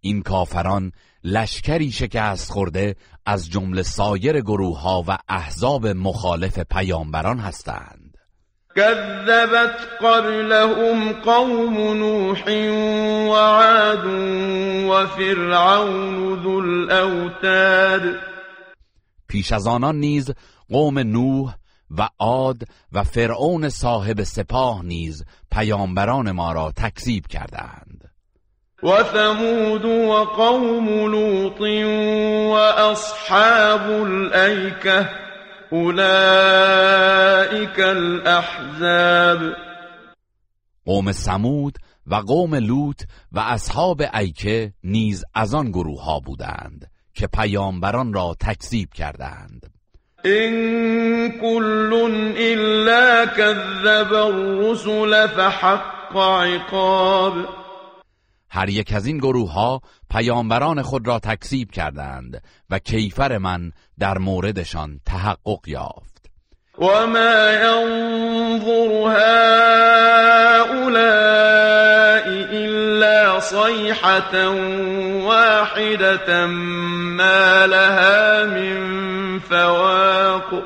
این 0.00 0.22
کافران 0.22 0.92
لشکری 1.24 1.90
شکست 1.90 2.52
خورده 2.52 2.96
از 3.26 3.50
جمله 3.50 3.82
سایر 3.82 4.40
گروه 4.40 4.80
ها 4.80 5.04
و 5.08 5.18
احزاب 5.28 5.86
مخالف 5.86 6.58
پیامبران 6.58 7.38
هستند. 7.38 8.07
كذبت 8.78 9.76
قبلهم 10.00 11.12
قوم 11.12 11.74
نوح 11.74 12.48
وعاد 13.28 14.04
وفرعون 14.88 16.42
ذو 16.42 16.58
الاوتاد 16.58 18.16
پیش 19.28 19.52
از 19.52 19.66
آنان 19.66 19.96
نیز 19.96 20.30
قوم 20.70 20.98
نوح 20.98 21.54
و 21.98 22.08
عاد 22.18 22.62
و 22.92 23.04
فرعون 23.04 23.68
صاحب 23.68 24.22
سپاه 24.22 24.84
نیز 24.84 25.24
پیامبران 25.50 26.30
ما 26.30 26.52
را 26.52 26.72
تکذیب 26.76 27.26
کردند. 27.26 28.10
و 28.82 29.02
ثمود 29.02 29.84
و 29.84 30.24
قوم 30.24 30.88
لوط 31.10 31.60
و 32.50 32.52
اصحاب 32.52 33.90
الایکه 33.90 35.27
اولئک 35.70 37.78
الاحزاب 37.78 39.38
قوم 40.84 41.12
سمود 41.12 41.78
و 42.06 42.14
قوم 42.14 42.54
لوط 42.54 43.02
و 43.32 43.38
اصحاب 43.38 44.02
ایکه 44.14 44.72
نیز 44.84 45.24
از 45.34 45.54
آن 45.54 45.70
گروه 45.70 46.04
ها 46.04 46.20
بودند 46.20 46.90
که 47.14 47.26
پیامبران 47.26 48.12
را 48.12 48.36
تکذیب 48.40 48.92
کردند. 48.92 49.72
إن 50.24 51.40
كل 51.40 51.92
إلا 52.36 53.26
كذب 53.26 54.12
الرسل 54.12 55.26
فحق 55.26 56.16
عقاب. 56.16 57.34
هر 58.50 58.68
یک 58.68 58.92
از 58.92 59.06
این 59.06 59.18
گروه 59.18 59.52
ها 59.52 59.80
پیامبران 60.10 60.82
خود 60.82 61.06
را 61.08 61.18
تکذیب 61.18 61.70
کردند 61.70 62.42
و 62.70 62.78
کیفر 62.78 63.38
من 63.38 63.72
در 63.98 64.18
موردشان 64.18 65.00
تحقق 65.06 65.60
یافت. 65.66 66.30
و 66.78 67.06
ما 67.06 67.52
ينظر 67.52 68.90
هؤلاء 70.48 70.88
إلا 72.52 73.40
صيحة 73.40 74.46
واحدة 75.26 76.46
ما 76.46 77.66
لها 77.66 78.46
من 78.46 79.38
فواق. 79.38 80.62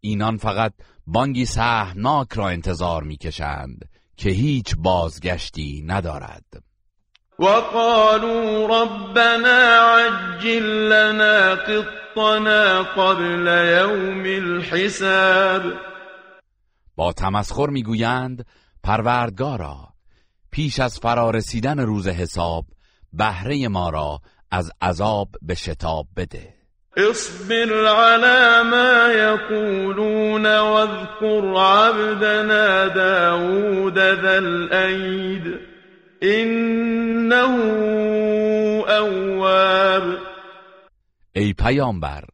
اینان 0.00 0.36
فقط 0.36 0.72
بانگی 1.06 1.44
سهناک 1.44 2.32
را 2.32 2.48
انتظار 2.48 3.02
می‌کشند 3.02 3.88
که 4.16 4.30
هیچ 4.30 4.74
بازگشتی 4.78 5.84
ندارد. 5.86 6.67
وقالوا 7.38 8.66
ربنا 8.82 9.78
عجل 9.78 10.88
لنا 10.88 11.54
قطنا 11.54 12.82
قبل 12.82 13.46
يوم 13.48 14.24
الحساب. 14.24 15.62
با 16.96 17.12
تمسخر 17.12 17.66
می‌گویند 17.66 18.46
پروردگارا 18.84 19.76
پیش 20.50 20.80
از 20.80 20.98
فرارسیدن 20.98 21.80
روز 21.80 22.08
حساب 22.08 22.64
بهره 23.12 23.68
ما 23.68 23.90
را 23.90 24.20
از 24.50 24.72
عذاب 24.82 25.28
به 25.42 25.54
شتاب 25.54 26.06
بده. 26.16 26.54
اصبر 26.96 27.86
على 27.86 28.68
ما 28.70 29.12
يقولون 29.12 30.46
واذكر 30.46 31.56
عبدنا 31.56 32.88
داود 32.88 33.98
ذا 33.98 34.38
الأيد. 34.38 35.77
إنه 36.22 37.58
أواب. 38.88 40.18
ای 41.32 41.52
پیامبر 41.52 42.24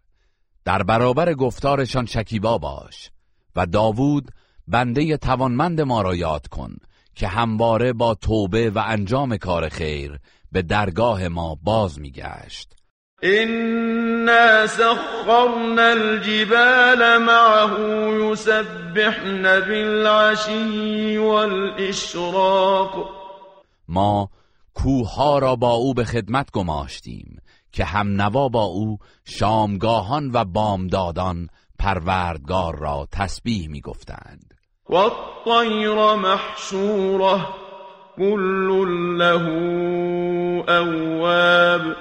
در 0.64 0.82
برابر 0.82 1.34
گفتارشان 1.34 2.06
شکیبا 2.06 2.58
باش 2.58 3.10
و 3.56 3.66
داوود 3.66 4.30
بنده 4.68 5.16
توانمند 5.16 5.80
ما 5.80 6.02
را 6.02 6.14
یاد 6.14 6.46
کن 6.46 6.76
که 7.14 7.28
همواره 7.28 7.92
با 7.92 8.14
توبه 8.14 8.70
و 8.70 8.82
انجام 8.86 9.36
کار 9.36 9.68
خیر 9.68 10.18
به 10.52 10.62
درگاه 10.62 11.28
ما 11.28 11.58
باز 11.62 12.00
میگشت. 12.00 12.70
إنا 13.22 14.66
سخرنا 14.66 15.82
الجبال 15.82 17.18
معه 17.18 17.80
يسبحن 18.30 19.42
بالعشي 19.42 21.18
والإشراق. 21.18 23.23
ما 23.88 24.30
کوه 24.74 25.40
را 25.40 25.56
با 25.56 25.72
او 25.72 25.94
به 25.94 26.04
خدمت 26.04 26.50
گماشتیم 26.50 27.38
که 27.72 27.84
هم 27.84 28.22
نوا 28.22 28.48
با 28.48 28.64
او 28.64 28.98
شامگاهان 29.24 30.30
و 30.32 30.44
بامدادان 30.44 31.48
پروردگار 31.78 32.78
را 32.78 33.08
تسبیح 33.12 33.68
می 33.68 33.80
گفتند 33.80 34.54
والطير 34.88 36.14
محشوره 36.14 37.46
كل 38.16 39.18
له 39.18 39.42
اواب. 40.68 41.96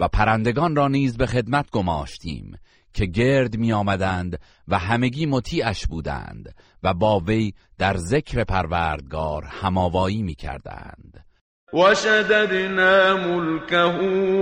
و 0.00 0.08
پرندگان 0.08 0.76
را 0.76 0.88
نیز 0.88 1.16
به 1.16 1.26
خدمت 1.26 1.70
گماشتیم 1.70 2.58
که 2.92 3.06
گرد 3.06 3.56
می 3.56 3.72
آمدند 3.72 4.40
و 4.68 4.78
همگی 4.78 5.26
مطیعش 5.26 5.86
بودند 5.86 6.54
و 6.82 6.94
با 6.94 7.20
وی 7.20 7.52
در 7.78 7.96
ذکر 7.96 8.44
پروردگار 8.44 9.44
هماوایی 9.44 10.22
می 10.22 10.34
کردند 10.34 11.24
وشددنا 11.72 13.16
ملكه 13.16 13.84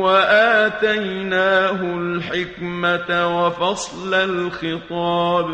وآتيناه 0.01 1.80
الحكمة 1.80 3.24
وفصل 3.24 4.14
الخطاب 4.14 5.47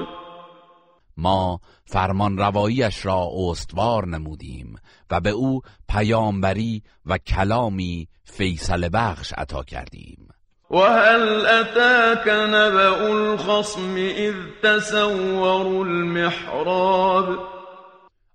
ما 1.16 1.60
فرمان 1.84 2.38
رواییش 2.38 3.06
را 3.06 3.28
استوار 3.34 4.06
نمودیم 4.06 4.76
و 5.10 5.20
به 5.20 5.30
او 5.30 5.60
پیامبری 5.88 6.82
و 7.06 7.18
کلامی 7.18 8.08
فیصل 8.24 8.88
بخش 8.92 9.32
عطا 9.32 9.62
کردیم. 9.62 10.28
وهل 10.72 11.46
أتاك 11.46 12.28
نبأ 12.28 13.08
الخصم 13.12 13.96
إذ 13.96 14.34
تسوروا 14.62 15.84
المحراب 15.84 17.38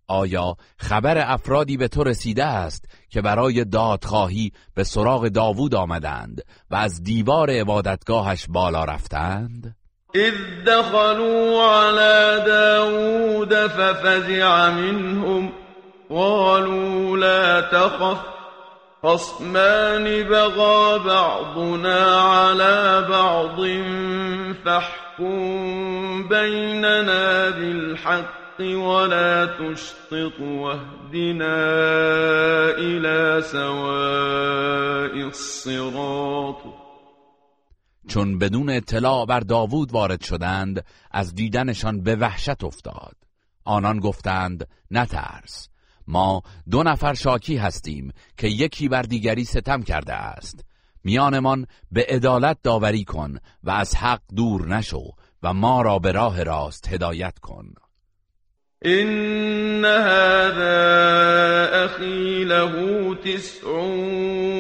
آیا 0.08 0.56
خبر 0.78 1.24
افرادی 1.34 1.78
به 1.78 1.88
تو 1.88 2.04
رسیده 2.04 2.44
است 2.44 2.86
که 3.10 3.22
برای 3.22 3.66
دادخواهی 3.66 4.52
به 4.76 4.84
سراغ 4.84 5.28
داوود 5.28 5.76
آمدند 5.76 6.42
و 6.72 6.76
از 6.76 7.04
دیوار 7.04 7.50
عبادتگاهش 7.50 8.46
بالا 8.50 8.84
رفتند؟ 8.84 9.76
إذ 10.16 10.34
دخلوا 10.68 11.76
على 11.76 12.46
داود 12.46 13.54
ففزع 13.54 14.70
منهم 14.70 15.52
قالوا 16.10 17.18
لا 17.18 17.62
تخف 17.62 18.37
خصمان 19.04 20.24
بغى 20.24 21.00
بعضنا 21.00 22.22
على 22.22 23.06
بعض 23.10 23.58
فاحكم 24.66 26.28
بيننا 26.28 27.50
بالحق 27.50 28.60
ولا 28.60 29.46
تشطط 29.46 30.40
واهدنا 30.40 31.58
إلى 32.78 33.42
سواء 33.42 35.28
الصراط. 35.28 36.64
چون 38.08 38.38
بدون 38.38 38.70
اطلاع 38.70 39.26
بر 39.26 39.40
داوود 39.40 39.94
وارد 39.94 40.22
شدند 40.24 40.86
از 41.12 41.36
دیدنشان 41.36 42.02
به 42.04 42.16
وحشت 42.16 42.64
افتاد. 42.64 43.16
آنان 43.66 44.00
گفتند 44.00 44.68
نترس. 44.92 45.70
ما 46.08 46.42
دو 46.72 46.84
نفر 46.84 47.14
شاکی 47.14 47.58
هستیم 47.58 48.12
که 48.38 48.48
یکی 48.48 48.90
بر 48.90 49.02
دیگری 49.02 49.46
ستم 49.46 49.84
کرده 49.84 50.14
است. 50.14 50.66
میانمان 51.04 51.68
به 51.92 52.06
عدالت 52.10 52.58
داوری 52.64 53.04
کن 53.04 53.38
و 53.64 53.72
از 53.72 53.96
حق 53.96 54.22
دور 54.36 54.68
نشو 54.68 55.12
و 55.44 55.54
ما 55.54 55.82
را 55.82 56.00
به 56.00 56.12
راه 56.12 56.44
راست 56.44 56.94
هدایت 56.94 57.40
کن. 57.40 57.74
إن 58.86 59.86
هذا 59.86 60.76
أخي 61.86 62.44
له 62.44 63.16
تسع 63.16 63.68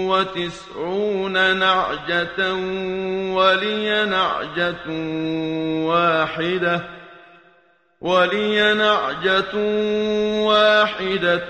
وتسعون 0.10 1.34
نعجة 1.34 2.54
ولي 3.34 4.06
نعجة 4.06 4.90
واحدة. 5.86 6.97
ولي 8.02 8.74
نعجة 8.74 9.56
واحدة 10.46 11.48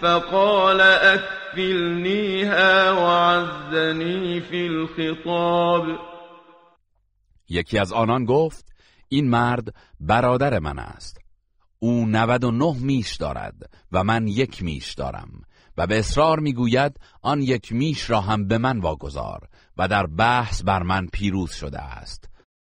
فقال 0.00 0.80
أكفلنيها 0.80 2.92
وعزني 2.92 4.40
في 4.40 4.66
الخطاب 4.66 5.98
یکی 7.48 7.78
از 7.78 7.92
آنان 7.92 8.24
گفت 8.24 8.72
این 9.08 9.30
مرد 9.30 9.74
برادر 10.00 10.58
من 10.58 10.78
است. 10.78 11.18
او 11.78 12.06
99 12.06 12.76
میش 12.80 13.16
دارد 13.16 13.70
و 13.92 14.04
من 14.04 14.28
یک 14.28 14.62
میش 14.62 14.94
دارم 14.94 15.28
و 15.78 15.86
به 15.86 15.98
اصرار 15.98 16.40
می‌گوید 16.40 17.00
آن 17.22 17.42
یک 17.42 17.72
میش 17.72 18.10
را 18.10 18.20
هم 18.20 18.48
به 18.48 18.58
من 18.58 18.80
واگذار 18.80 19.48
و 19.76 19.88
در 19.88 20.06
بحث 20.06 20.62
بر 20.62 20.82
من 20.82 21.06
پیروز 21.06 21.52
شده 21.52 21.78
است. 21.78 22.33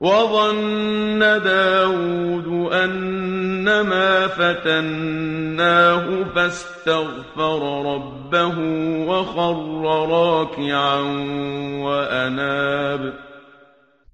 وظن 0.00 1.18
داود 1.18 2.72
أنما 2.72 4.28
فتناه 4.28 6.06
فاستغفر 6.34 7.82
ربه 7.84 8.56
وخر 9.08 9.54
راكعا 9.82 11.00
وأناب. 11.82 13.12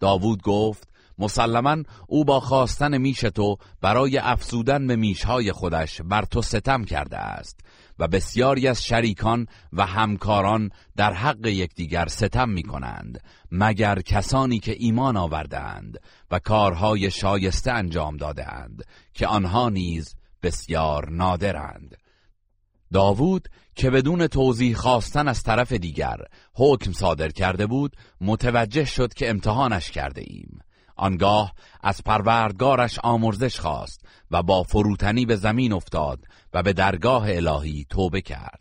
داوود 0.00 0.42
گفت 0.42 0.88
مسلما 1.18 1.82
او 2.08 2.24
با 2.24 2.40
خواستن 2.40 2.98
میش 2.98 3.20
تو 3.20 3.56
برای 3.82 4.18
افزودن 4.18 4.86
به 4.86 4.96
میشهای 4.96 5.52
خودش 5.52 6.00
بر 6.00 6.22
تو 6.22 6.42
ستم 6.42 6.84
کرده 6.84 7.16
است. 7.16 7.63
و 7.98 8.08
بسیاری 8.08 8.68
از 8.68 8.84
شریکان 8.84 9.46
و 9.72 9.86
همکاران 9.86 10.70
در 10.96 11.12
حق 11.12 11.46
یکدیگر 11.46 12.06
ستم 12.06 12.48
می 12.48 12.62
کنند 12.62 13.20
مگر 13.50 14.00
کسانی 14.00 14.58
که 14.58 14.76
ایمان 14.78 15.16
آوردند 15.16 15.98
و 16.30 16.38
کارهای 16.38 17.10
شایسته 17.10 17.72
انجام 17.72 18.16
دادهاند 18.16 18.82
که 19.14 19.26
آنها 19.26 19.68
نیز 19.68 20.14
بسیار 20.42 21.10
نادرند. 21.10 21.96
داوود 22.92 23.48
که 23.74 23.90
بدون 23.90 24.26
توضیح 24.26 24.76
خواستن 24.76 25.28
از 25.28 25.42
طرف 25.42 25.72
دیگر 25.72 26.16
حکم 26.54 26.92
صادر 26.92 27.28
کرده 27.28 27.66
بود 27.66 27.96
متوجه 28.20 28.84
شد 28.84 29.14
که 29.14 29.30
امتحانش 29.30 29.90
کرده 29.90 30.22
ایم. 30.26 30.60
آنگاه 30.96 31.52
از 31.82 32.00
پروردگارش 32.04 32.98
آمرزش 33.02 33.60
خواست 33.60 34.00
و 34.30 34.42
با 34.42 34.62
فروتنی 34.62 35.26
به 35.26 35.36
زمین 35.36 35.72
افتاد 35.72 36.18
و 36.54 36.62
به 36.62 36.72
درگاه 36.72 37.24
الهی 37.28 37.86
توبه 37.90 38.20
کرد. 38.20 38.60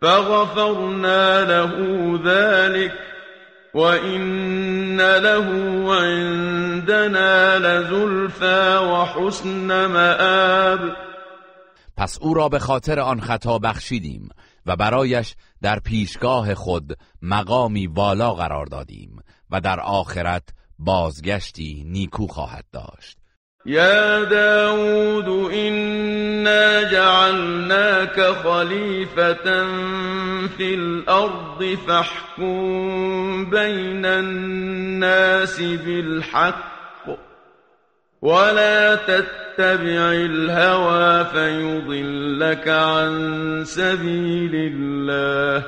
فغفرنا 0.00 1.40
له 1.40 2.18
ذلك 2.24 2.92
وإن 3.74 5.00
له 5.00 5.46
عندنا 5.94 7.56
لزلفا 7.56 8.78
وحسن 8.78 9.86
مآب. 9.86 10.96
پس 11.96 12.18
او 12.20 12.34
را 12.34 12.48
به 12.48 12.58
خاطر 12.58 13.00
آن 13.00 13.20
خطا 13.20 13.58
بخشیدیم 13.58 14.28
و 14.66 14.76
برایش 14.76 15.34
در 15.62 15.78
پیشگاه 15.78 16.54
خود 16.54 16.98
مقامی 17.22 17.86
والا 17.86 18.34
قرار 18.34 18.66
دادیم 18.66 19.18
و 19.50 19.60
در 19.60 19.80
آخرت 19.80 20.42
بازگشتی 20.78 21.84
نیکو 21.86 22.26
خواهد 22.26 22.64
داشت. 22.72 23.18
يا 23.66 24.24
داود 24.24 25.52
إنا 25.52 26.82
جعلناك 26.82 28.20
خليفة 28.20 29.66
في 30.46 30.74
الأرض 30.74 31.78
فاحكم 31.86 33.50
بين 33.50 34.06
الناس 34.06 35.60
بالحق 35.60 36.76
ولا 38.22 38.94
تتبع 38.94 40.12
الهوى 40.12 41.24
فيضلك 41.24 42.68
عن 42.68 43.62
سبيل 43.64 44.54
الله 44.54 45.66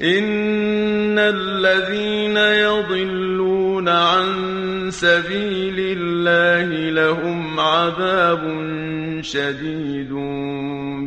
إن 0.00 1.18
الذين 1.18 2.36
عن 3.88 4.90
سبيل 4.90 5.98
الله 5.98 6.90
لهم 6.90 7.60
عذاب 7.60 8.42
شديد 9.22 10.10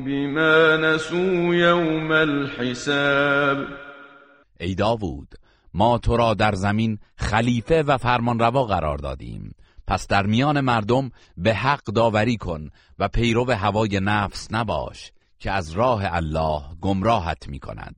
بما 0.05 0.77
نسوا 0.77 1.55
يوم 1.55 2.11
الحساب. 2.11 3.67
ای 4.59 4.75
داوود 4.75 5.27
ما 5.73 5.97
تو 5.97 6.17
را 6.17 6.33
در 6.33 6.55
زمین 6.55 6.99
خلیفه 7.17 7.83
و 7.83 7.97
فرمانروا 7.97 8.63
قرار 8.63 8.97
دادیم. 8.97 9.55
پس 9.87 10.07
در 10.07 10.25
میان 10.25 10.61
مردم 10.61 11.11
به 11.37 11.53
حق 11.53 11.83
داوری 11.83 12.37
کن 12.37 12.69
و 12.99 13.07
پیرو 13.07 13.51
هوای 13.51 13.99
نفس 14.03 14.47
نباش 14.51 15.11
که 15.39 15.51
از 15.51 15.71
راه 15.71 16.03
الله 16.05 16.61
گمراهت 16.81 17.47
می 17.47 17.59
کند 17.59 17.95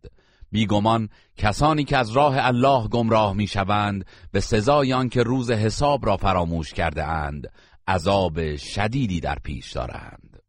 بیگمان 0.51 1.09
کسانی 1.37 1.83
که 1.83 1.97
از 1.97 2.11
راه 2.11 2.35
الله 2.37 2.87
گمراه 2.87 3.33
می 3.33 3.47
شوند 3.47 4.05
به 4.31 4.39
سزای 4.39 4.93
آنکه 4.93 5.23
روز 5.23 5.51
حساب 5.51 6.05
را 6.05 6.17
فراموش 6.17 6.73
کرده 6.73 7.05
اند 7.05 7.51
عذاب 7.87 8.55
شدیدی 8.55 9.19
در 9.19 9.37
پیش 9.43 9.71
دارند. 9.71 10.41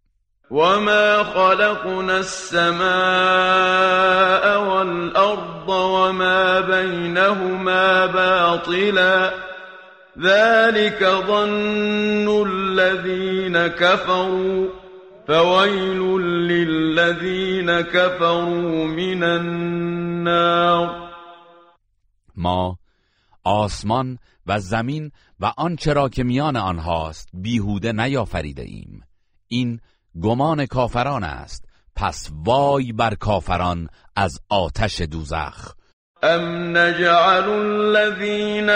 وما 0.51 1.25
خلقنا 1.25 2.13
السماء 2.13 2.83
والأرض 4.57 5.69
وما 5.69 6.61
بينهما 6.61 8.07
باطلا 8.07 9.31
ذلك 10.19 11.05
ظن 11.27 12.29
الذين 12.29 13.69
كفروا 13.69 14.82
فويل 15.27 16.21
للذين 16.49 17.81
كفروا 17.81 18.87
من 18.87 19.23
النار 19.23 21.13
ما 22.37 22.79
آسمان 23.45 24.19
و 24.47 24.59
زمین 24.59 25.13
و 25.41 25.53
آنچه 25.57 25.93
را 25.93 26.09
که 26.09 26.23
میان 26.23 26.57
آنهاست 26.57 27.29
بیهوده 27.35 27.93
نیافریده 27.93 28.63
ایم 28.63 29.03
این 29.49 29.81
گمان 30.23 30.67
کافران 30.67 31.25
است. 31.25 31.65
پس 31.97 32.31
وای 32.33 32.93
بر 32.93 33.15
کافران 33.15 33.89
از 34.17 34.39
آتش 34.49 35.01
دوزخ. 35.01 35.75
أم 36.25 36.77
نجعل 36.79 37.49
الذين 37.49 38.71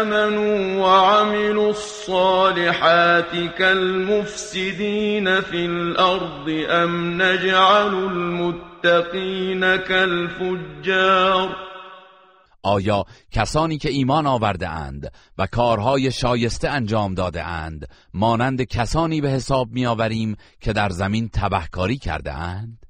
آمنوا 0.00 0.80
وعملوا 0.80 1.70
الصالحات 1.70 3.36
كالمفسدين 3.58 5.40
في 5.40 5.66
الأرض 5.66 6.48
أم 6.70 7.22
نجعل 7.22 7.94
المتقين 7.94 9.76
كالفجار 9.76 11.56
آیا 12.64 13.04
کسانی 13.32 13.78
که 13.78 13.88
ایمان 13.90 14.26
آورده 14.26 14.68
اند 14.68 15.12
و 15.38 15.46
کارهای 15.46 16.12
شایسته 16.12 16.68
انجام 16.68 17.14
داده 17.14 17.44
اند 17.44 17.88
مانند 18.14 18.62
کسانی 18.62 19.20
به 19.20 19.28
حساب 19.28 19.68
میآوریم 19.70 20.36
که 20.60 20.72
در 20.72 20.88
زمین 20.88 21.28
تبهکاری 21.28 21.98
کرده 21.98 22.32
اند؟ 22.32 22.81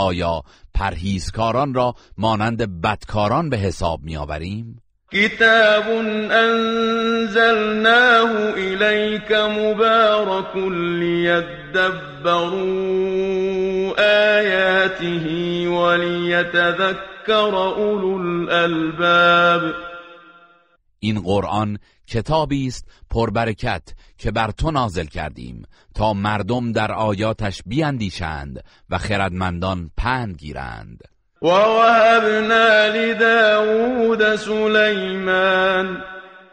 آیا 0.00 0.42
پرهیزکاران 0.74 1.74
را 1.74 1.94
مانند 2.18 2.80
بدکاران 2.80 3.50
به 3.50 3.56
حساب 3.56 4.00
میآوریم؟ 4.02 4.82
کتاب 5.12 5.84
انزلناه 6.30 7.90
الیک 8.56 9.32
مبارک 9.32 10.56
لیدبروا 11.00 12.60
آیاته 14.38 15.68
ولیتذکر 15.68 17.54
اولو 17.54 18.50
الالباب. 18.50 19.74
این 20.98 21.20
قرآن 21.20 21.78
کتابی 22.10 22.66
است 22.66 22.88
پربرکت 23.10 23.82
که 24.18 24.30
بر 24.30 24.50
تو 24.50 24.70
نازل 24.70 25.04
کردیم 25.04 25.62
تا 25.94 26.12
مردم 26.12 26.72
در 26.72 26.92
آیاتش 26.92 27.62
بیاندیشند 27.66 28.64
و 28.90 28.98
خردمندان 28.98 29.90
پند 29.96 30.36
گیرند. 30.36 31.00
و 31.42 31.46
وهبنا 31.46 32.86
لداود 32.86 34.36
سلیمان 34.36 36.02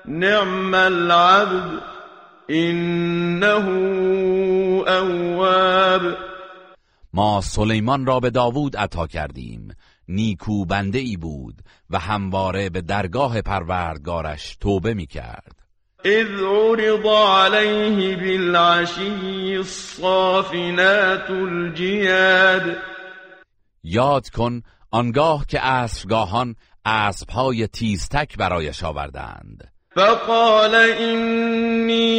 نعم 0.05 0.73
العبد 0.73 1.81
انه 2.49 3.69
اواب 4.87 6.01
ما 7.13 7.41
سلیمان 7.41 8.05
را 8.05 8.19
به 8.19 8.29
داوود 8.29 8.77
عطا 8.77 9.07
کردیم. 9.07 9.66
نیکو 10.07 10.65
بنده 10.65 10.99
ای 10.99 11.17
بود 11.17 11.55
و 11.89 11.99
همواره 11.99 12.69
به 12.69 12.81
درگاه 12.81 13.41
پروردگارش 13.41 14.57
توبه 14.59 14.93
می 14.93 15.07
کرد 15.07 15.67
اذ 16.05 16.41
عرض 16.41 17.05
عليه 17.05 18.15
بالعشی 18.15 19.55
الصافنات 19.55 21.29
الجیاد. 21.29 22.77
یاد 23.83 24.29
کن 24.29 24.61
آنگاه 24.91 25.45
که 25.45 25.59
عصرگاهان 25.59 26.55
اسبهای 26.85 27.67
تیزتک 27.67 28.37
برایش 28.37 28.83
آوردند. 28.83 29.71
فقال 29.95 30.75
اینی 30.75 32.17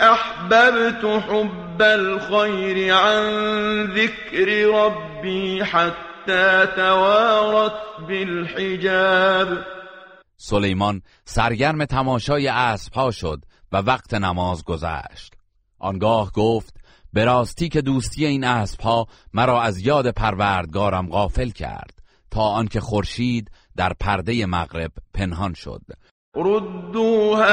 احببت 0.00 1.04
حب 1.04 1.82
الخیر 1.82 2.94
عن 2.94 3.94
ذکر 3.94 4.66
ربی 4.66 5.60
حتی 5.60 6.15
توارت 6.76 7.72
بالحجاب. 8.08 9.48
سلیمان 10.36 11.02
سرگرم 11.24 11.84
تماشای 11.84 12.48
اسبها 12.48 13.10
شد 13.10 13.44
و 13.72 13.76
وقت 13.76 14.14
نماز 14.14 14.64
گذشت. 14.64 15.34
آنگاه 15.78 16.32
گفت 16.32 16.76
به 17.12 17.24
راستی 17.24 17.68
که 17.68 17.82
دوستی 17.82 18.26
این 18.26 18.44
اسبها 18.44 19.06
مرا 19.34 19.62
از 19.62 19.86
یاد 19.86 20.10
پروردگارم 20.10 21.08
غافل 21.08 21.50
کرد 21.50 21.98
تا 22.30 22.40
آنکه 22.40 22.80
خورشید 22.80 23.50
در 23.76 23.92
پرده 24.00 24.46
مغرب 24.46 24.92
پنهان 25.14 25.54
شد. 25.54 25.82
ردوها 26.36 27.44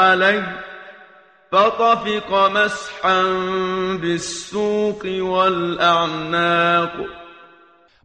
علی 0.00 0.42
فطفق 1.50 2.50
مسحا 2.56 3.22
بالسوق 4.02 5.06
والاعناق 5.22 6.90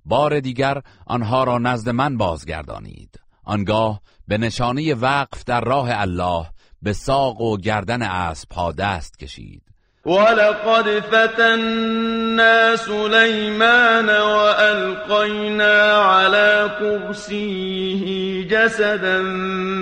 بار 0.10 0.40
دیگر 0.40 0.82
آنها 1.08 1.44
را 1.44 1.58
نزد 1.58 1.90
من 1.90 2.18
بازگردانید. 2.18 3.20
آنگاه 3.44 4.02
به 4.28 4.38
نشانه 4.38 4.94
وقف 4.94 5.44
در 5.44 5.62
راه 5.62 5.90
الله 5.92 6.46
به 6.82 6.94
ساق 6.94 7.42
و 7.42 7.58
گردن 7.58 8.02
اسبها 8.02 8.72
دست 8.72 9.20
کشید. 9.20 9.64
ولقد 10.06 11.00
فتنا 11.00 12.76
سلیمان 12.76 14.10
والقینا 14.10 16.04
على 16.04 16.70
کرسیه 16.80 18.46
جسدا 18.48 19.24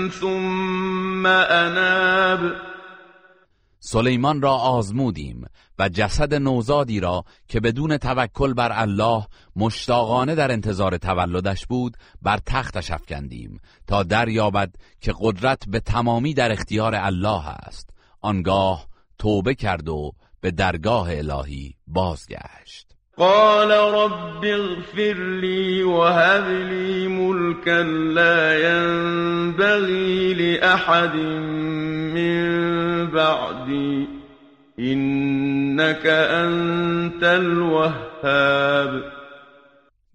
ثم 0.09 1.25
اناب. 1.25 2.39
سلیمان 3.79 4.41
را 4.41 4.53
آزمودیم 4.53 5.45
و 5.79 5.89
جسد 5.89 6.33
نوزادی 6.33 6.99
را 6.99 7.23
که 7.47 7.59
بدون 7.59 7.97
توکل 7.97 8.53
بر 8.53 8.71
الله 8.73 9.27
مشتاقانه 9.55 10.35
در 10.35 10.51
انتظار 10.51 10.97
تولدش 10.97 11.65
بود 11.65 11.97
بر 12.21 12.39
تختش 12.45 12.91
افکندیم 12.91 13.59
تا 13.87 14.03
دریابد 14.03 14.75
که 15.01 15.13
قدرت 15.19 15.63
به 15.67 15.79
تمامی 15.79 16.33
در 16.33 16.51
اختیار 16.51 16.95
الله 16.95 17.47
است. 17.47 17.89
آنگاه 18.21 18.87
توبه 19.19 19.55
کرد 19.55 19.89
و 19.89 20.11
به 20.41 20.51
درگاه 20.51 21.07
الهی 21.11 21.75
بازگشت. 21.87 22.87
قال 23.17 23.71
رب 23.71 24.45
اغفر 24.45 25.39
لي 25.41 25.83
وهب 25.83 26.47
لي 26.47 27.07
ملكا 27.07 27.83
لا 28.13 28.59
ينبغي 28.59 30.33
لأحد 30.33 31.15
من 32.13 33.07
بعدي 33.07 34.16
إنك 34.79 36.05
أنت 36.05 37.23
الوهاب. 37.23 39.03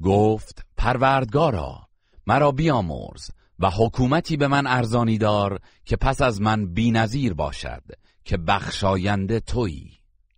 گفت 0.03 0.65
پروردگارا 0.77 1.89
مرا 2.27 2.53
بیامرز 2.53 3.31
و 3.59 3.71
حکومتی 3.71 4.37
به 4.37 4.47
من 4.47 4.67
ارزانی 4.67 5.19
دار 5.19 5.59
که 5.85 5.97
پس 5.97 6.23
از 6.23 6.41
من 6.41 6.75
بینظیر 6.75 7.35
باشد 7.35 7.83
که 8.25 8.37
بخشاینده 8.37 9.41
تویی 9.41 9.91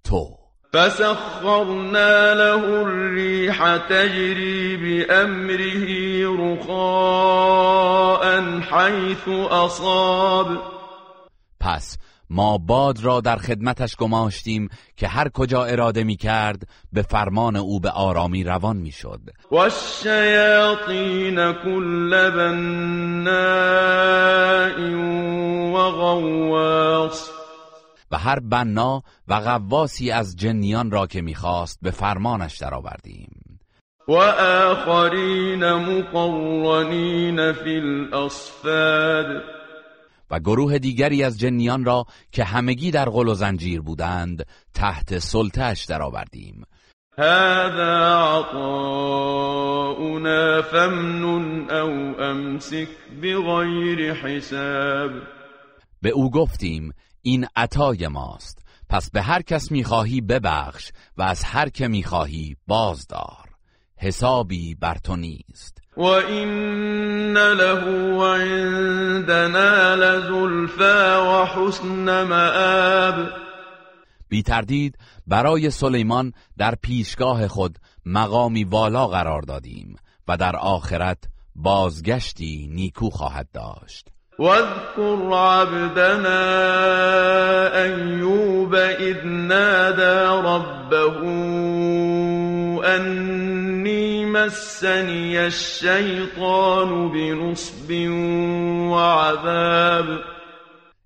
تو. 0.04 0.38
فسخرنا 0.74 2.32
له 2.34 2.64
الريح 2.82 3.78
تجري 3.78 4.76
بأمره 4.76 6.26
رخاء 6.38 8.24
حيث 8.60 9.28
أصاب. 9.50 10.58
پس 11.60 11.98
ما 12.30 12.58
باد 12.58 13.00
را 13.00 13.20
در 13.20 13.36
خدمتش 13.36 13.96
گماشتیم 13.96 14.68
که 14.96 15.08
هر 15.08 15.28
کجا 15.28 15.64
اراده 15.64 16.04
می 16.04 16.16
کرد 16.16 16.68
به 16.92 17.02
فرمان 17.02 17.56
او 17.56 17.80
به 17.80 17.90
آرامی 17.90 18.44
روان 18.44 18.76
می 18.76 18.92
شد 18.92 19.20
و 19.50 19.56
الشیاطین 19.56 21.52
کل 21.52 22.30
بناء 22.30 23.44
و 25.72 25.90
غواص. 25.90 27.30
و 28.10 28.18
هر 28.18 28.40
بنا 28.40 29.02
و 29.28 29.40
غواسی 29.40 30.10
از 30.10 30.36
جنیان 30.36 30.90
را 30.90 31.06
که 31.06 31.22
می‌خواست 31.22 31.78
به 31.82 31.90
فرمانش 31.90 32.58
درآوردیم. 32.58 33.58
و 34.08 34.12
آخرین 34.12 35.64
مقرنین 35.64 37.52
فی 37.52 37.76
الاصفاد 37.76 39.42
و 40.30 40.40
گروه 40.40 40.78
دیگری 40.78 41.22
از 41.22 41.38
جنیان 41.38 41.84
را 41.84 42.06
که 42.32 42.44
همگی 42.44 42.90
در 42.90 43.08
غل 43.08 43.28
و 43.28 43.34
زنجیر 43.34 43.80
بودند 43.80 44.46
تحت 44.74 45.18
سلطهش 45.18 45.84
درآوردیم. 45.84 46.64
هذا 47.18 48.40
عطاؤنا 48.40 49.82
فمنن 50.62 51.70
او 51.70 52.20
امسک 52.20 52.88
بغیر 53.22 54.12
حساب. 54.12 55.10
به 56.02 56.10
او 56.10 56.30
گفتیم 56.30 56.92
این 57.22 57.46
عطای 57.56 58.08
ماست. 58.08 58.64
پس 58.88 59.10
به 59.10 59.22
هر 59.22 59.42
کس 59.42 59.72
می‌خواهی 59.72 60.20
ببخش 60.20 60.92
و 61.16 61.22
از 61.22 61.44
هر 61.44 61.68
که 61.68 61.88
می‌خواهی 61.88 62.56
بازدار. 62.66 63.48
حسابی 63.96 64.74
بر 64.74 64.94
تو 64.94 65.16
نیست. 65.16 65.83
و 65.96 66.02
این 66.02 67.36
له 67.36 67.84
عندنا 68.24 69.94
لزلفا 69.94 71.22
و 71.22 71.46
حسن 71.46 72.22
مآب. 72.22 73.14
بی 74.28 74.42
تردید 74.42 74.98
برای 75.26 75.70
سلیمان 75.70 76.32
در 76.58 76.74
پیشگاه 76.82 77.48
خود 77.48 77.78
مقامی 78.06 78.64
والا 78.64 79.06
قرار 79.06 79.42
دادیم 79.42 79.96
و 80.28 80.36
در 80.36 80.56
آخرت 80.56 81.18
بازگشتی 81.54 82.68
نیکو 82.72 83.10
خواهد 83.10 83.48
داشت. 83.54 84.08
واذكر 84.38 85.32
عبدنا 85.32 86.42
أيوب 87.82 88.74
إذ 88.74 89.24
نادى 89.24 90.48
ربه 90.48 91.20
أني 92.96 94.23
مسني 94.34 95.38
الشيطان 95.38 97.08
بنصب 97.12 97.90
وعذاب. 98.90 100.20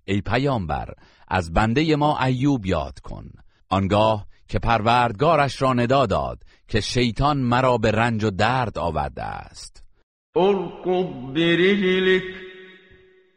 ای 0.05 0.21
پیامبر 0.21 0.89
از 1.29 1.53
بنده 1.53 1.97
ما 1.97 2.19
ایوب 2.25 2.67
یاد 2.67 2.99
کن. 2.99 3.25
آنگاه 3.71 4.27
که 4.49 4.59
پروردگارش 4.59 5.63
را 5.63 5.73
ندا 5.73 6.07
داد 6.07 6.39
که 6.69 6.81
شیطان 6.81 7.37
مرا 7.37 7.79
به 7.79 7.91
رنج 7.91 8.25
و 8.25 8.31
درد 8.31 8.79
آورده 8.79 9.23
است. 9.23 9.85
ارکض 10.37 11.35
برجلک 11.35 12.23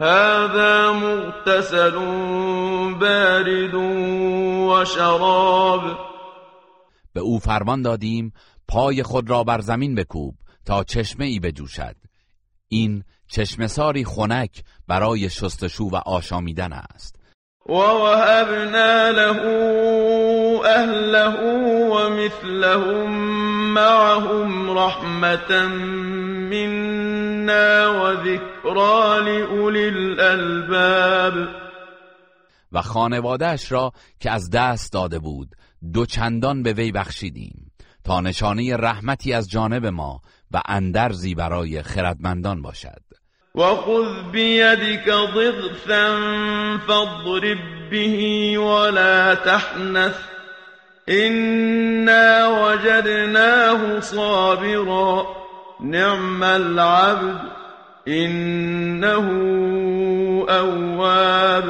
هذا 0.01 0.93
مغتسل 0.93 1.91
بارد 2.99 3.73
و 3.73 4.85
شراب. 4.85 6.11
به 7.13 7.19
او 7.19 7.39
فرمان 7.39 7.81
دادیم 7.81 8.33
پای 8.71 9.03
خود 9.03 9.29
را 9.29 9.43
بر 9.43 9.61
زمین 9.61 9.95
بکوب 9.95 10.35
تا 10.65 10.83
چشمه 10.83 11.25
ای 11.25 11.39
بجوشد. 11.39 11.95
این 12.67 13.03
چشمساری 13.27 14.05
خنک 14.05 14.63
برای 14.87 15.29
شستشو 15.29 15.83
و 15.83 15.95
آشامیدن 15.95 16.73
است. 16.73 17.15
و 17.69 17.73
وهبنا 17.73 19.09
له 19.09 19.41
اهله 20.65 21.27
و 21.89 22.09
مثلهم 22.09 23.11
معهم 23.73 24.77
رحمتا 24.77 25.67
منا 26.49 28.03
و 28.03 28.15
ذکرا 28.23 29.19
لأولی 29.19 29.85
الالباب 29.85 31.33
و 32.71 32.81
خانوادهش 32.81 33.71
را 33.71 33.91
که 34.19 34.31
از 34.31 34.49
دست 34.49 34.93
داده 34.93 35.19
بود 35.19 35.55
دو 35.93 36.05
چندان 36.05 36.63
به 36.63 36.73
وی 36.73 36.91
بخشیدیم. 36.91 37.70
تا 38.03 38.21
نشانه 38.21 38.77
رحمتی 38.77 39.33
از 39.33 39.49
جانب 39.49 39.85
ما 39.85 40.21
و 40.51 40.61
اندرزی 40.65 41.35
برای 41.35 41.83
خردمندان 41.83 42.61
باشد. 42.61 43.01
و 43.55 43.61
خذ 43.61 44.31
بیدک 44.31 45.05
ضغثا 45.33 46.17
فاضرب 46.87 47.57
به 47.89 48.57
ولا 48.57 49.35
تحنث 49.35 50.15
إنا 51.09 52.49
وجدناه 52.61 54.01
صابرا 54.01 55.25
نعم 55.79 56.43
العبد 56.43 57.41
إنه 58.07 59.15
اواب 60.49 61.63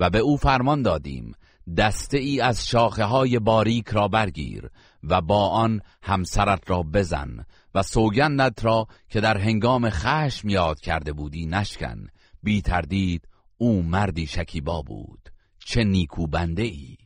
و 0.00 0.10
به 0.10 0.18
او 0.18 0.36
فرمان 0.36 0.82
دادیم 0.82 1.34
دسته 1.76 2.18
ای 2.18 2.40
از 2.40 2.68
شاخه 2.68 3.04
های 3.04 3.38
باریک 3.38 3.88
را 3.88 4.08
برگیر 4.08 4.70
و 5.02 5.20
با 5.20 5.48
آن 5.48 5.80
همسرت 6.02 6.70
را 6.70 6.82
بزن 6.82 7.46
و 7.74 7.82
سوگندت 7.82 8.64
را 8.64 8.86
که 9.08 9.20
در 9.20 9.38
هنگام 9.38 9.90
خشم 9.90 10.48
یاد 10.48 10.80
کرده 10.80 11.12
بودی 11.12 11.46
نشکن. 11.46 12.06
بی 12.42 12.62
تردید 12.62 13.28
او 13.58 13.82
مردی 13.82 14.26
شکیبا 14.26 14.82
بود. 14.82 15.28
چه 15.66 15.84
نیکو 15.84 16.26
بنده 16.26 16.62
ای. 16.62 16.96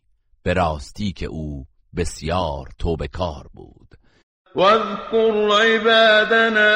به 0.43 0.53
راستی 0.53 1.12
که 1.12 1.27
او 1.27 1.66
بسیار 1.97 2.69
توبه 2.79 3.09
کار 3.09 3.47
بود. 3.53 3.95
واذكر 4.57 5.49
عبادنا 5.62 6.75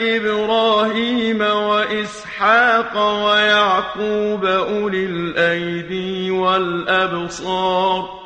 ابراهیم 0.00 1.40
و 1.40 1.70
اسحاق 1.70 2.96
و 2.96 3.38
یعقوب 3.38 4.44
اولی 4.44 5.06
الایدی 5.06 6.30
والابصار. 6.30 8.25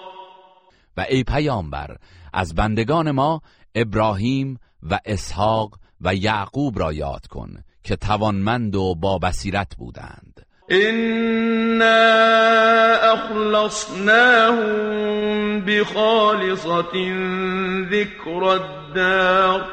و 1.00 1.04
ای 1.08 1.24
پیامبر 1.24 1.96
از 2.32 2.54
بندگان 2.54 3.10
ما 3.10 3.42
ابراهیم 3.74 4.58
و 4.90 4.98
اسحاق 5.04 5.78
و 6.00 6.14
یعقوب 6.14 6.78
را 6.78 6.92
یاد 6.92 7.26
کن 7.26 7.64
که 7.84 7.96
توانمند 7.96 8.76
و 8.76 8.94
با 8.94 9.18
بصیرت 9.18 9.76
بودند. 9.76 10.46
إنا 10.70 12.20
أخلصناهم 13.12 14.60
بخالصة 15.64 16.92
ذكر 17.90 18.44
الدار. 18.44 19.64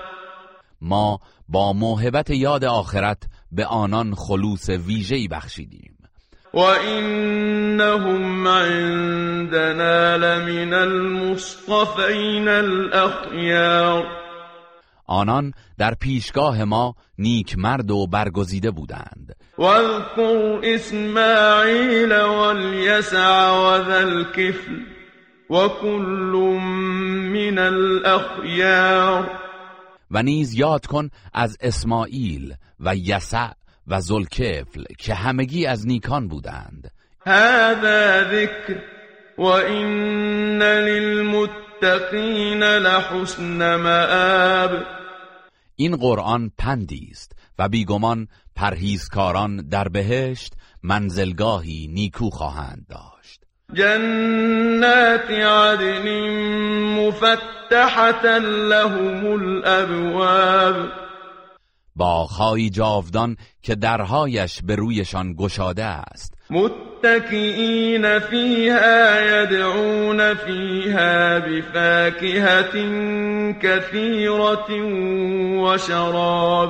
ما 0.81 1.19
با 1.49 1.73
موهبت 1.73 2.29
یاد 2.29 2.65
آخرت 2.65 3.23
به 3.51 3.65
آنان 3.65 4.15
خلوص 4.15 4.69
ویژه‌ای 4.69 5.27
بخشیدیم. 5.27 5.96
و 6.53 6.59
انهم 6.59 8.47
عندنا 8.47 10.15
لمن 10.15 10.73
المصطفین 10.73 12.47
الاخیار 12.47 14.05
آنان 15.07 15.53
در 15.77 15.93
پیشگاه 15.93 16.63
ما 16.63 16.95
نیک 17.17 17.57
مرد 17.57 17.91
و 17.91 18.07
برگزیده 18.07 18.71
بودند. 18.71 19.35
واذكر 19.57 20.59
اسماعیل 20.63 22.11
والیسع 22.11 23.49
وذا 23.51 23.97
الكفل 23.97 24.97
وكل 25.49 26.59
من 27.31 27.57
الاخیار 27.57 29.29
و 30.11 30.23
نیز 30.23 30.53
یاد 30.53 30.85
کن 30.85 31.09
از 31.33 31.57
اسماعیل 31.61 32.53
و 32.79 32.95
یسع 32.95 33.47
و 33.87 34.01
زلکفل 34.01 34.83
که 34.97 35.13
همگی 35.13 35.65
از 35.65 35.87
نیکان 35.87 36.27
بودند. 36.27 36.91
هذا 37.25 38.23
ذکر 38.23 38.81
و 39.37 39.43
این 39.43 40.61
للمتقین 40.61 42.63
لحسن 42.63 43.75
مآب. 43.75 44.71
این 45.75 45.95
قرآن 45.95 46.51
پندی 46.57 47.07
است 47.11 47.31
و 47.59 47.69
بیگمان 47.69 48.27
پرهیزکاران 48.55 49.57
در 49.57 49.87
بهشت 49.87 50.53
منزلگاهی 50.83 51.87
نیکو 51.93 52.29
خواهند 52.29 52.85
داشت. 52.89 53.43
جنات 53.73 55.31
عدن 55.31 56.09
مفتحة 56.99 58.39
لهم 58.39 59.25
الابواب 59.25 61.06
باغهایی 61.97 62.69
جاودان 62.69 63.37
که 63.61 63.75
درهایش 63.75 64.61
به 64.63 64.75
رویشان 64.75 65.33
گشاده 65.33 65.85
است. 65.85 66.33
متكئين 66.49 68.19
فيها 68.19 69.21
يدعون 69.21 70.33
فيها 70.33 71.39
بفاكهة 71.39 72.73
كثيرة 73.61 74.71
وشراب 75.63 76.69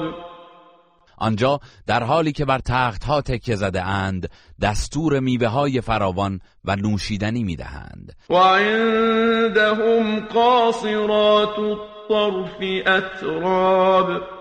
آنجا 1.18 1.60
در 1.88 2.04
حالی 2.04 2.32
که 2.32 2.46
بر 2.46 2.60
تخت 2.60 3.04
ها 3.04 3.22
تکه 3.22 3.56
زده 3.56 3.82
اند 3.82 4.30
دستور 4.62 5.20
میوه 5.20 5.48
های 5.48 5.82
فراوان 5.82 6.40
و 6.66 6.76
نوشیدنی 6.76 7.44
می‌دهند. 7.44 8.14
و 8.30 8.34
عندهم 8.36 10.20
قاصرات 10.20 11.60
الطرف 11.60 12.88
اتراب 12.88 14.37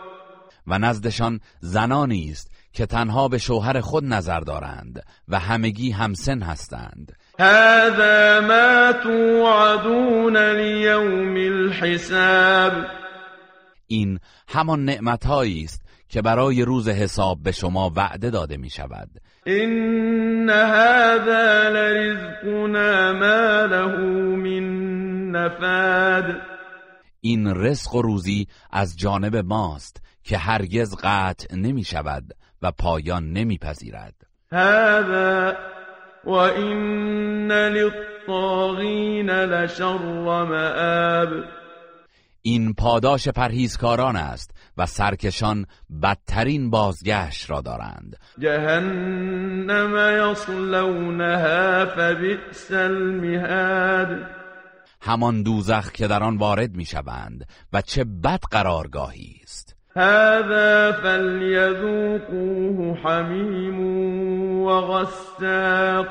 و 0.67 0.79
نزدشان 0.79 1.41
زنانی 1.61 2.31
است 2.31 2.51
که 2.73 2.87
تنها 2.87 3.29
به 3.29 3.39
شوهر 3.39 3.81
خود 3.81 4.05
نظر 4.05 4.41
دارند 4.41 5.03
و 5.29 5.39
همگی 5.39 5.91
همسن 5.91 6.43
هستند. 6.43 7.13
هذا 7.41 8.41
ما 8.41 8.93
توعدون 9.03 10.37
لیوم 10.37 11.35
الحساب. 11.35 12.73
این 13.87 14.19
همان 14.49 14.85
نعمتهایی 14.85 15.65
است 15.65 15.83
که 16.09 16.23
برای 16.23 16.63
روز 16.63 16.89
حساب 16.89 17.43
به 17.43 17.53
شما 17.53 17.93
وعده 17.97 18.31
داده 18.31 18.57
می 18.57 18.71
شود 18.71 19.11
این 19.47 20.51
هذا 20.51 21.69
لرزقنا 21.69 23.13
ما 23.13 23.67
له 23.67 23.97
من 24.37 25.31
نفاد. 25.31 26.37
این 27.21 27.55
رزق 27.55 27.95
و 27.95 28.03
روزی 28.03 28.47
از 28.73 28.99
جانب 28.99 29.37
ماست 29.37 30.06
که 30.27 30.39
هرگز 30.39 30.97
قطع 31.03 31.55
نمی 31.57 31.85
شود 31.85 32.24
و 32.62 32.73
پایان 32.73 33.32
نمی 33.32 33.59
پذیرد 33.59 34.15
هذا 34.53 35.55
و 36.24 36.31
این 36.31 37.53
للطاغین 37.53 39.31
لشر 39.31 39.98
مآب. 40.44 41.28
این 42.43 42.74
پاداش 42.74 43.28
پرهیزکاران 43.28 44.16
است 44.16 44.51
و 44.77 44.86
سرکشان 44.86 45.66
بدترین 46.03 46.70
بازگشت 46.70 47.51
را 47.51 47.61
دارند. 47.61 48.16
جهنم 48.39 49.94
یصلونها 50.32 51.86
فبئس 51.86 52.70
المهاد. 52.73 54.27
همان 55.01 55.43
دوزخ 55.43 55.93
که 55.93 56.07
در 56.07 56.23
آن 56.23 56.36
وارد 56.36 56.77
می‌شوند 56.77 57.47
و 57.73 57.81
چه 57.81 58.05
بد 58.05 58.40
قرارگاهی 58.51 59.40
هذا 59.97 60.93
فلیذوقوه 61.02 62.97
حمیم 62.98 63.81
و 64.62 64.81
غساق 64.81 66.06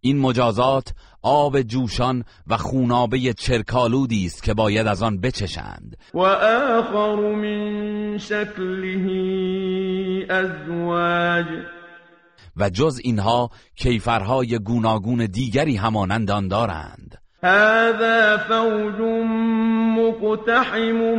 این 0.00 0.18
مجازات 0.18 0.92
آب 1.22 1.62
جوشان 1.62 2.24
و 2.46 2.56
خونابه 2.56 3.32
چرکالودی 3.32 4.26
است 4.26 4.42
که 4.42 4.54
باید 4.54 4.86
از 4.86 5.02
آن 5.02 5.20
بچشند. 5.20 5.96
و 6.14 6.18
آخر 6.18 7.16
من 7.16 8.18
شکله 8.18 9.06
ازواج. 10.30 11.46
و 12.56 12.70
جز 12.70 13.00
اینها 13.04 13.50
کیفرهای 13.76 14.58
گوناگون 14.58 15.26
دیگری 15.26 15.76
همانند 15.76 16.30
آن 16.30 16.48
دارند. 16.48 17.19
هذا 17.42 18.38
فوج 18.38 19.00
مقتحم 19.98 21.18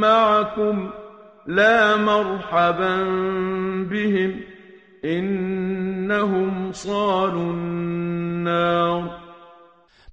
معكم 0.00 0.90
لا 1.46 1.96
مرحبا 1.96 2.96
بهم 3.90 4.40
انهم 5.04 6.72
صالوا 6.72 7.52
النار 7.52 9.10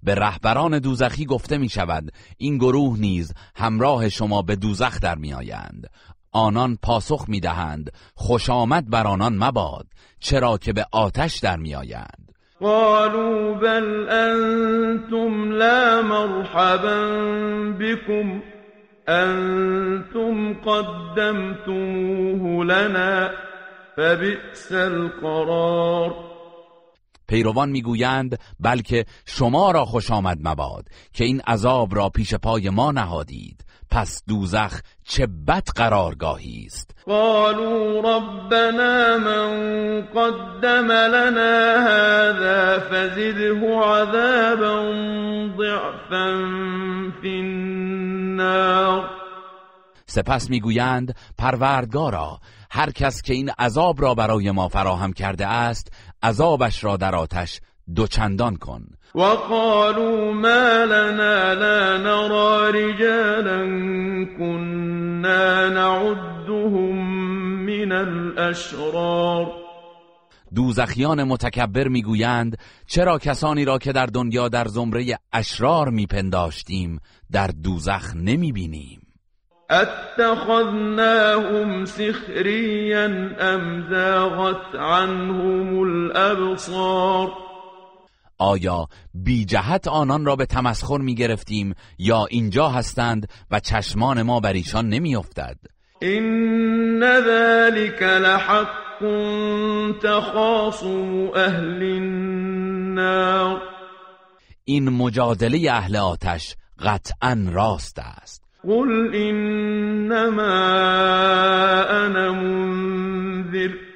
به 0.04 0.16
رهبران 0.16 0.80
دوزخی 0.80 1.26
گفته 1.26 1.58
می 1.58 1.70
شود 1.70 2.12
این 2.38 2.58
گروه 2.58 3.00
نیز 3.00 3.34
همراه 3.56 4.10
شما 4.10 4.42
به 4.42 4.56
دوزخ 4.56 5.00
در 5.00 5.16
می 5.16 5.34
آیند. 5.34 5.88
آنان 6.32 6.78
پاسخ 6.82 7.26
می 7.28 7.40
دهند 7.40 7.92
خوش 8.16 8.50
آمد 8.50 8.90
بر 8.90 9.08
آنان 9.08 9.38
مباد 9.38 9.88
چرا 10.20 10.58
که 10.58 10.74
به 10.74 10.86
آتش 10.92 11.40
در 11.40 11.58
می 11.58 11.76
آیند 11.76 12.31
قالوا 12.62 13.54
بل 13.54 14.10
انتم 14.10 15.52
لا 15.52 16.02
مرحبا 16.02 17.06
بكم. 17.80 18.42
انتم 19.08 20.54
قدمتموه 20.54 22.66
لنا 22.66 23.32
فبئس 23.98 24.72
القرار. 24.72 26.16
پیروان 27.28 27.70
می‌گویند 27.70 28.40
بلکه 28.60 29.06
شما 29.26 29.72
را 29.72 29.86
خوش 29.86 30.12
آمد 30.12 30.38
مباد 30.44 30.86
که 31.14 31.24
این 31.24 31.42
عذاب 31.42 31.96
را 31.96 32.10
پیش 32.10 32.34
پای 32.34 32.70
ما 32.70 32.92
نهادید. 32.92 33.71
پس 33.92 34.24
دوزخ 34.28 34.82
چه 35.04 35.28
بد 35.48 35.68
قرارگاهی 35.76 36.64
است؟ 36.66 36.96
قالوا 37.06 38.00
ربنا 38.00 39.18
من 39.18 40.02
قدم 40.02 40.92
لنا 40.92 41.80
هذا 41.88 42.80
فزده 42.80 43.54
عذابا 43.54 44.84
ضعفا 45.58 46.32
في 47.22 47.40
النار. 47.40 49.10
سپس 50.06 50.50
می‌گویند 50.50 51.16
پروردگارا 51.38 52.40
هر 52.72 52.92
کس 52.92 53.22
که 53.22 53.34
این 53.34 53.50
عذاب 53.60 54.02
را 54.02 54.16
برای 54.16 54.52
ما 54.52 54.68
فراهم 54.68 55.14
کرده 55.14 55.48
است 55.48 55.94
عذابش 56.24 56.84
را 56.84 56.98
در 56.98 57.16
آتش 57.16 57.60
دوچندان 57.96 58.56
کن. 58.56 58.86
و 59.16 59.22
قالوا 59.22 60.34
ما 60.34 60.86
لنا 60.86 61.54
لا 61.54 61.98
نرى 61.98 62.72
رجالا 62.72 63.66
كنا 64.38 65.70
نعدهم 65.70 66.96
من 67.66 67.92
الاشرار 67.92 69.52
دوزخیان 70.56 71.24
متکبر 71.24 71.88
می‌گویند 71.88 72.58
چرا 72.88 73.18
کسانی 73.18 73.66
را 73.66 73.78
که 73.78 73.92
در 73.92 74.06
دنیا 74.06 74.50
در 74.50 74.66
زمره 74.66 75.06
اشرار 75.34 75.90
میپنداشتیم 75.90 77.00
در 77.32 77.48
دوزخ 77.64 78.16
نمی‌بینیم؟ 78.16 79.02
اتخذناهم 79.70 81.06
سخريا 81.86 83.06
ام 83.40 83.90
زاغت 83.90 84.76
عنهم 84.76 85.80
الابصار 85.80 87.51
آیا 88.42 88.88
بی 89.14 89.46
جهت 89.46 89.88
آنان 89.88 90.26
را 90.26 90.36
به 90.36 90.46
تمسخر 90.46 90.98
می 90.98 91.16
گرفتیم 91.16 91.74
یا 91.98 92.26
اینجا 92.30 92.70
هستند 92.70 93.28
و 93.52 93.60
چشمان 93.60 94.22
ما 94.22 94.40
بر 94.40 94.54
ایشان 94.54 94.90
نمی 94.90 95.16
افتد؟ 95.16 95.58
این 96.02 97.04
ذلك 97.04 98.04
لحق 98.04 99.04
تخاصم 100.04 101.30
اهل 101.36 101.84
النار. 101.84 103.62
این 104.66 104.90
مجادله 104.90 105.72
اهل 105.72 105.96
آتش 105.96 106.56
قطعا 106.80 107.46
راست 107.52 108.00
است. 108.00 108.44
قل 108.64 109.16
انما 109.16 110.44
انا 111.90 112.34
منذر. 112.34 113.91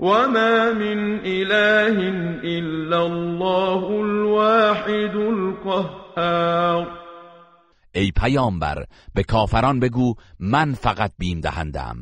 وما 0.00 0.72
من 0.72 1.20
اله 1.24 1.98
الا 2.44 3.02
الله 3.06 3.84
الواحد 3.84 5.16
القهار. 5.16 6.86
ای 7.94 8.10
پیامبر 8.10 8.84
به 9.14 9.22
کافران 9.22 9.80
بگو 9.80 10.14
من 10.40 10.74
فقط 10.74 11.12
بیم 11.18 11.40
دهندم 11.40 11.96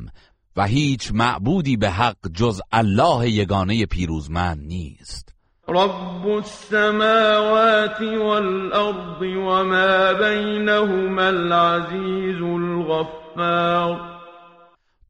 و 0.57 0.65
هیچ 0.65 1.11
معبودی 1.13 1.77
به 1.77 1.89
حق 1.89 2.17
جز 2.33 2.61
الله 2.71 3.29
یگانه 3.29 3.85
پیروزمند 3.85 4.67
نیست. 4.67 5.35
رب 5.67 6.27
السماوات 6.27 8.01
والأرض 8.01 9.21
وما 9.21 10.13
بينهما 10.13 11.21
العزيز 11.21 12.41
الغفار. 12.41 14.14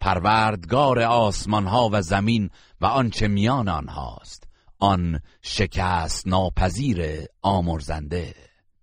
پروردگار 0.05 0.99
آسمان 0.99 1.65
ها 1.65 1.89
و 1.91 2.01
زمین 2.01 2.49
و 2.81 2.85
آنچه 2.85 3.27
میان 3.27 3.69
آنهاست. 3.69 4.47
آن 4.79 5.19
شکست 5.41 6.27
ناپذیر 6.27 7.01
آمرزنده. 7.41 8.33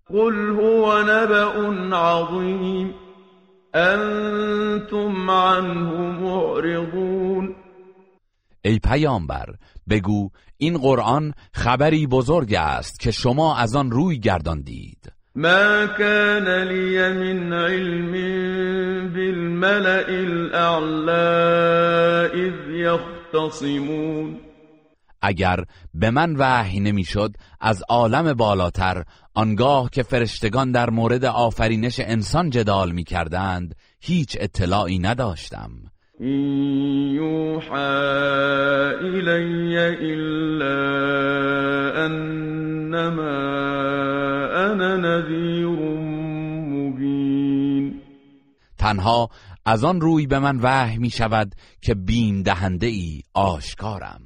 قل 0.07 0.51
هو 0.51 1.03
نبأ 1.03 1.97
عظیم. 1.97 2.95
انتم 3.75 5.31
عنه 5.31 6.21
معرضون. 6.21 7.55
ای 8.65 8.79
پیامبر 8.79 9.47
بگو 9.91 10.31
این 10.57 10.79
قرآن 10.79 11.35
خبری 11.55 12.07
بزرگ 12.07 12.55
است 12.55 13.01
که 13.01 13.11
شما 13.11 13.57
از 13.57 13.77
آن 13.77 13.91
روی 13.91 14.19
گرداندید. 14.19 15.13
ما 15.35 15.87
كان 15.87 16.69
لي 16.69 17.13
من 17.13 17.53
علم 17.53 18.13
بالملأ 19.13 20.09
الأعلى 20.09 21.13
اذ 22.35 22.71
يختصمون 22.71 24.37
اگر 25.23 25.65
به 25.95 26.11
من 26.11 26.37
وحی 26.39 26.81
نمی‌شد 26.81 27.33
از 27.61 27.83
عالم 27.89 28.35
بالاتر 28.35 29.05
آنگاه 29.35 29.91
که 29.91 30.03
فرشتگان 30.03 30.73
در 30.73 30.91
مورد 30.91 31.25
آفرینش 31.25 32.01
انسان 32.01 32.51
جدال 32.51 32.93
می 32.93 33.05
کردند 33.05 33.75
هیچ 34.01 34.37
اطلاعی 34.41 34.99
نداشتم. 34.99 35.71
یوحا 37.15 37.77
الی 39.01 39.79
الا 39.79 40.83
انما 42.05 43.63
انا 44.73 44.97
نذیر 44.97 45.67
مبین 46.73 48.01
تنها 48.79 49.29
از 49.67 49.85
آن 49.85 50.01
روی 50.01 50.27
به 50.27 50.39
من 50.39 50.59
وحی 50.63 50.99
می 50.99 51.11
شود 51.11 51.55
که 51.81 51.95
بین 51.95 52.43
دهنده 52.43 52.87
ای 52.87 53.23
آشکارم. 53.35 54.21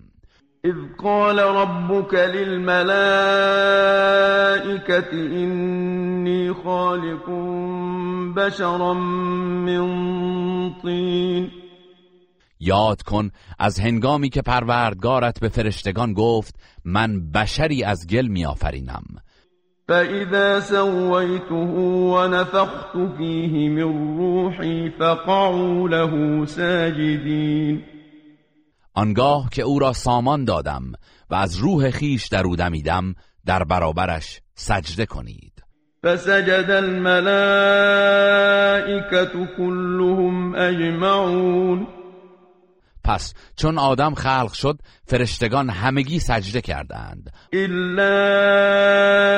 اذ 0.65 0.75
قال 0.99 1.39
ربك 1.39 2.15
للملائكة 2.15 2.87
إني 5.13 6.53
خالق 6.53 7.31
بشرا 8.37 8.95
من 8.95 10.75
طین. 10.83 11.51
یاد 12.61 13.03
کن 13.03 13.31
از 13.59 13.81
هنگامی 13.81 14.29
که 14.29 14.43
پروردگارت 14.43 15.41
به 15.41 15.49
فرشتگان 15.49 16.13
گفت 16.13 16.55
من 16.85 17.31
بشری 17.31 17.85
از 17.85 18.07
گل 18.07 18.27
میآفرینم 18.27 19.05
فإذا 19.89 20.61
سويته 20.61 21.75
ونفخت 22.15 22.97
فيه 23.19 23.69
من 23.69 24.19
روحي 24.19 24.91
فقعوا 24.91 25.89
له 25.89 26.45
ساجدين 26.47 27.83
آنگاه 28.95 29.49
که 29.53 29.63
او 29.63 29.79
را 29.79 29.93
سامان 29.93 30.45
دادم 30.45 30.93
و 31.31 31.35
از 31.35 31.57
روح 31.57 31.91
خیش 31.91 32.29
در 32.29 32.47
او 32.47 32.57
دمیدم 32.57 33.15
در 33.47 33.65
برابرش 33.65 34.41
سجده 34.55 35.07
کنید. 35.07 35.53
فسجد 36.05 36.71
الملائكة 36.71 37.17
كلهم 39.57 40.55
اجمعون 40.55 41.87
پس 43.07 43.35
چون 43.57 43.79
آدم 43.79 44.15
خلق 44.15 44.53
شد 44.53 44.79
فرشتگان 45.07 45.71
همگی 45.71 46.19
سجده 46.19 46.61
کردند. 46.61 47.33
الا 47.53 48.13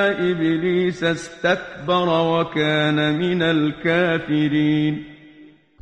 ابلیس 0.08 1.02
استکبر 1.02 2.08
و 2.08 2.44
کان 2.54 3.16
من 3.16 3.42
الكافرین 3.42 5.04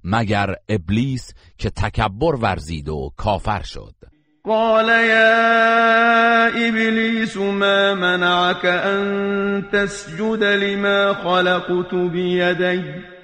مگر 0.05 0.55
ابلیس 0.69 1.35
که 1.59 1.71
تکبر 1.71 2.35
ورزید 2.35 2.89
و 2.89 3.13
کافر 3.17 3.63
شد. 3.63 3.95
قال 4.45 4.89
يا 4.89 6.47
ابلیس 6.47 7.37
ما 7.37 7.95
منعك 7.95 8.65
ان 8.65 9.65
تسجد 9.73 10.45
لما 10.45 11.15
خلقت 11.15 11.95
بيدي؟ 11.95 13.16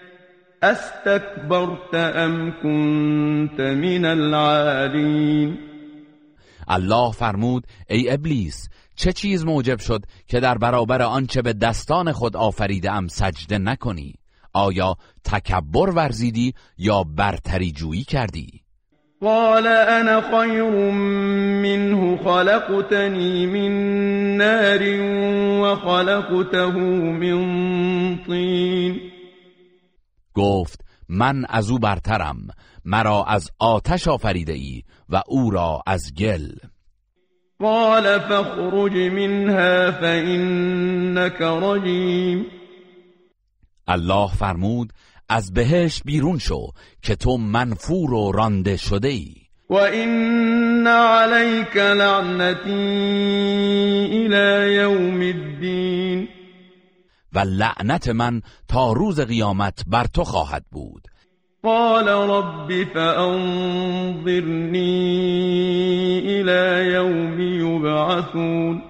استكبرت 0.62 1.94
ام 1.94 2.50
كنت 2.62 3.60
من 3.60 4.04
العالین 4.04 5.58
الله 6.68 7.12
فرمود 7.12 7.66
ای 7.88 8.10
ابلیس 8.10 8.68
چه 8.96 9.12
چیز 9.12 9.44
موجب 9.44 9.78
شد 9.78 10.02
که 10.28 10.40
در 10.40 10.58
برابر 10.58 11.02
آنچه 11.02 11.42
به 11.42 11.52
دستان 11.52 12.12
خود 12.12 12.36
آفریده 12.36 12.92
ام 12.92 13.08
سجده 13.08 13.58
نکنی؟ 13.58 14.14
آیا 14.52 14.96
تکبر 15.24 15.90
ورزیدی 15.90 16.54
یا 16.78 17.04
برتری 17.16 17.72
جویی 17.72 18.04
کردی؟ 18.04 18.62
قال 19.20 19.66
انا 19.66 20.20
خیر 20.20 20.70
منه 21.62 22.16
خلقتنی 22.16 23.46
من 23.46 24.36
نار 24.36 24.82
وخلقته 25.62 26.66
من 26.66 28.18
طین. 28.26 29.11
گفت 30.34 30.80
من 31.08 31.44
از 31.48 31.70
او 31.70 31.78
برترم 31.78 32.36
مرا 32.84 33.24
از 33.24 33.50
آتش 33.58 34.08
آفریده 34.08 34.52
ای 34.52 34.82
و 35.08 35.22
او 35.26 35.50
را 35.50 35.82
از 35.86 36.14
گل. 36.14 36.48
قال 37.60 38.18
فاخرج 38.18 38.92
منها 38.92 39.92
فإنك 39.92 41.40
رجیم. 41.40 42.46
الله 43.88 44.28
فرمود 44.28 44.92
از 45.28 45.52
بهش 45.52 46.02
بیرون 46.04 46.38
شو 46.38 46.66
که 47.02 47.16
تو 47.16 47.36
منفور 47.36 48.14
و 48.14 48.32
رانده 48.32 48.76
شده 48.76 49.08
ای 49.08 49.34
و 49.70 49.74
این 49.74 50.86
علیک 50.86 51.76
لعنتی 51.76 52.70
الى 54.12 54.74
یوم 54.74 55.20
الدین. 55.20 56.28
و 57.32 57.38
لعنت 57.38 58.08
من 58.08 58.42
تا 58.68 58.92
روز 58.92 59.20
قیامت 59.20 59.84
بر 59.86 60.04
تو 60.04 60.24
خواهد 60.24 60.64
بود. 60.72 61.08
قال 61.62 62.08
رب 62.08 62.84
فانظرنی 62.94 64.82
الى 66.26 66.92
یوم 66.92 67.40
یبعثون. 67.40 68.82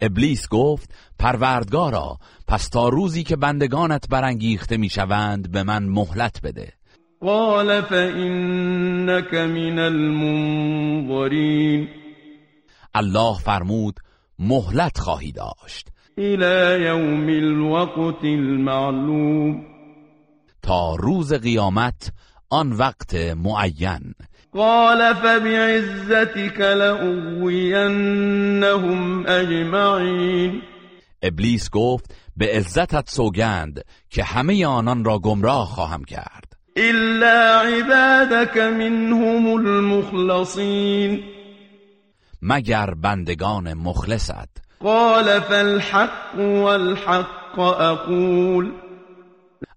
ابلیس 0.00 0.48
گفت 0.48 0.94
پروردگارا 1.18 2.18
پس 2.48 2.68
تا 2.68 2.88
روزی 2.88 3.22
که 3.22 3.36
بندگانت 3.36 4.08
برانگیخته 4.08 4.76
می‌شوند 4.76 5.52
به 5.52 5.62
من 5.62 5.84
مهلت 5.84 6.40
بده. 6.42 6.72
قال 7.20 7.80
فانك 7.80 9.34
من 9.34 9.78
المنظرین. 9.78 11.88
الله 12.94 13.38
فرمود 13.38 14.00
مهلت 14.38 14.98
خواهی 14.98 15.32
داشت. 15.32 15.88
الى 16.18 16.84
یوم 16.84 17.28
الوقت 17.28 18.24
المعلوم. 18.24 19.64
تا 20.62 20.96
روز 20.96 21.32
قیامت 21.32 22.12
آن 22.50 22.72
وقت 22.72 23.14
معین. 23.14 24.14
قال 24.54 25.14
فبعزتك 25.14 26.60
لأغوینهم 26.60 27.66
اجمعین 29.26 30.62
ابلیس 31.22 31.70
گفت 31.70 32.14
به 32.36 32.46
عزتت 32.56 33.10
سوگند 33.10 33.84
که 34.10 34.24
همه 34.24 34.66
آنان 34.66 35.04
را 35.04 35.18
گمراه 35.18 35.66
خواهم 35.66 36.04
کرد. 36.04 36.52
الا 36.76 37.62
عبادك 37.62 38.56
منهم 38.56 39.46
المخلصین 39.46 41.22
مگر 42.42 42.94
بندگان 42.94 43.74
مخلصت؟ 43.74 44.67
قال 44.84 45.40
فالحق 45.40 46.38
والحق 46.38 47.58
اقول 47.58 48.72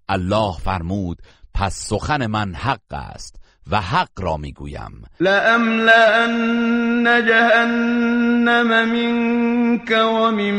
الله 0.08 0.52
فرمود 0.52 1.18
پس 1.54 1.88
سخن 1.88 2.26
من 2.26 2.54
حق 2.54 2.92
است 2.92 3.36
و 3.70 3.80
حق 3.80 4.10
را 4.18 4.36
می‌گویم. 4.36 5.04
لأملأن 5.20 7.04
جهنم 7.26 8.88
منك 8.88 9.90
ومن 9.90 10.54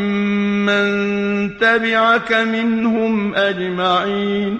من 0.65 1.49
تبعك 1.61 2.31
منهم 2.31 3.33
اجمعین 3.35 4.59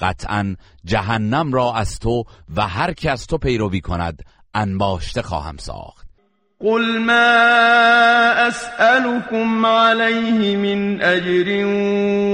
قطعا 0.00 0.56
جهنم 0.84 1.52
را 1.52 1.74
از 1.74 1.98
تو 1.98 2.24
و 2.56 2.68
هر 2.68 2.92
که 2.92 3.10
از 3.10 3.26
تو 3.26 3.38
پیروی 3.38 3.80
کند 3.80 4.22
انباشته 4.54 5.22
خواهم 5.22 5.56
ساخت. 5.56 6.11
قل 6.62 6.98
ما 6.98 8.48
اسألكم 8.48 9.66
عليه 9.66 10.56
من 10.56 11.02
اجر 11.02 11.64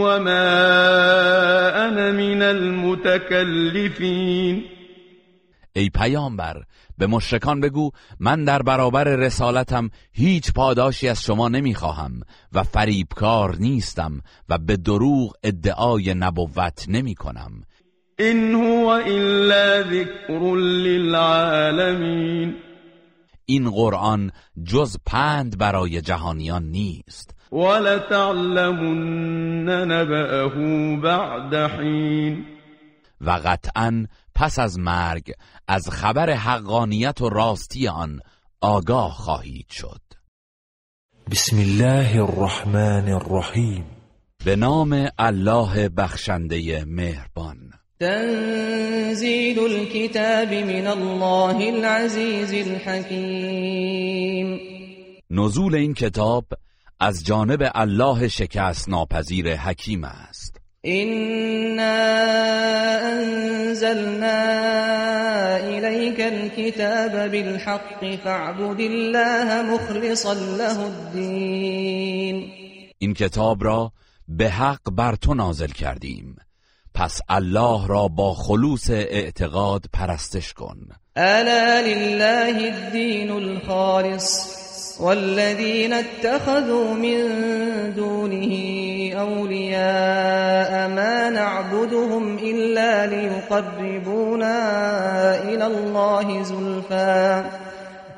وما 0.05 0.49
انا 1.89 2.13
من 2.13 2.43
المتكلفين 2.43 3.85
ای 5.77 5.91
پیامبر 5.91 6.63
به 6.99 7.07
مشرکان 7.07 7.61
بگو 7.61 7.91
من 8.21 8.45
در 8.45 8.63
برابر 8.63 9.05
رسالتم 9.05 9.91
هیچ 10.13 10.53
پاداشی 10.53 11.09
از 11.09 11.23
شما 11.23 11.49
نمی‌خواهم 11.49 12.21
و 12.53 12.63
فریبکار 12.63 13.57
نیستم 13.57 14.21
و 14.49 14.59
به 14.59 14.77
دروغ 14.77 15.33
ادعای 15.43 16.15
نبوت 16.15 16.85
نمی 16.89 17.15
کنم 17.15 17.63
این 18.19 18.55
هو 18.55 18.87
الا 18.87 19.83
ذکر 19.83 20.55
للعالمین. 20.87 22.55
این 23.51 23.71
قرآن 23.71 24.31
جز 24.65 24.97
پند 25.07 25.59
برای 25.59 26.01
جهانیان 26.01 26.65
نیست. 26.65 27.35
ولتعلمن 27.53 29.11
نبأه 29.69 30.97
بعد 31.03 31.55
حین. 31.55 32.45
و 33.21 33.31
قطعا 33.31 34.07
پس 34.35 34.59
از 34.59 34.79
مرگ 34.79 35.33
از 35.69 35.91
خبر 35.91 36.31
حقانیت 36.31 37.21
و 37.21 37.29
راستی 37.29 37.89
آن 37.89 38.21
آگاه 38.61 39.13
خواهید 39.13 39.69
شد. 39.71 40.01
بسم 41.31 41.57
الله 41.57 42.23
الرحمن 42.23 43.09
الرحیم. 43.09 43.85
به 44.45 44.57
نام 44.57 45.09
الله 45.19 45.89
بخشنده 45.89 46.85
مهربان. 46.85 47.78
تنزيل 48.01 49.59
الكتاب 49.59 50.53
من 50.53 50.87
الله 50.87 51.69
العزيز 51.69 52.55
الحكيم. 52.69 54.59
نزول 55.31 55.75
این 55.75 55.95
کتاب 55.95 56.45
از 57.01 57.25
جانب 57.25 57.71
الله 57.75 58.29
شکست 58.29 58.89
ناپذیر 58.89 59.57
حکیم 59.57 60.05
است. 60.05 60.61
إنا 60.87 61.99
أنزلنا 63.13 64.43
إليك 65.57 66.21
الكتاب 66.21 67.29
بالحق 67.29 68.17
فاعبد 68.25 68.81
الله 68.81 69.63
مخلصا 69.63 70.35
له 70.35 70.81
الدين. 70.81 72.45
این 72.99 73.15
کتاب 73.15 73.65
را 73.65 73.93
به 74.29 74.49
حق 74.49 74.91
بر 74.91 75.15
تو 75.15 75.35
نازل 75.35 75.71
کردیم. 75.71 76.37
پس 76.99 77.21
الله 77.29 77.87
را 77.87 78.09
با 78.09 78.35
خلوص 78.35 78.91
اعتقاد 78.91 79.85
پرستش 79.93 80.53
کن. 80.53 80.77
الا 81.17 81.81
لله 81.81 82.73
الدين 82.75 83.31
الخالص 83.31 84.49
والذين 85.01 85.93
اتخذوا 85.93 86.95
من 86.95 87.23
دونه 87.97 88.53
أولياء 89.21 90.89
ما 90.89 91.31
نعبدهم 91.31 92.39
إلا 92.39 93.07
ليقربونا 93.07 94.59
إلى 95.43 95.67
الله 95.67 96.43
زلفا. 96.43 97.39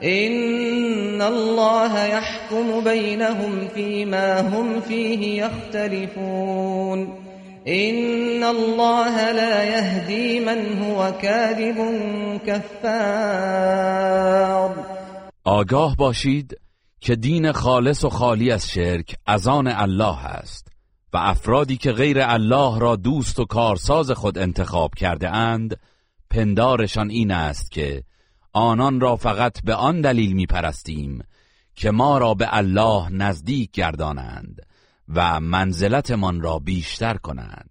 إن 0.02 1.23
الله 1.23 2.05
يحكم 2.05 2.85
بينهم 2.85 3.69
فيما 3.74 4.40
هم 4.40 4.81
فيه 4.81 5.44
يختلفون 5.44 7.30
إن 7.70 8.44
الله 8.44 9.32
لا 9.32 9.64
يهدي 9.64 10.40
من 10.40 10.82
هو 10.82 11.12
كاذب 11.12 11.78
كفار. 12.47 13.90
آگاه 15.44 15.97
باشید 15.97 16.60
که 17.01 17.16
دین 17.16 17.52
خالص 17.52 18.05
و 18.05 18.09
خالی 18.09 18.51
از 18.51 18.70
شرک 18.70 19.16
از 19.26 19.48
آن 19.48 19.66
الله 19.66 20.26
است 20.26 20.68
و 21.12 21.16
افرادی 21.16 21.76
که 21.76 21.92
غیر 21.92 22.20
الله 22.20 22.78
را 22.78 22.97
دوست 22.97 23.38
و 23.38 23.44
کارساز 23.44 24.10
خود 24.10 24.38
انتخاب 24.38 24.94
کرده 24.94 25.30
اند 25.30 25.80
پندارشان 26.30 27.10
این 27.10 27.30
است 27.30 27.70
که 27.70 28.02
آنان 28.52 29.01
را 29.01 29.16
فقط 29.16 29.62
به 29.64 29.74
آن 29.74 30.01
دلیل 30.01 30.32
می 30.32 30.47
پرستیم 30.47 31.24
که 31.74 31.90
ما 31.90 32.18
را 32.18 32.34
به 32.34 32.48
الله 32.51 33.09
نزدیک 33.09 33.70
گردانند. 33.70 34.69
و 35.15 35.41
منزلتمان 35.41 36.41
را 36.41 36.59
بیشتر 36.59 37.15
کنند. 37.15 37.70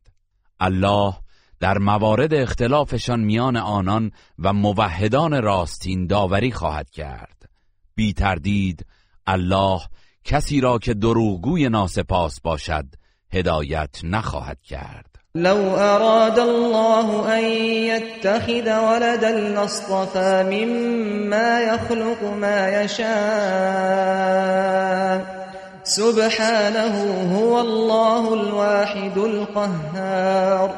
الله 0.60 1.14
در 1.60 1.78
موارد 1.78 2.34
اختلافشان 2.34 3.20
میان 3.20 3.58
آنان 3.58 4.12
و 4.40 4.54
موحدان 4.54 5.42
راستین 5.42 6.08
داوری 6.08 6.52
خواهد 6.52 6.90
کرد. 6.90 7.50
بی 7.96 8.14
تردید 8.14 8.86
الله 9.28 9.80
کسی 10.24 10.62
را 10.62 10.80
که 10.80 10.94
دروغگوی 10.94 11.70
ناسپاس 11.70 12.42
باشد 12.42 12.86
هدایت 13.34 14.00
نخواهد 14.04 14.62
کرد. 14.62 15.06
لو 15.36 15.76
اراد 15.76 16.40
الله 16.40 17.30
ان 17.30 17.44
يتخذ 17.44 18.68
ولدا 18.68 19.30
لاصطفى 19.30 20.44
مما 20.44 21.60
يخلق 21.62 22.24
ما 22.24 22.70
يشاء 22.70 23.10
سبحانه 25.90 26.92
هو 27.34 27.54
الله 27.54 28.32
الواحد 28.32 29.18
القهار. 29.18 30.74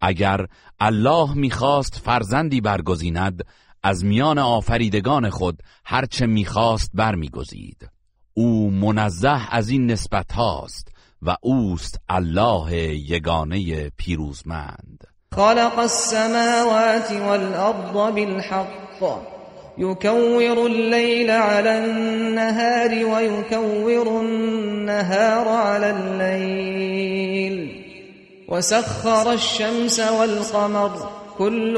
اگر 0.00 0.46
الله 0.80 1.34
می‌خواست 1.34 1.98
فرزندی 2.04 2.60
برگزیند 2.60 3.42
از 3.82 4.04
میان 4.04 4.38
آفریدگان 4.38 5.30
خود 5.30 5.62
هرچه 5.84 6.26
می‌خواست 6.26 6.90
برمیگزید. 6.94 7.88
او 8.34 8.70
منزه 8.70 9.54
از 9.54 9.68
این 9.68 9.90
نسبت 9.90 10.32
هاست 10.32 10.88
و 11.22 11.36
اوست 11.40 12.00
الله 12.08 12.74
یگانه 13.10 13.90
پیروزمند. 13.96 15.04
خلق 15.34 15.78
السماوات 15.78 17.12
والارض 17.12 18.14
بالحق. 18.14 19.35
يكور 19.78 20.66
الليل 20.66 21.30
على 21.30 21.84
النهار 21.84 23.04
ويكور 23.04 24.20
النهار 24.20 25.48
على 25.48 25.90
الليل. 25.90 27.56
وسخر 28.48 29.32
الشمس 29.32 30.00
والقمر 30.00 31.10
كل 31.38 31.76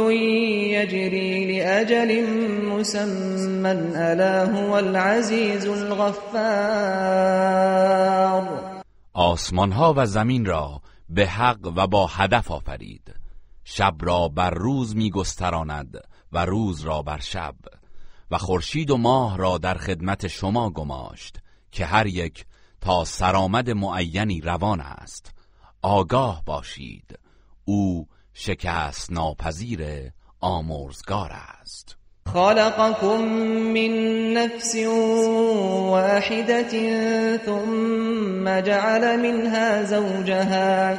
يجري 0.72 1.58
لأجل 1.58 2.26
مسمى 2.62 3.70
ألا 3.96 4.44
هو 4.44 4.78
العزيز 4.78 5.66
الغفار. 5.66 6.98
آسمان 9.14 9.72
ها 9.72 9.94
و 9.96 10.06
زمین 10.06 10.46
را 10.46 10.80
به 11.08 11.26
حق 11.26 11.72
و 11.76 11.86
با 11.86 12.06
هدف 12.06 12.50
آفرید. 12.50 13.14
شب 13.64 13.94
را 14.00 14.28
بر 14.28 14.50
روز 14.50 14.96
می 14.96 15.10
گستراند 15.10 16.00
و 16.32 16.44
روز 16.44 16.80
را 16.80 17.02
بر 17.02 17.18
شب. 17.18 17.54
و 18.30 18.38
خورشید 18.38 18.90
و 18.90 18.96
ماه 18.96 19.36
را 19.36 19.58
در 19.58 19.74
خدمت 19.74 20.28
شما 20.28 20.70
گماشت 20.70 21.36
که 21.72 21.84
هر 21.84 22.06
یک 22.06 22.44
تا 22.80 23.04
سرآمد 23.04 23.70
معینی 23.70 24.40
روان 24.40 24.80
است. 24.80 25.32
آگاه 25.82 26.42
باشید. 26.46 27.18
او 27.64 28.06
شکست 28.34 29.12
ناپذیر 29.12 30.10
آمرزگار 30.40 31.30
است. 31.32 31.96
خلقكم 32.26 33.18
من 33.74 33.92
نفس 34.32 34.76
واحدة 35.90 36.70
ثم 37.46 38.60
جعل 38.60 39.16
منها 39.16 39.84
زوجها. 39.84 40.98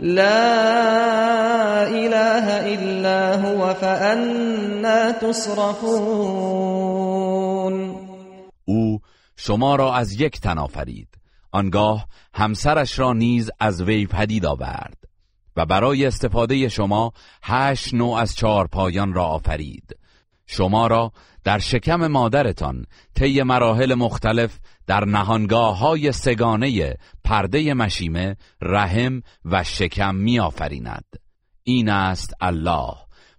لا 0.00 1.88
إله 1.88 2.74
إلا 2.74 3.36
هو 3.36 3.74
فأنا 3.74 5.12
تصرفون. 5.12 6.66
او 8.64 9.00
شما 9.36 9.76
را 9.76 9.94
از 9.94 10.20
یک 10.20 10.40
تن 10.40 10.58
آفرید. 10.58 11.08
آنگاه 11.52 12.06
همسرش 12.34 12.98
را 12.98 13.12
نیز 13.12 13.50
از 13.60 13.82
وی 13.82 14.06
پدید 14.06 14.46
آورد 14.46 14.96
و 15.56 15.66
برای 15.66 16.06
استفاده 16.06 16.68
شما 16.68 17.12
هشت 17.42 17.94
نوع 17.94 18.18
از 18.18 18.36
چهار 18.36 18.66
پایان 18.66 19.12
را 19.12 19.24
آفرید. 19.24 19.96
شما 20.46 20.86
را 20.86 21.12
در 21.44 21.58
شکم 21.58 22.06
مادرتان 22.06 22.86
طی 23.14 23.42
مراحل 23.42 23.94
مختلف 23.94 24.58
در 24.86 25.04
نهانگاه 25.04 25.78
های 25.78 26.12
سگانه 26.12 26.96
پرده 27.24 27.74
مشیمه 27.74 28.36
رحم 28.62 29.22
و 29.44 29.64
شکم 29.64 30.14
می 30.14 30.40
آفریند. 30.40 31.04
این 31.62 31.88
است 31.88 32.34
الله 32.40 32.94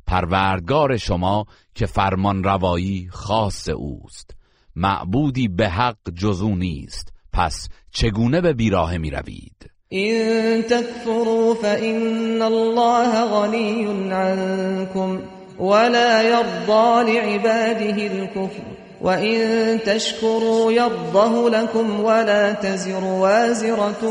پروردگار 0.07 0.97
شما 0.97 1.45
که 1.75 1.85
فرمان 1.85 2.43
روایی 2.43 3.07
خاص 3.11 3.69
اوست. 3.69 4.35
معبودی 4.75 5.47
به 5.47 5.69
حق 5.69 5.97
جزو 6.15 6.55
نیست. 6.55 7.13
پس 7.33 7.69
چگونه 7.91 8.41
به 8.41 8.53
بیراه 8.53 8.97
می 8.97 9.09
روید 9.09 9.71
این 9.89 10.61
تکفروا 10.61 11.53
فإن 11.53 12.41
الله 12.41 13.25
غنی 13.25 13.85
عنكم 14.11 15.36
ولا 15.59 16.21
يرضى 16.21 17.13
لعباده 17.13 18.07
الكفر 18.07 18.63
وإن 19.01 19.79
تشكروا 19.85 20.71
يرضه 20.71 21.49
لكم 21.49 22.03
ولا 22.03 22.51
تزر 22.51 23.03
وازرة 23.03 24.03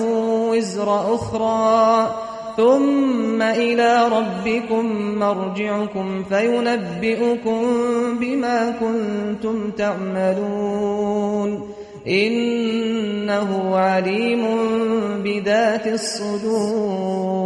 وزر 0.50 1.14
أخرى 1.14 2.10
ثم 2.56 3.42
إلى 3.42 4.08
ربكم 4.08 4.86
مرجعكم 5.18 6.24
فينبئكم 6.24 7.62
بما 8.20 8.74
كنتم 8.80 9.70
تعملون 9.70 11.70
إنه 12.08 13.76
عليم 13.76 14.46
بذات 15.22 15.86
الصدور 15.86 17.36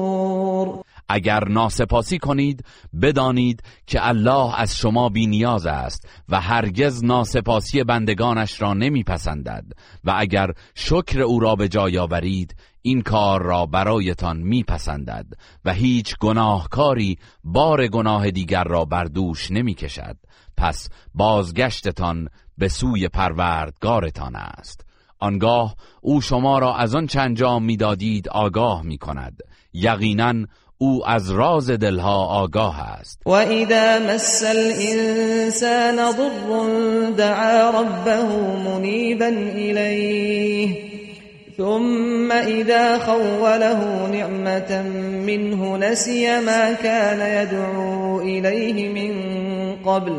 اگر 1.11 1.49
ناسپاسی 1.49 2.19
کنید 2.19 2.65
بدانید 3.03 3.63
که 3.87 4.09
الله 4.09 4.61
از 4.61 4.77
شما 4.77 5.09
بی 5.09 5.27
نیاز 5.27 5.67
است 5.67 6.09
و 6.29 6.41
هرگز 6.41 7.05
ناسپاسی 7.05 7.85
بندگانش 7.85 8.63
را 8.63 8.75
نمیپسندد 8.75 9.65
و 10.05 10.15
اگر 10.17 10.51
شکر 10.75 11.21
او 11.21 11.41
را 11.41 11.55
به 11.57 11.69
جای 11.69 11.99
آورید 11.99 12.57
این 12.83 13.03
کار 13.03 13.43
را 13.43 13.67
برایتان 13.67 14.37
میپسندد 14.37 15.27
و 15.65 15.73
هیچ 15.73 16.17
گناهکاری 16.21 17.19
بار 17.45 17.87
گناه 17.87 18.31
دیگر 18.31 18.65
را 18.65 18.85
بر 18.85 19.05
دوش 19.05 19.51
نمی‌کشد. 19.51 20.17
پس 20.57 20.89
بازگشتتان 21.15 22.29
به 22.59 22.69
سوی 22.69 23.09
پروردگارتان 23.09 24.37
است. 24.37 24.85
آنگاه 25.19 25.75
او 26.01 26.21
شما 26.21 26.59
را 26.59 26.77
از 26.77 26.95
آن 26.95 27.07
چنجام 27.07 27.65
می‌دادید 27.65 28.29
آگاه 28.29 28.83
می 28.83 28.99
کند 28.99 29.39
یقینا 29.73 30.35
أو 30.83 31.03
از 31.07 31.31
راز 31.31 31.71
دلها 31.71 32.27
آگاه 32.27 32.81
است. 32.81 33.23
و 33.27 33.31
اذا 33.31 33.99
مس 33.99 34.45
الانسان 34.45 35.97
ضر 35.97 37.11
دعا 37.17 37.71
ربه 37.71 38.25
منیبا 38.65 39.27
الیه 39.27 40.77
ثم 41.57 42.33
اذا 42.33 42.99
خوله 42.99 44.09
نعمة 44.13 44.83
منه 45.27 45.77
نسي 45.77 46.41
ما 46.41 46.73
كان 46.73 47.21
يدعو 47.43 48.21
إليه 48.21 48.89
من 48.89 49.13
قبل 49.85 50.13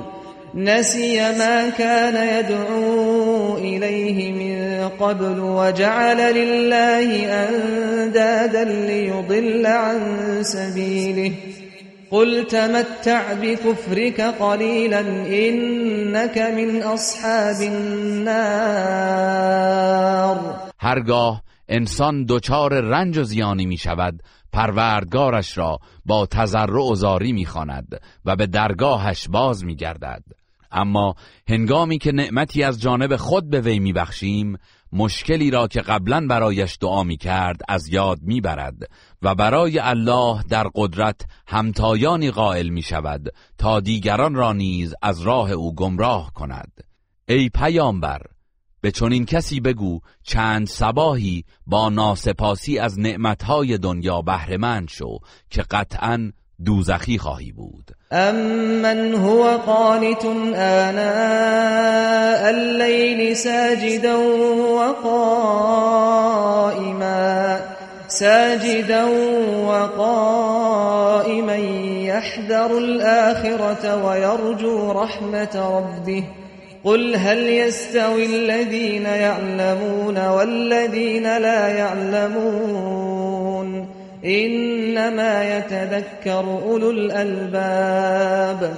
نسي 0.55 1.19
ما 1.37 1.69
كان 1.69 2.43
يدعو 2.45 3.57
إليه 3.57 4.31
من 4.31 4.89
قبل 4.89 5.39
وجعل 5.39 6.17
لله 6.35 7.25
أندادا 7.47 8.63
ليضل 8.63 9.65
عن 9.65 9.99
سبيله. 10.43 11.33
قل 12.11 12.47
تمتع 12.47 13.33
بكفرك 13.33 14.21
قليلا 14.21 14.99
إنك 15.27 16.37
من 16.37 16.83
أصحاب 16.83 17.61
النار. 17.61 19.01
هرگاه 20.79 21.41
انسان 21.69 22.25
دچار 22.25 22.73
رنج 22.73 23.17
و 23.17 23.23
زیانی 23.23 23.65
می 23.65 23.77
شود 23.77 24.23
پروردگارش 24.53 25.57
را 25.57 25.79
با 26.05 26.25
تضرع 26.25 26.91
و 26.91 26.95
زاری 26.95 27.33
می 27.33 27.47
و 28.25 28.35
به 28.35 28.47
درگاهش 28.47 29.27
باز 29.29 29.63
می 29.63 29.75
گردد. 29.75 30.23
اما 30.71 31.15
هنگامی 31.47 31.97
که 31.97 32.11
نعمتی 32.11 32.63
از 32.63 32.81
جانب 32.81 33.15
خود 33.15 33.49
به 33.49 33.61
وی 33.61 33.79
میبخشیم 33.79 34.57
مشکلی 34.93 35.51
را 35.51 35.67
که 35.67 35.81
قبلا 35.81 36.27
برایش 36.27 36.77
دعا 36.81 37.03
می 37.03 37.17
کرد 37.17 37.61
از 37.67 37.87
یاد 37.87 38.19
می‌برد 38.21 38.89
و 39.21 39.35
برای 39.35 39.79
الله 39.79 40.43
در 40.49 40.67
قدرت 40.75 41.21
همتایانی 41.47 42.31
قائل 42.31 42.69
می 42.69 42.81
شود 42.81 43.33
تا 43.57 43.79
دیگران 43.79 44.35
را 44.35 44.53
نیز 44.53 44.95
از 45.01 45.21
راه 45.21 45.51
او 45.51 45.75
گمراه 45.75 46.33
کند. 46.33 46.71
ای 47.27 47.49
پیامبر 47.49 48.21
به 48.81 48.91
چنین 48.91 49.25
کسی 49.25 49.59
بگو 49.59 49.99
چند 50.23 50.67
سباهی 50.67 51.43
با 51.65 51.89
ناسپاسی 51.89 52.79
از 52.79 52.99
نعمتهای 52.99 53.77
دنیا 53.77 54.21
بهرهمند 54.21 54.89
شو 54.89 55.17
که 55.49 55.61
قطعا 55.61 56.31
دوزخی 56.65 57.17
خواهی 57.17 57.51
بود. 57.51 57.91
امن 58.11 59.13
هو 59.15 59.43
قانت 59.57 60.25
آناء 60.55 62.49
الليل 62.49 63.35
ساجدا 63.35 64.15
وقائما 64.73 66.01
ساجدا 68.07 69.05
وقائما 69.67 71.55
يحذر 72.05 72.77
الآخرة 72.77 74.05
ويرجو 74.05 74.91
رحمة 74.91 75.55
ربه. 75.77 76.23
قل 76.83 77.15
هل 77.15 77.49
يستوي 77.49 78.25
الذين 78.25 79.05
يعلمون 79.05 80.27
والذين 80.27 81.37
لا 81.37 81.67
يعلمون 81.67 83.20
انما 84.23 85.43
يتذكر 85.43 86.45
اولو 86.45 86.89
الالباب 86.89 88.71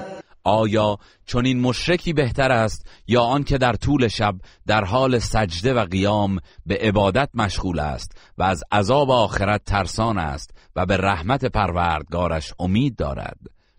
آیا 0.43 0.97
چون 1.25 1.45
این 1.45 1.59
مشرکی 1.59 2.13
بهتر 2.13 2.51
است 2.51 2.87
یا 3.07 3.21
آنکه 3.21 3.57
در 3.57 3.73
طول 3.73 4.07
شب 4.07 4.35
در 4.67 4.83
حال 4.83 5.19
سجده 5.19 5.73
و 5.73 5.85
قیام 5.85 6.39
به 6.65 6.77
عبادت 6.77 7.29
مشغول 7.33 7.79
است 7.79 8.17
و 8.37 8.43
از 8.43 8.63
عذاب 8.71 9.11
آخرت 9.11 9.63
ترسان 9.65 10.17
است 10.17 10.51
و 10.75 10.85
به 10.85 10.97
رحمت 10.97 11.45
پروردگارش 11.45 12.53
امید 12.59 12.95
دارد؟ 12.95 13.37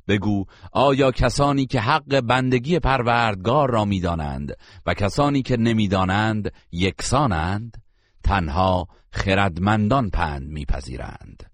بگو 0.08 0.44
آیا 0.72 1.10
کسانی 1.10 1.66
که 1.66 1.80
حق 1.80 2.20
بندگی 2.20 2.78
پروردگار 2.78 3.70
را 3.70 3.84
می‌دانند 3.84 4.56
و 4.86 4.94
کسانی 4.94 5.42
که 5.42 5.56
نمی‌دانند 5.56 6.52
یکسانند؟ 6.72 7.76
تنها 8.24 8.88
خردمندان 9.10 10.10
پند 10.10 10.48
میپذیرند. 10.48 11.53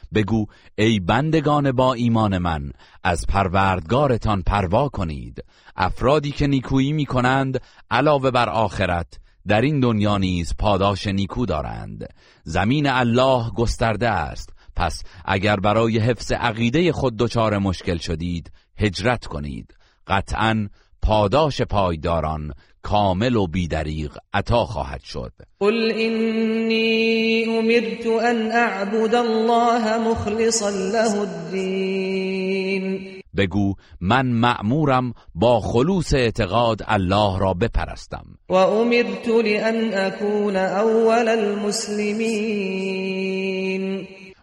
بگو 0.13 0.45
ای 0.75 0.99
بندگان 0.99 1.71
با 1.71 1.93
ایمان 1.93 2.37
من 2.37 2.71
از 3.03 3.25
پروردگارتان 3.27 4.41
پروا 4.41 4.89
کنید. 4.89 5.43
افرادی 5.75 6.31
که 6.31 6.47
نیکویی 6.47 6.93
می 6.93 7.05
کنند 7.05 7.61
علاوه 7.91 8.31
بر 8.31 8.49
آخرت 8.49 9.19
در 9.47 9.61
این 9.61 9.79
دنیا 9.79 10.17
نیز 10.17 10.53
پاداش 10.59 11.07
نیکو 11.07 11.45
دارند. 11.45 12.07
زمین 12.43 12.87
الله 12.87 13.51
گسترده 13.51 14.09
است. 14.09 14.53
پس 14.75 15.03
اگر 15.25 15.55
برای 15.55 15.99
حفظ 15.99 16.31
عقیده 16.31 16.91
خود 16.91 17.17
دچار 17.17 17.57
مشکل 17.57 17.97
شدید 17.97 18.51
هجرت 18.77 19.25
کنید. 19.25 19.75
قطعا 20.07 20.67
پاداش 21.01 21.61
پایداران 21.61 22.53
کامل 22.83 23.35
و 23.35 23.47
بیدریغ 23.47 24.17
عطا 24.33 24.65
خواهد 24.65 25.01
شد. 25.03 25.33
قل 25.59 25.91
اینی 25.91 27.45
امرت 27.57 28.07
ان 28.07 28.51
اعبد 28.51 29.15
الله 29.15 29.97
مخلصا 29.97 30.69
له 30.69 31.19
الدین 31.19 33.07
بگو 33.37 33.73
من 34.01 34.25
مأمورم 34.25 35.13
با 35.35 35.59
خلوص 35.59 36.13
اعتقاد 36.13 36.81
الله 36.87 37.39
را 37.39 37.53
بپرستم. 37.53 38.25
و 38.49 38.53
امرت 38.53 39.27
لان 39.27 39.93
اكون 39.93 40.55
اول 40.55 41.27
المسلمین 41.27 42.91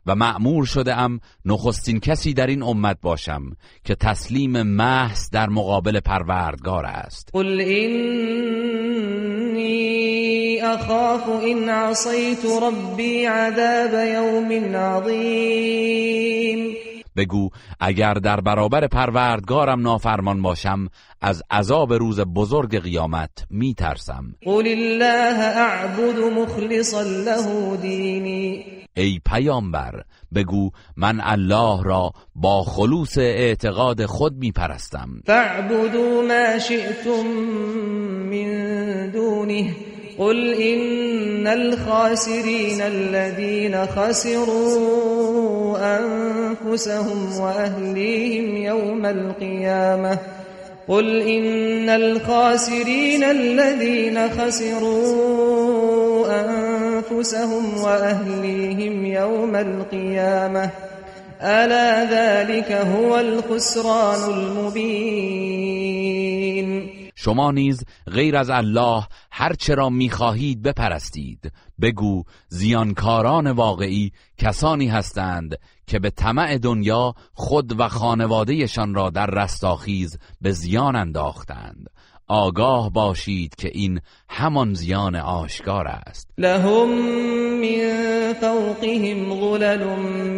و 0.09 0.15
معمور 0.15 0.65
شده 0.65 0.97
ام 0.97 1.21
نخستین 1.45 2.01
کسی 2.01 2.35
در 2.35 2.47
این 2.47 2.63
امت 2.63 2.97
باشم 3.03 3.43
که 3.85 3.95
تسلیم 3.95 4.63
محض 4.63 5.31
در 5.31 5.49
مقابل 5.49 6.01
پروردگار 6.01 6.87
است. 6.87 7.31
قل 7.33 7.61
اینی 7.61 9.09
اخاف 10.61 11.29
ان 11.29 11.69
عصیت 11.69 12.45
ربی 12.63 13.25
عذاب 13.25 14.09
یوم 14.09 14.77
عظیم 14.77 16.77
بگو 17.19 17.51
اگر 17.81 18.15
در 18.15 18.41
برابر 18.41 18.87
پروردگارم 18.87 19.81
نافرمان 19.81 20.43
باشم 20.43 20.89
از 21.21 21.43
عذاب 21.51 21.93
روز 21.93 22.21
بزرگ 22.21 22.79
قیامت 22.79 23.31
می 23.51 23.75
ترسم 23.75 24.35
قل 24.45 24.67
الله 24.67 25.39
اعبد 25.39 26.19
مخلصا 26.19 27.03
له 27.03 27.77
دینی. 27.77 28.65
ای 28.97 29.21
پیامبر 29.27 30.03
بگو 30.35 30.71
من 30.97 31.21
الله 31.21 31.83
را 31.83 32.13
با 32.35 32.63
خلوص 32.63 33.19
اعتقاد 33.19 34.07
خود 34.07 34.37
می 34.37 34.53
پرستم 34.53 35.09
فاعبدوا 35.27 36.23
ما 36.23 36.59
شئتم 36.59 37.27
من 38.31 39.11
دونه. 39.11 39.77
قل 40.19 40.55
إن 40.63 41.47
الخاسرين 41.47 42.81
الذين 42.81 43.87
خسروا 43.87 45.79
أنفسهم 45.99 47.41
وأهليهم 47.41 48.57
يوم 48.57 49.07
القيامة 49.07 50.19
قل 50.89 51.21
إن 51.21 51.89
الخاسرين 51.89 53.25
الذين 53.25 54.29
خسروا 54.31 56.27
أنفسهم 56.41 57.83
وأهليهم 57.83 59.07
يوم 59.07 59.57
القيامة 59.57 60.71
ألا 61.43 62.05
ذلك 62.05 62.73
هو 62.73 63.21
الخسران 63.21 64.31
المبين 64.31 65.78
شما 67.21 67.51
نیز 67.51 67.85
غیر 68.07 68.37
از 68.37 68.51
الله 68.51 69.07
هر 69.31 69.53
چرا 69.53 69.91
می‌خواهید 69.91 70.63
بپرستید. 70.63 71.53
بگو 71.81 72.25
زیانکاران 72.49 73.51
واقعی 73.51 74.13
کسانی 74.39 74.89
هستند 74.89 75.59
که 75.87 75.99
به 75.99 76.11
طمع 76.11 76.59
دنیا 76.59 77.15
خود 77.33 77.81
و 77.81 77.89
خانوادهشان 77.89 78.95
را 78.95 79.11
در 79.11 79.27
رستاخیز 79.27 80.19
به 80.41 80.53
زیان 80.53 80.97
انداختند. 80.97 81.87
آگاه 82.29 82.93
باشید 82.93 83.55
که 83.55 83.71
این 83.75 84.01
همان 84.29 84.75
زیان 84.75 85.17
آشکار 85.17 85.87
است. 85.89 86.31
لهم 86.39 86.89
من 87.61 88.35
فوقهم 88.41 89.41
ظلل 89.41 89.85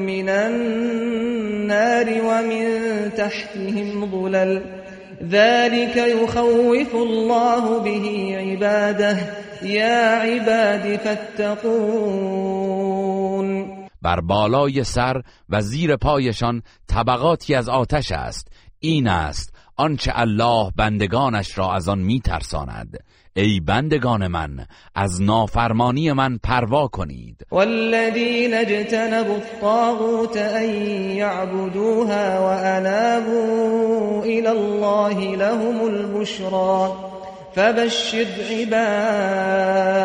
من 0.07 0.29
النار 0.29 2.09
ومن 2.25 3.13
تحتهم 3.17 4.11
ظلل. 4.11 4.80
ذلك 5.23 5.97
يخوف 5.97 6.95
الله 6.95 7.83
به 7.85 8.37
عباده. 8.39 9.41
یا 9.63 10.23
عباد 10.23 10.97
فاتقون. 10.97 11.81
بر 14.03 14.21
بالای 14.21 14.85
سر 14.85 15.23
و 15.49 15.61
زیر 15.61 15.97
پایشان 15.97 16.63
طبقاتی 16.89 17.55
از 17.55 17.69
آتش 17.69 18.13
است. 18.13 18.49
این 18.79 19.09
است 19.09 19.55
آنچه 19.77 20.13
الله 20.15 20.71
بندگانش 20.77 21.59
را 21.59 21.73
از 21.73 21.89
آن 21.89 21.99
میترساند. 21.99 22.99
ای 23.37 23.61
بندگان 23.61 24.27
من 24.27 24.67
از 24.95 25.23
نافرمانی 25.23 26.13
من 26.13 26.39
پروا 26.39 26.89
کنید. 26.89 27.47
والذین 27.51 28.55
اجتنبوا 28.55 29.35
الطاغوت 29.35 30.37
ان 30.37 30.71
یعبدوها 31.17 32.43
وانابوا 32.43 34.23
الى 34.23 34.49
الله 34.49 35.37
لهم 35.37 35.81
البشرا 35.81 36.97
فبشر 37.55 38.27
عباد. 38.51 40.01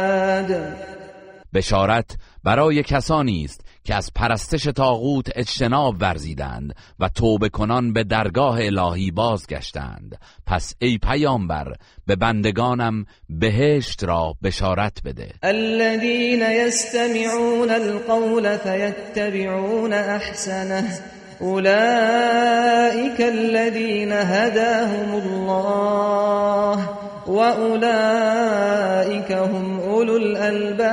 بشارت 1.53 2.17
برای 2.43 2.83
کسانی 2.83 3.43
است 3.45 3.64
که 3.85 3.95
از 3.95 4.11
پرستش 4.15 4.63
تاغوت 4.63 5.27
اجتناب 5.35 5.95
ورزیدند 5.99 6.75
و 6.99 7.09
توبه 7.09 7.49
کنان 7.49 7.93
به 7.93 8.03
درگاه 8.03 8.57
الهی 8.61 9.11
بازگشتند. 9.11 10.19
پس 10.47 10.75
ای 10.79 10.97
پیامبر 10.97 11.73
به 12.07 12.15
بندگانم 12.15 13.05
بهشت 13.29 14.03
را 14.03 14.35
بشارت 14.43 14.97
بده. 15.05 15.29
الذين 15.43 16.41
يستمعون 16.41 17.69
القول 17.69 18.57
فيتبعون 18.57 19.93
احسنه 19.93 20.99
اولئك 21.41 23.19
الذين 23.19 24.11
هداهم 24.11 25.15
الله 25.15 26.89
واولئك 27.27 29.31
هم 29.31 29.79
اولو 29.79 30.15
الالباب. 30.15 30.85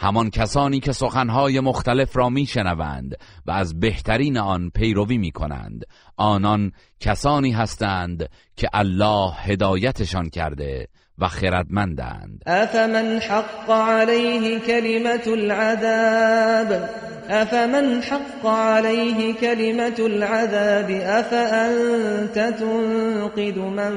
همان 0.00 0.30
کسانی 0.30 0.80
که 0.80 0.92
سخنهای 0.92 1.60
مختلف 1.60 2.16
را 2.16 2.28
میشنوند 2.28 3.16
و 3.46 3.50
از 3.50 3.80
بهترین 3.80 4.38
آن 4.38 4.70
پیروی 4.70 5.18
می 5.18 5.30
کنند 5.30 5.84
آنان 6.16 6.72
کسانی 7.00 7.52
هستند 7.52 8.28
که 8.56 8.68
الله 8.72 9.32
هدایتشان 9.34 10.28
کرده 10.28 10.88
و 11.18 11.28
خردمندند. 11.28 12.42
افمن 12.46 13.18
حق 13.18 13.70
علیه 13.70 14.60
کلمت 14.60 15.28
العذاب؟ 15.28 16.88
افمن 17.30 18.02
حق 18.02 18.46
علیه 18.46 19.32
کلمت 19.32 20.00
العذاب؟ 20.00 20.90
افانت 20.90 22.58
تنقذ 22.58 23.58
من 23.58 23.94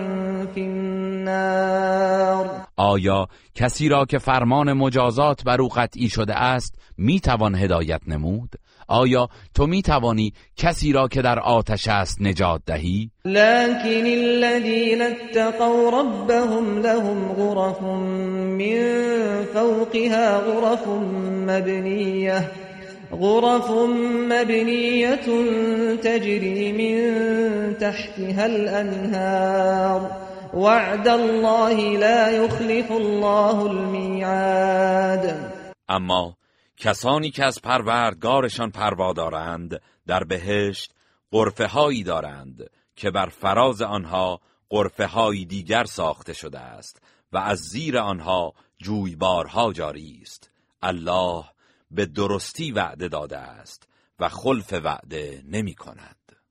فی 0.56 0.62
النار؟ 0.62 2.50
آیا 2.78 3.28
کسی 3.56 3.90
را 3.90 4.06
که 4.06 4.18
فرمان 4.18 4.74
مجازات 4.74 5.44
بر 5.44 5.62
او 5.62 5.68
قطعی 5.68 6.10
شده 6.10 6.36
است 6.36 6.76
می‌توان 6.98 7.56
هدایت 7.56 8.02
نمود؟ 8.08 8.50
آیا 8.92 9.30
تو 9.56 9.68
می 9.68 9.82
توانی 9.82 10.34
کسی 10.58 10.94
را 10.94 11.08
که 11.08 11.22
در 11.22 11.40
آتش 11.40 11.88
است 11.88 12.22
نجات 12.22 12.62
دهی؟ 12.66 13.12
لكن 13.26 14.06
الذين 14.06 15.02
اتقوا 15.02 15.90
ربهم 15.90 16.82
لهم 16.82 17.32
غرف 17.32 17.82
من 17.82 19.04
فوقها 19.54 20.40
غرف 20.40 20.88
مبنيه 21.48 22.52
غرف 23.12 23.72
مبنية 24.32 25.28
تجري 25.96 26.72
من 26.72 27.78
تحتها 27.78 28.46
الأنهار. 28.46 30.12
وعد 30.54 31.08
الله 31.08 31.98
لا 31.98 32.30
يخلف 32.30 32.92
الله 32.92 33.66
الميعاد. 33.66 35.36
اما 35.90 36.34
کسانی 36.82 37.32
که 37.32 37.46
از 37.46 37.62
پروردگارشان 37.62 38.72
پروا 38.72 39.14
دارند 39.14 39.82
در 40.08 40.24
بهشت 40.24 40.94
قرفه 41.32 41.68
هایی 41.68 42.04
دارند 42.04 42.70
که 42.96 43.12
بر 43.12 43.26
فراز 43.30 43.82
آنها 43.82 44.42
قرفه 44.70 45.06
هایی 45.06 45.46
دیگر 45.46 45.84
ساخته 45.84 46.34
شده 46.34 46.60
است 46.60 47.02
و 47.32 47.38
از 47.38 47.60
زیر 47.60 47.98
آنها 47.98 48.54
جویبارها 48.78 49.74
جاری 49.74 50.20
است. 50.22 50.52
الله 50.82 51.44
به 51.92 52.06
درستی 52.06 52.72
وعده 52.72 53.08
داده 53.08 53.38
است 53.38 53.88
و 54.20 54.30
خلف 54.30 54.74
وعده 54.74 55.44
نمی 55.48 55.76
کند 55.76 56.16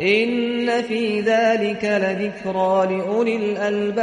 این 0.00 0.82
فی 0.82 1.22
ذلك 1.22 1.84
لذکرا 1.84 2.84
لأولی 2.84 3.56
الالباب 3.56 4.00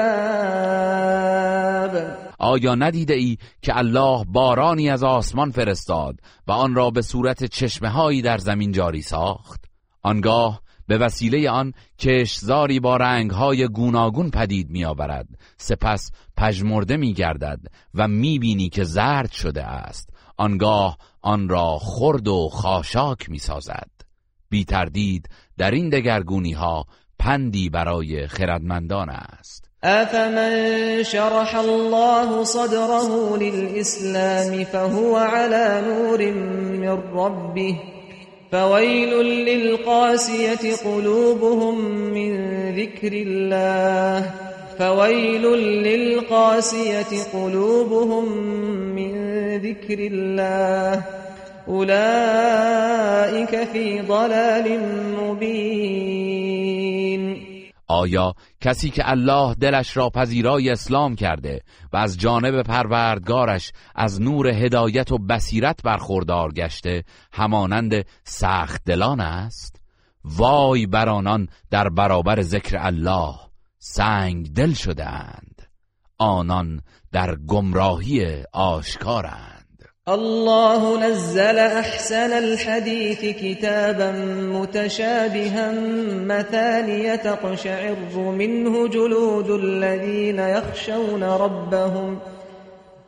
آیا 2.40 2.76
ندیده 2.76 3.14
ای 3.14 3.38
که 3.62 3.78
الله 3.78 4.26
بارانی 4.28 4.90
از 4.90 5.04
آسمان 5.04 5.52
فرستاد 5.52 6.20
و 6.48 6.52
آن 6.52 6.76
را 6.76 6.90
به 6.90 7.02
صورت 7.02 7.44
چشمه 7.44 7.90
هایی 7.90 8.22
در 8.22 8.38
زمین 8.38 8.72
جاری 8.72 9.02
ساخت؟ 9.02 9.66
آنگاه 10.04 10.62
به 10.88 10.98
وسیله 10.98 11.50
آن 11.50 11.74
کشزاری 12.00 12.80
با 12.80 12.98
رنگهای 12.98 13.68
گوناگون 13.68 14.32
پدید 14.32 14.70
میآورد. 14.70 15.28
سپس 15.58 16.12
پژمرده 16.38 16.98
میگردد 16.98 17.60
و 17.94 18.08
می‌بینی 18.08 18.70
که 18.70 18.84
زرد 18.84 19.32
شده 19.32 19.64
است. 19.64 20.10
آنگاه 20.38 20.98
آن 21.22 21.50
را 21.50 21.78
خرد 21.82 22.28
و 22.28 22.50
خاشاک 22.50 23.30
می‌سازد. 23.30 23.90
بی 24.50 24.66
تردید 24.66 25.30
در 25.58 25.72
این 25.72 25.90
دگرگونی 25.90 26.52
ها 26.52 26.86
پندی 27.20 27.70
برای 27.70 28.28
خردمندان 28.28 29.10
است. 29.10 29.68
افمن 29.84 31.04
شرح 31.04 31.56
الله 31.56 32.44
صدره 32.44 33.38
للإسلام 33.38 34.64
فهو 34.64 35.16
على 35.16 35.82
نور 35.88 36.32
من 36.32 36.98
ربه 37.14 37.76
فويل 38.52 39.14
للقاسية 39.46 40.76
قلوبهم 40.86 41.86
من 42.14 42.32
ذكر 42.76 43.12
الله 43.14 44.32
فويل 44.80 45.42
للقاسية 45.84 47.24
قلوبهم 47.34 48.38
من 48.96 49.14
ذكر 49.58 50.00
الله 50.00 51.04
اولئك 51.68 53.66
فی 53.66 54.02
ضلال 54.02 54.78
مبین 55.20 56.68
آیا 57.88 58.34
کسی 58.62 58.90
که 58.90 59.10
الله 59.10 59.54
دلش 59.54 59.98
را 59.98 60.10
پذیرای 60.10 60.70
اسلام 60.70 61.16
کرده 61.16 61.62
و 61.94 61.98
از 61.98 62.18
جانب 62.18 62.62
پروردگارش 62.64 63.72
از 63.96 64.22
نور 64.22 64.48
هدایت 64.48 65.12
و 65.12 65.18
بصیرت 65.18 65.84
برخوردار 65.84 66.54
گشته 66.54 67.04
همانند 67.34 68.06
سخت 68.24 68.82
دلان 68.86 69.20
است؟ 69.20 69.82
وای 70.24 70.86
بر 70.86 71.10
آنان 71.10 71.48
در 71.72 71.90
برابر 71.90 72.42
ذکر 72.42 72.78
الله 72.80 73.36
سنگ 73.80 74.54
دل 74.54 74.74
شده 74.74 75.10
اند 75.10 75.68
آنان 76.18 76.82
در 77.12 77.36
گمراهی 77.36 78.44
آشکارند. 78.54 79.57
الله 80.10 81.08
نزل 81.08 81.60
أحسن 81.60 82.34
الحديث 82.34 83.26
كتابا 83.26 84.12
متشابها 84.54 85.72
مثانية 86.26 87.16
تقشعر 87.16 87.96
منه 88.16 88.88
جلود 88.88 89.50
الذين 89.50 90.40
يخشون 90.40 91.24
ربهم 91.24 92.20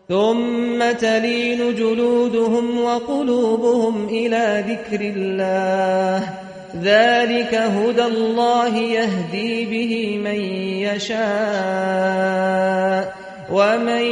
ثم 0.10 0.92
تلين 0.92 1.76
جلودهم 1.76 2.82
وقلوبهم 2.84 4.08
إلى 4.08 4.64
ذكر 4.68 5.02
الله 5.02 6.30
ذلك 6.76 7.56
هدى 7.56 8.06
الله 8.06 8.78
يهدي 8.78 9.66
به 9.66 10.18
من 10.18 10.40
يشاء 10.96 12.40
ومن 13.52 14.04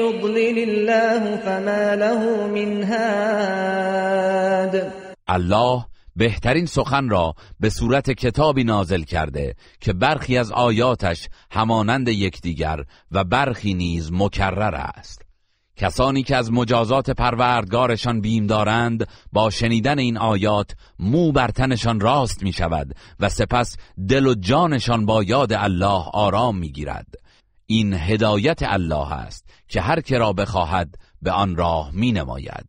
يضلل 0.00 0.58
الله 0.58 1.36
فما 1.36 1.94
له 1.94 2.46
من 2.46 2.82
هاد 2.84 4.12
الله 5.28 5.84
بهترین 6.16 6.66
سخن 6.66 7.08
را 7.08 7.34
به 7.60 7.70
صورت 7.70 8.10
کتابی 8.10 8.64
نازل 8.64 9.02
کرده 9.02 9.54
که 9.80 9.92
برخی 9.92 10.38
از 10.38 10.52
آیاتش 10.52 11.28
همانند 11.50 12.08
یکدیگر 12.08 12.84
و 13.12 13.24
برخی 13.24 13.74
نیز 13.74 14.12
مکرر 14.12 14.74
است. 14.74 15.22
کسانی 15.76 16.22
که 16.22 16.36
از 16.36 16.52
مجازات 16.52 17.10
پروردگارشان 17.10 18.20
بیم 18.20 18.46
دارند 18.46 19.08
با 19.32 19.50
شنیدن 19.50 19.98
این 19.98 20.18
آیات 20.18 20.70
مو 20.98 21.32
بر 21.32 21.48
تنشان 21.48 22.00
راست 22.00 22.42
می 22.42 22.52
شود 22.52 22.94
و 23.20 23.28
سپس 23.28 23.76
دل 24.08 24.26
و 24.26 24.34
جانشان 24.34 25.06
با 25.06 25.22
یاد 25.22 25.52
الله 25.52 26.04
آرام 26.12 26.58
می 26.58 26.72
گیرد 26.72 27.06
این 27.70 27.94
هدایت 27.94 28.58
الله 28.62 29.12
است 29.12 29.44
که 29.68 29.80
هر 29.80 30.00
که 30.00 30.18
را 30.18 30.32
بخواهد 30.32 30.94
به 31.22 31.30
آن 31.30 31.56
راه 31.56 31.90
می 31.92 32.12
نماید 32.12 32.68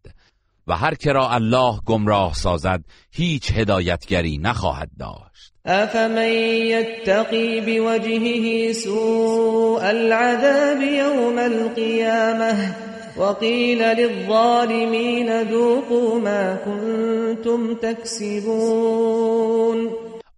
و 0.68 0.76
هر 0.78 0.96
که 0.96 1.12
را 1.12 1.30
الله 1.30 1.80
گمراه 1.86 2.34
سازد 2.34 2.84
هیچ 3.12 3.52
هدایتگری 3.52 4.38
نخواهد 4.38 4.90
داشت. 5.00 5.54
افمن 5.66 6.28
یتقی 6.28 7.62
بوجهه 7.62 8.74
سوء 8.74 9.82
العذاب 9.82 10.82
یوم 10.82 11.38
القیامه 11.38 12.76
وقیل 13.18 13.82
للظالمین 13.82 15.44
ذوقوا 15.50 16.20
ما 16.20 16.56
کنتم 16.66 17.76
تکسبون. 17.76 19.30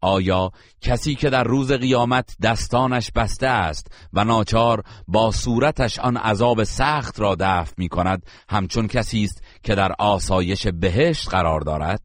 آیا 0.02 0.52
کسی 0.82 1.16
که 1.16 1.30
در 1.30 1.44
روز 1.44 1.72
قیامت 1.72 2.36
دستانش 2.44 3.12
بسته 3.12 3.48
است 3.48 3.88
و 4.14 4.24
ناچار 4.24 4.84
با 5.08 5.32
صورتش 5.32 6.00
آن 6.00 6.18
عذاب 6.18 6.64
سخت 6.64 7.20
را 7.20 7.36
دفع 7.40 7.74
می 7.78 7.90
کند 7.90 8.26
همچون 8.50 8.88
کسی 8.88 9.24
است 9.24 9.44
که 9.64 9.76
در 9.76 9.92
آسایش 10.00 10.68
بهشت 10.68 11.30
قرار 11.30 11.62
دارد؟ 11.62 12.02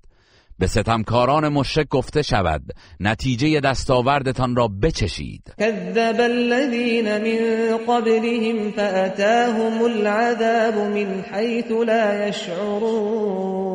به 0.59 0.67
ستمکاران 0.67 1.49
مشرک 1.49 1.89
گفته 1.89 2.23
شود 2.23 2.63
نتیجه 3.01 3.61
دستاوردتان 3.61 4.57
را 4.57 4.69
بچشید. 4.69 5.55
کذب 5.59 6.21
الذین 6.21 7.19
من 7.19 7.77
قبلهم 7.87 8.71
فأتاهم 8.71 9.83
العذاب 9.83 10.75
من 10.75 11.25
حیث 11.33 11.71
لا 11.71 12.29
یشعرون. 12.29 13.67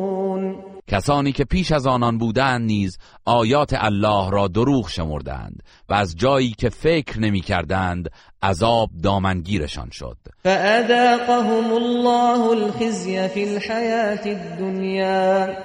کسانی 0.92 1.32
که 1.32 1.44
پیش 1.44 1.72
از 1.72 1.86
آنان 1.86 2.18
بودند 2.18 2.66
نیز 2.66 2.98
آیات 3.24 3.74
الله 3.76 4.30
را 4.30 4.48
دروغ 4.48 4.88
شمردند 4.88 5.62
و 5.88 5.94
از 5.94 6.16
جایی 6.16 6.54
که 6.58 6.68
فکر 6.68 7.20
نمی 7.20 7.40
کردند 7.40 8.10
عذاب 8.42 8.90
دامنگیرشان 9.02 9.88
شد. 9.92 10.16
فأذاقهم 10.44 11.72
الله 11.72 12.50
الخزي 12.50 13.28
في 13.28 13.44
الحياة 13.44 14.26
الدنيا 14.26 15.56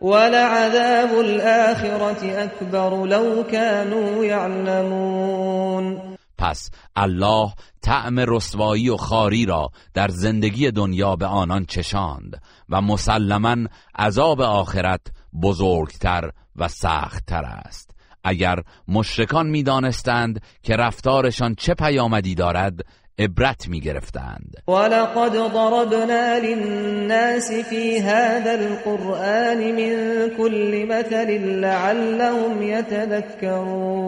ولعذاب 0.00 1.20
الآخرة 1.20 2.44
أكبر 2.44 3.06
لو 3.06 3.44
كانوا 3.44 4.24
يعلمون. 4.24 6.11
پس 6.42 6.70
الله 6.96 7.52
طعم 7.82 8.20
رسوایی 8.20 8.88
و 8.88 8.96
خاری 8.96 9.46
را 9.46 9.70
در 9.94 10.08
زندگی 10.08 10.70
دنیا 10.70 11.16
به 11.16 11.26
آنان 11.26 11.64
چشاند 11.64 12.42
و 12.68 12.80
مسلما 12.80 13.56
عذاب 13.98 14.40
آخرت 14.40 15.00
بزرگتر 15.42 16.30
و 16.56 16.68
سختتر 16.68 17.44
است. 17.44 17.90
اگر 18.24 18.62
مشرکان 18.88 19.46
می‌دانستند 19.46 20.42
که 20.62 20.76
رفتارشان 20.76 21.54
چه 21.54 21.74
پیامدی 21.74 22.34
دارد 22.34 22.80
عبرت 23.18 23.68
می 23.68 23.80
گرفتند 23.80 24.56
ولقد 24.68 25.32
ضربنا 25.32 26.38
للناس 26.38 27.52
في 27.52 28.00
هذا 28.00 28.54
القرآن 28.54 29.58
من 29.72 30.30
كل 30.36 30.86
مثل 30.88 31.30
لعلهم 31.60 32.62
يتذكرون 32.62 34.02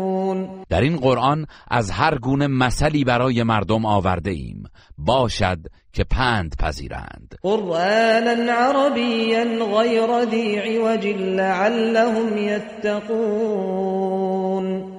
در 0.69 0.81
این 0.81 0.97
قرآن 0.97 1.47
از 1.71 1.91
هر 1.91 2.19
گونه 2.19 2.47
مثلی 2.47 3.05
برای 3.05 3.43
مردم 3.43 3.87
آورده 3.87 4.31
ایم. 4.31 4.65
باشد 4.99 5.59
که 5.95 6.05
پند 6.05 6.57
پذیرند. 6.59 7.35
قرآنا 7.43 8.53
عربیا 8.53 9.45
غیر 9.77 10.25
ذی 10.31 10.57
عوج 10.57 11.07
لعلهم 11.07 12.39
یتقون. 12.39 13.95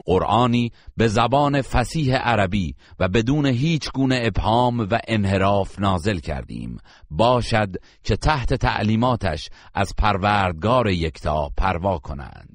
قرآنی 0.05 0.71
به 0.97 1.07
زبان 1.07 1.61
فسیح 1.61 2.15
عربی 2.15 2.75
و 2.99 3.07
بدون 3.07 3.45
هیچ 3.45 3.91
گونه 3.91 4.21
ابهام 4.23 4.79
و 4.79 4.99
انحراف 5.07 5.79
نازل 5.79 6.19
کردیم. 6.19 6.77
باشد 7.09 7.75
که 8.03 8.15
تحت 8.15 8.53
تعلیماتش 8.53 9.49
از 9.73 9.93
پروردگار 9.97 10.87
یکتا 10.87 11.49
پروا 11.57 11.97
کنند. 11.97 12.54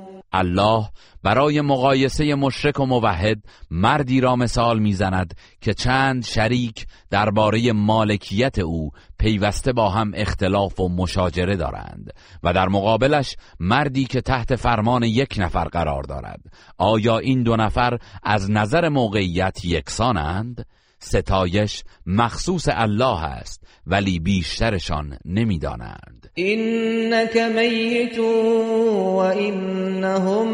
الله 0.31 0.89
برای 1.23 1.61
مقایسه 1.61 2.35
مشرک 2.35 2.79
و 2.79 2.85
موحد 2.85 3.37
مردی 3.71 4.21
را 4.21 4.35
مثال 4.35 4.79
می‌زند 4.79 5.33
که 5.61 5.73
چند 5.73 6.25
شریک 6.25 6.87
درباره 7.09 7.71
مالکیت 7.71 8.59
او 8.59 8.91
پیوسته 9.19 9.73
با 9.73 9.89
هم 9.89 10.11
اختلاف 10.15 10.79
و 10.79 10.89
مشاجره 10.89 11.55
دارند 11.55 12.13
و 12.43 12.53
در 12.53 12.67
مقابلش 12.67 13.35
مردی 13.59 14.05
که 14.05 14.21
تحت 14.21 14.55
فرمان 14.55 15.03
یک 15.03 15.35
نفر 15.37 15.65
قرار 15.65 16.03
دارد 16.03 16.41
آیا 16.77 17.17
این 17.17 17.43
دو 17.43 17.55
نفر 17.55 17.97
از 18.23 18.51
نظر 18.51 18.89
موقعیت 18.89 19.65
یکسانند؟ 19.65 20.65
ستایش 21.03 21.83
مخصوص 22.05 22.67
الله 22.71 23.23
است 23.23 23.63
ولی 23.87 24.19
بیشترشان 24.19 25.17
نمی‌دانند. 25.25 26.31
اینک 26.33 27.37
میت 27.37 28.19
و 28.19 29.15
اینهم 29.15 30.47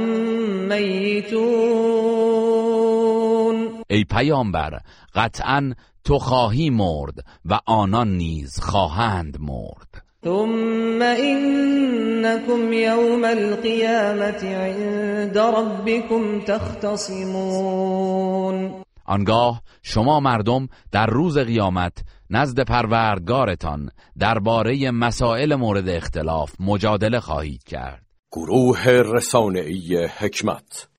میتون 0.68 2.08
ای 3.90 4.04
پیامبر 4.04 4.80
قطعا 5.16 5.74
تو 6.04 6.20
خواهی 6.20 6.70
مرد 6.70 7.16
و 7.46 7.60
آنان 7.66 8.18
نیز 8.18 8.60
خواهند 8.60 9.38
مرد. 9.40 10.04
ثم 10.24 11.02
إنكم 11.02 12.74
يوم 12.74 13.26
القيامة 13.26 14.56
عند 14.56 15.38
ربكم 15.38 16.40
تختصمون. 16.42 17.68
آنگاه 19.08 19.62
شما 19.84 20.20
مردم 20.20 20.68
در 20.92 21.06
روز 21.06 21.38
قیامت 21.38 22.04
نزد 22.30 22.60
پروردگارتان 22.60 23.90
درباره 24.20 24.92
مسائل 24.92 25.56
مورد 25.56 25.90
اختلاف 25.90 26.56
مجادله 26.60 27.20
خواهید 27.20 27.64
کرد. 27.64 28.04
گروه 28.32 28.88
رسانه‌ای 28.88 30.06
حکمت 30.18 30.88